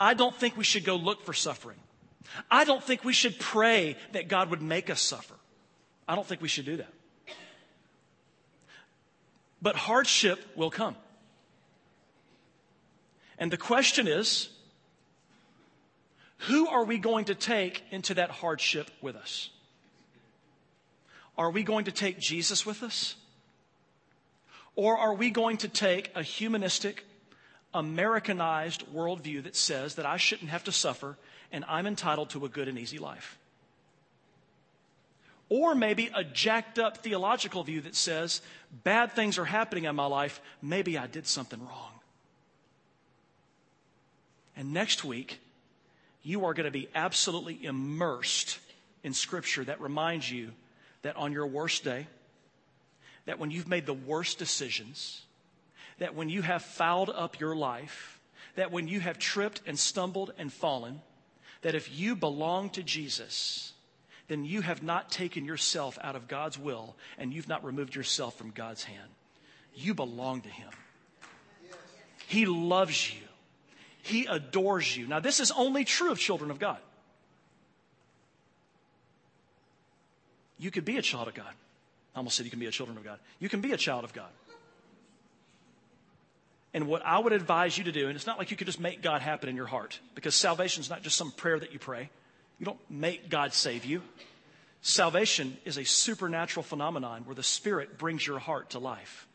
I 0.00 0.14
don't 0.14 0.34
think 0.34 0.56
we 0.56 0.64
should 0.64 0.84
go 0.84 0.96
look 0.96 1.24
for 1.24 1.32
suffering. 1.32 1.78
I 2.50 2.64
don't 2.64 2.82
think 2.82 3.04
we 3.04 3.12
should 3.12 3.38
pray 3.38 3.96
that 4.12 4.28
God 4.28 4.50
would 4.50 4.62
make 4.62 4.90
us 4.90 5.00
suffer. 5.00 5.34
I 6.06 6.14
don't 6.14 6.26
think 6.26 6.40
we 6.40 6.48
should 6.48 6.66
do 6.66 6.76
that. 6.76 6.92
But 9.60 9.76
hardship 9.76 10.38
will 10.56 10.70
come. 10.70 10.94
And 13.38 13.50
the 13.50 13.56
question 13.56 14.06
is 14.06 14.50
who 16.38 16.68
are 16.68 16.84
we 16.84 16.98
going 16.98 17.26
to 17.26 17.34
take 17.34 17.82
into 17.90 18.14
that 18.14 18.30
hardship 18.30 18.90
with 19.00 19.16
us? 19.16 19.50
Are 21.36 21.50
we 21.50 21.62
going 21.62 21.84
to 21.86 21.92
take 21.92 22.18
Jesus 22.18 22.64
with 22.64 22.82
us? 22.82 23.16
Or 24.76 24.96
are 24.96 25.14
we 25.14 25.30
going 25.30 25.56
to 25.58 25.68
take 25.68 26.10
a 26.14 26.22
humanistic, 26.22 27.04
Americanized 27.74 28.84
worldview 28.94 29.42
that 29.44 29.56
says 29.56 29.96
that 29.96 30.06
I 30.06 30.16
shouldn't 30.16 30.50
have 30.50 30.64
to 30.64 30.72
suffer 30.72 31.16
and 31.50 31.64
I'm 31.66 31.86
entitled 31.86 32.30
to 32.30 32.44
a 32.44 32.48
good 32.48 32.68
and 32.68 32.78
easy 32.78 32.98
life? 32.98 33.38
Or 35.48 35.74
maybe 35.74 36.10
a 36.14 36.22
jacked 36.22 36.78
up 36.78 36.98
theological 36.98 37.64
view 37.64 37.80
that 37.80 37.96
says 37.96 38.42
bad 38.84 39.12
things 39.12 39.38
are 39.38 39.44
happening 39.44 39.84
in 39.84 39.96
my 39.96 40.06
life, 40.06 40.40
maybe 40.60 40.98
I 40.98 41.06
did 41.06 41.26
something 41.26 41.60
wrong. 41.60 41.92
And 44.56 44.72
next 44.72 45.04
week, 45.04 45.40
you 46.28 46.44
are 46.44 46.52
going 46.52 46.66
to 46.66 46.70
be 46.70 46.90
absolutely 46.94 47.64
immersed 47.64 48.58
in 49.02 49.14
Scripture 49.14 49.64
that 49.64 49.80
reminds 49.80 50.30
you 50.30 50.50
that 51.00 51.16
on 51.16 51.32
your 51.32 51.46
worst 51.46 51.84
day, 51.84 52.06
that 53.24 53.38
when 53.38 53.50
you've 53.50 53.66
made 53.66 53.86
the 53.86 53.94
worst 53.94 54.38
decisions, 54.38 55.22
that 55.98 56.14
when 56.14 56.28
you 56.28 56.42
have 56.42 56.62
fouled 56.62 57.08
up 57.08 57.40
your 57.40 57.56
life, 57.56 58.20
that 58.56 58.70
when 58.70 58.88
you 58.88 59.00
have 59.00 59.18
tripped 59.18 59.62
and 59.66 59.78
stumbled 59.78 60.34
and 60.36 60.52
fallen, 60.52 61.00
that 61.62 61.74
if 61.74 61.98
you 61.98 62.14
belong 62.14 62.68
to 62.70 62.82
Jesus, 62.82 63.72
then 64.28 64.44
you 64.44 64.60
have 64.60 64.82
not 64.82 65.10
taken 65.10 65.46
yourself 65.46 65.98
out 66.02 66.14
of 66.14 66.28
God's 66.28 66.58
will 66.58 66.94
and 67.16 67.32
you've 67.32 67.48
not 67.48 67.64
removed 67.64 67.94
yourself 67.94 68.36
from 68.36 68.50
God's 68.50 68.84
hand. 68.84 69.08
You 69.74 69.94
belong 69.94 70.42
to 70.42 70.50
Him. 70.50 70.68
He 72.26 72.44
loves 72.44 73.14
you. 73.14 73.27
He 74.08 74.24
adores 74.24 74.96
you. 74.96 75.06
Now, 75.06 75.20
this 75.20 75.38
is 75.38 75.50
only 75.50 75.84
true 75.84 76.10
of 76.10 76.18
children 76.18 76.50
of 76.50 76.58
God. 76.58 76.78
You 80.58 80.70
could 80.70 80.84
be 80.84 80.96
a 80.96 81.02
child 81.02 81.28
of 81.28 81.34
God. 81.34 81.52
I 82.14 82.18
almost 82.18 82.36
said 82.36 82.44
you 82.44 82.50
can 82.50 82.58
be 82.58 82.66
a 82.66 82.70
children 82.70 82.96
of 82.96 83.04
God. 83.04 83.18
You 83.38 83.48
can 83.48 83.60
be 83.60 83.72
a 83.72 83.76
child 83.76 84.04
of 84.04 84.12
God. 84.12 84.30
And 86.74 86.86
what 86.86 87.04
I 87.04 87.18
would 87.18 87.32
advise 87.32 87.76
you 87.76 87.84
to 87.84 87.92
do, 87.92 88.08
and 88.08 88.16
it's 88.16 88.26
not 88.26 88.38
like 88.38 88.50
you 88.50 88.56
could 88.56 88.66
just 88.66 88.80
make 88.80 89.02
God 89.02 89.20
happen 89.20 89.48
in 89.48 89.56
your 89.56 89.66
heart, 89.66 90.00
because 90.14 90.34
salvation 90.34 90.80
is 90.80 90.90
not 90.90 91.02
just 91.02 91.16
some 91.16 91.30
prayer 91.30 91.58
that 91.58 91.72
you 91.72 91.78
pray. 91.78 92.08
You 92.58 92.66
don't 92.66 92.90
make 92.90 93.28
God 93.28 93.52
save 93.52 93.84
you. 93.84 94.02
Salvation 94.80 95.56
is 95.64 95.76
a 95.76 95.84
supernatural 95.84 96.62
phenomenon 96.62 97.22
where 97.24 97.34
the 97.34 97.42
Spirit 97.42 97.98
brings 97.98 98.26
your 98.26 98.38
heart 98.38 98.70
to 98.70 98.78
life. 98.78 99.26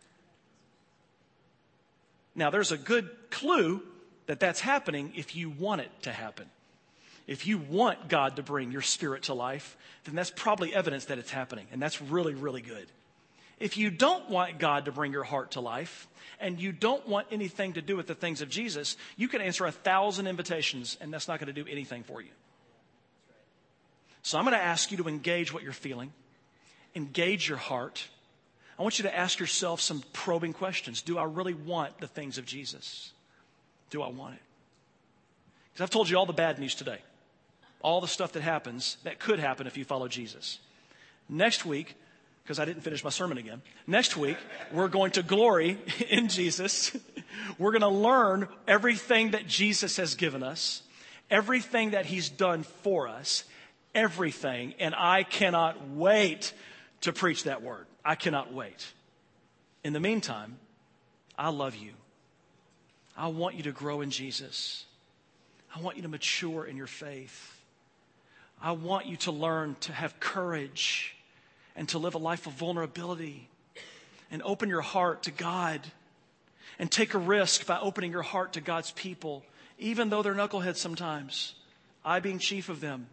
Now, 2.36 2.50
there's 2.50 2.72
a 2.72 2.78
good 2.78 3.10
clue 3.30 3.84
that 4.26 4.40
that's 4.40 4.60
happening 4.60 5.14
if 5.16 5.36
you 5.36 5.50
want 5.50 5.82
it 5.82 5.92
to 6.04 6.12
happen. 6.12 6.50
If 7.26 7.48
you 7.48 7.58
want 7.58 8.10
God 8.10 8.36
to 8.36 8.44
bring 8.44 8.72
your 8.72 8.82
spirit 8.82 9.24
to 9.24 9.34
life, 9.34 9.78
then 10.04 10.16
that's 10.16 10.32
probably 10.32 10.76
evidence 10.76 11.06
that 11.06 11.18
it's 11.18 11.32
happening. 11.32 11.68
And 11.72 11.82
that's 11.82 12.02
really, 12.02 12.34
really 12.34 12.62
good. 12.62 12.88
If 13.60 13.78
you 13.78 13.90
don't 13.90 14.30
want 14.30 14.60
God 14.60 14.86
to 14.86 14.92
bring 14.92 15.14
your 15.14 15.24
heart 15.24 15.52
to 15.52 15.62
life 15.62 16.08
and 16.40 16.60
you 16.60 16.74
don't 16.74 17.08
want 17.08 17.28
anything 17.32 17.74
to 17.74 17.82
do 17.82 17.96
with 17.96 18.08
the 18.08 18.16
things 18.16 18.42
of 18.42 18.50
Jesus, 18.50 18.98
you 19.16 19.30
can 19.30 19.42
answer 19.42 19.66
a 19.66 19.72
thousand 19.72 20.28
invitations 20.28 20.98
and 21.00 21.14
that's 21.14 21.28
not 21.28 21.40
going 21.40 21.54
to 21.54 21.64
do 21.64 21.70
anything 21.70 22.04
for 22.04 22.22
you. 22.22 22.32
So 24.22 24.38
I'm 24.38 24.44
going 24.44 24.58
to 24.58 24.64
ask 24.64 24.92
you 24.92 24.98
to 24.98 25.08
engage 25.08 25.54
what 25.54 25.64
you're 25.64 25.72
feeling, 25.72 26.12
engage 26.96 27.48
your 27.48 27.58
heart. 27.58 28.06
I 28.78 28.82
want 28.82 28.98
you 29.00 29.04
to 29.04 29.16
ask 29.16 29.40
yourself 29.40 29.80
some 29.80 30.04
probing 30.12 30.54
questions. 30.54 31.02
Do 31.02 31.18
I 31.18 31.24
really 31.24 31.54
want 31.54 32.00
the 32.00 32.08
things 32.08 32.38
of 32.38 32.46
Jesus? 32.46 33.14
Do 33.94 34.02
I 34.02 34.10
want 34.10 34.34
it? 34.34 34.42
Because 35.72 35.84
I've 35.84 35.92
told 35.92 36.10
you 36.10 36.18
all 36.18 36.26
the 36.26 36.34
bad 36.34 36.58
news 36.58 36.74
today 36.74 36.98
all 37.84 38.02
the 38.02 38.08
stuff 38.08 38.32
that 38.32 38.42
happens 38.42 38.98
that 39.04 39.20
could 39.20 39.38
happen 39.40 39.68
if 39.68 39.78
you 39.78 39.86
follow 39.86 40.08
Jesus. 40.08 40.58
Next 41.30 41.64
week, 41.64 41.96
because 42.42 42.58
I 42.58 42.66
didn't 42.66 42.82
finish 42.82 43.04
my 43.04 43.12
sermon 43.12 43.38
again. 43.38 43.62
Next 43.86 44.18
week, 44.18 44.38
we're 44.72 44.88
going 44.88 45.12
to 45.12 45.22
glory 45.22 45.78
in 46.10 46.28
Jesus. 46.28 46.98
We're 47.60 47.72
going 47.72 47.82
to 47.82 47.88
learn 47.88 48.48
everything 48.68 49.32
that 49.32 49.48
Jesus 49.48 49.98
has 49.98 50.16
given 50.16 50.42
us, 50.42 50.82
everything 51.30 51.92
that 51.92 52.06
he's 52.06 52.30
done 52.30 52.64
for 52.64 53.08
us, 53.08 53.44
everything. 53.94 54.74
And 54.80 54.96
I 54.96 55.22
cannot 55.24 55.90
wait 55.90 56.54
to 57.02 57.14
preach 57.14 57.44
that 57.44 57.62
word. 57.62 57.86
I 58.04 58.16
cannot 58.16 58.54
wait. 58.54 58.92
In 59.84 59.94
the 59.94 60.00
meantime, 60.00 60.58
I 61.38 61.50
love 61.50 61.76
you. 61.76 61.92
I 63.16 63.28
want 63.28 63.56
you 63.56 63.64
to 63.64 63.72
grow 63.72 64.02
in 64.02 64.10
Jesus. 64.10 64.86
I 65.76 65.82
want 65.82 65.98
you 65.98 66.04
to 66.04 66.10
mature 66.10 66.66
in 66.66 66.78
your 66.78 66.88
faith. 66.88 67.62
I 68.62 68.72
want 68.72 69.08
you 69.08 69.18
to 69.18 69.32
learn 69.32 69.76
to 69.82 69.94
have 69.94 70.20
courage 70.20 71.16
and 71.76 71.90
to 71.90 71.98
live 71.98 72.16
a 72.16 72.20
life 72.20 72.48
of 72.48 72.54
vulnerability 72.54 73.50
and 74.32 74.42
open 74.44 74.70
your 74.70 74.82
heart 74.82 75.24
to 75.24 75.32
God 75.32 75.82
and 76.80 76.92
take 76.92 77.14
a 77.14 77.20
risk 77.20 77.66
by 77.66 77.80
opening 77.80 78.12
your 78.12 78.22
heart 78.22 78.54
to 78.54 78.62
God's 78.62 78.92
people, 78.92 79.44
even 79.78 80.10
though 80.10 80.22
they're 80.22 80.34
knuckleheads 80.34 80.78
sometimes, 80.78 81.56
I 82.04 82.20
being 82.20 82.40
chief 82.40 82.70
of 82.70 82.82
them. 82.82 83.08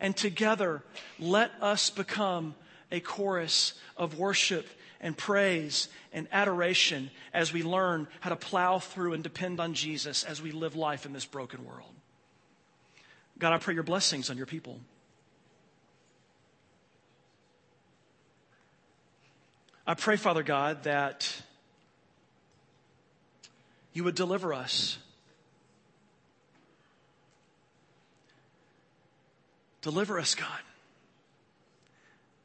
And 0.00 0.16
together, 0.16 0.82
let 1.18 1.50
us 1.60 1.90
become 1.90 2.54
a 2.90 3.00
chorus 3.00 3.74
of 3.96 4.18
worship 4.18 4.66
and 5.00 5.16
praise 5.16 5.88
and 6.12 6.26
adoration 6.32 7.10
as 7.32 7.52
we 7.52 7.62
learn 7.62 8.08
how 8.20 8.30
to 8.30 8.36
plow 8.36 8.78
through 8.78 9.12
and 9.14 9.22
depend 9.22 9.60
on 9.60 9.74
Jesus 9.74 10.24
as 10.24 10.42
we 10.42 10.50
live 10.50 10.74
life 10.76 11.06
in 11.06 11.12
this 11.12 11.24
broken 11.24 11.64
world. 11.64 11.92
God, 13.38 13.52
I 13.52 13.58
pray 13.58 13.74
your 13.74 13.84
blessings 13.84 14.30
on 14.30 14.36
your 14.36 14.46
people. 14.46 14.80
I 19.86 19.94
pray, 19.94 20.16
Father 20.16 20.42
God, 20.42 20.82
that 20.82 21.42
you 23.92 24.04
would 24.04 24.14
deliver 24.14 24.52
us. 24.52 24.98
Deliver 29.80 30.18
us, 30.18 30.34
God. 30.34 30.60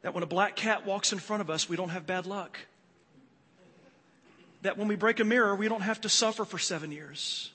That 0.03 0.13
when 0.13 0.23
a 0.23 0.27
black 0.27 0.55
cat 0.55 0.85
walks 0.85 1.11
in 1.11 1.19
front 1.19 1.41
of 1.41 1.49
us, 1.49 1.67
we 1.67 1.75
don't 1.75 1.89
have 1.89 2.05
bad 2.05 2.25
luck. 2.25 2.59
That 4.61 4.77
when 4.77 4.87
we 4.87 4.95
break 4.95 5.19
a 5.19 5.23
mirror, 5.23 5.55
we 5.55 5.67
don't 5.67 5.81
have 5.81 6.01
to 6.01 6.09
suffer 6.09 6.45
for 6.45 6.59
seven 6.59 6.91
years. 6.91 7.51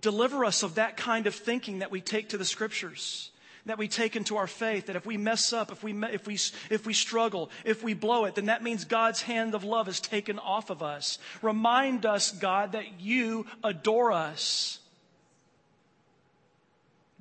Deliver 0.00 0.44
us 0.44 0.62
of 0.62 0.76
that 0.76 0.96
kind 0.96 1.26
of 1.26 1.34
thinking 1.34 1.80
that 1.80 1.90
we 1.90 2.00
take 2.00 2.30
to 2.30 2.38
the 2.38 2.44
scriptures, 2.44 3.30
that 3.66 3.78
we 3.78 3.88
take 3.88 4.16
into 4.16 4.36
our 4.36 4.46
faith, 4.46 4.86
that 4.86 4.96
if 4.96 5.04
we 5.04 5.16
mess 5.16 5.52
up, 5.52 5.70
if 5.70 5.82
we, 5.82 5.92
if 6.04 6.26
we, 6.26 6.38
if 6.70 6.86
we 6.86 6.94
struggle, 6.94 7.50
if 7.64 7.82
we 7.82 7.92
blow 7.92 8.24
it, 8.24 8.34
then 8.34 8.46
that 8.46 8.62
means 8.62 8.84
God's 8.84 9.22
hand 9.22 9.54
of 9.54 9.64
love 9.64 9.88
is 9.88 10.00
taken 10.00 10.38
off 10.38 10.70
of 10.70 10.82
us. 10.82 11.18
Remind 11.42 12.06
us, 12.06 12.32
God, 12.32 12.72
that 12.72 13.00
you 13.00 13.46
adore 13.62 14.12
us. 14.12 14.78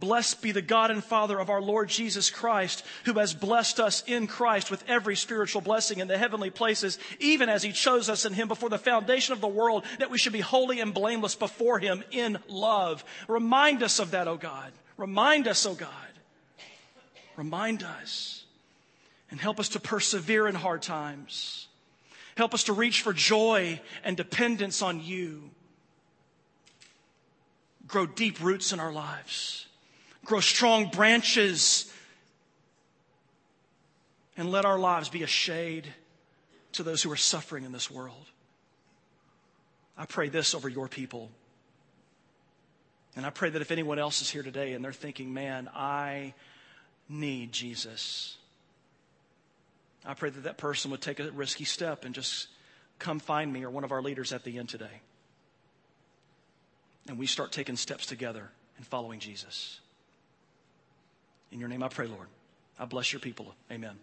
Blessed 0.01 0.41
be 0.41 0.51
the 0.51 0.63
God 0.63 0.89
and 0.89 1.03
Father 1.03 1.39
of 1.39 1.51
our 1.51 1.61
Lord 1.61 1.87
Jesus 1.87 2.31
Christ, 2.31 2.83
who 3.05 3.13
has 3.19 3.35
blessed 3.35 3.79
us 3.79 4.03
in 4.07 4.25
Christ 4.25 4.71
with 4.71 4.83
every 4.87 5.15
spiritual 5.15 5.61
blessing 5.61 5.99
in 5.99 6.07
the 6.07 6.17
heavenly 6.17 6.49
places, 6.49 6.97
even 7.19 7.49
as 7.49 7.61
he 7.61 7.71
chose 7.71 8.09
us 8.09 8.25
in 8.25 8.33
him 8.33 8.47
before 8.47 8.69
the 8.69 8.79
foundation 8.79 9.31
of 9.31 9.41
the 9.41 9.47
world, 9.47 9.85
that 9.99 10.09
we 10.09 10.17
should 10.17 10.33
be 10.33 10.39
holy 10.39 10.79
and 10.79 10.91
blameless 10.91 11.35
before 11.35 11.77
him 11.77 12.03
in 12.09 12.39
love. 12.49 13.05
Remind 13.27 13.83
us 13.83 13.99
of 13.99 14.11
that, 14.11 14.27
O 14.27 14.37
God. 14.37 14.71
Remind 14.97 15.47
us, 15.47 15.67
O 15.67 15.75
God. 15.75 15.87
Remind 17.37 17.83
us 17.83 18.43
and 19.29 19.39
help 19.39 19.59
us 19.59 19.69
to 19.69 19.79
persevere 19.79 20.47
in 20.47 20.55
hard 20.55 20.81
times. 20.81 21.67
Help 22.35 22.55
us 22.55 22.63
to 22.63 22.73
reach 22.73 23.03
for 23.03 23.13
joy 23.13 23.79
and 24.03 24.17
dependence 24.17 24.81
on 24.81 24.99
you. 24.99 25.51
Grow 27.87 28.07
deep 28.07 28.41
roots 28.41 28.73
in 28.73 28.79
our 28.79 28.91
lives. 28.91 29.67
Grow 30.25 30.39
strong 30.39 30.89
branches. 30.89 31.91
And 34.37 34.51
let 34.51 34.65
our 34.65 34.79
lives 34.79 35.09
be 35.09 35.23
a 35.23 35.27
shade 35.27 35.87
to 36.73 36.83
those 36.83 37.03
who 37.03 37.11
are 37.11 37.17
suffering 37.17 37.63
in 37.63 37.71
this 37.71 37.91
world. 37.91 38.25
I 39.97 40.05
pray 40.05 40.29
this 40.29 40.55
over 40.55 40.69
your 40.69 40.87
people. 40.87 41.29
And 43.15 43.25
I 43.25 43.29
pray 43.29 43.49
that 43.49 43.61
if 43.61 43.71
anyone 43.71 43.99
else 43.99 44.21
is 44.21 44.29
here 44.29 44.41
today 44.41 44.73
and 44.73 44.83
they're 44.83 44.93
thinking, 44.93 45.33
man, 45.33 45.69
I 45.75 46.33
need 47.09 47.51
Jesus, 47.51 48.37
I 50.05 50.13
pray 50.13 50.29
that 50.29 50.43
that 50.43 50.57
person 50.57 50.91
would 50.91 51.01
take 51.01 51.19
a 51.19 51.29
risky 51.31 51.65
step 51.65 52.05
and 52.05 52.15
just 52.15 52.47
come 52.99 53.19
find 53.19 53.51
me 53.51 53.63
or 53.63 53.69
one 53.69 53.83
of 53.83 53.91
our 53.91 54.01
leaders 54.01 54.31
at 54.31 54.43
the 54.43 54.57
end 54.57 54.69
today. 54.69 55.01
And 57.09 57.19
we 57.19 57.27
start 57.27 57.51
taking 57.51 57.75
steps 57.75 58.05
together 58.05 58.49
and 58.77 58.87
following 58.87 59.19
Jesus. 59.19 59.80
In 61.51 61.59
your 61.59 61.69
name 61.69 61.83
I 61.83 61.89
pray, 61.89 62.07
Lord. 62.07 62.27
I 62.79 62.85
bless 62.85 63.11
your 63.13 63.19
people. 63.19 63.53
Amen. 63.71 63.97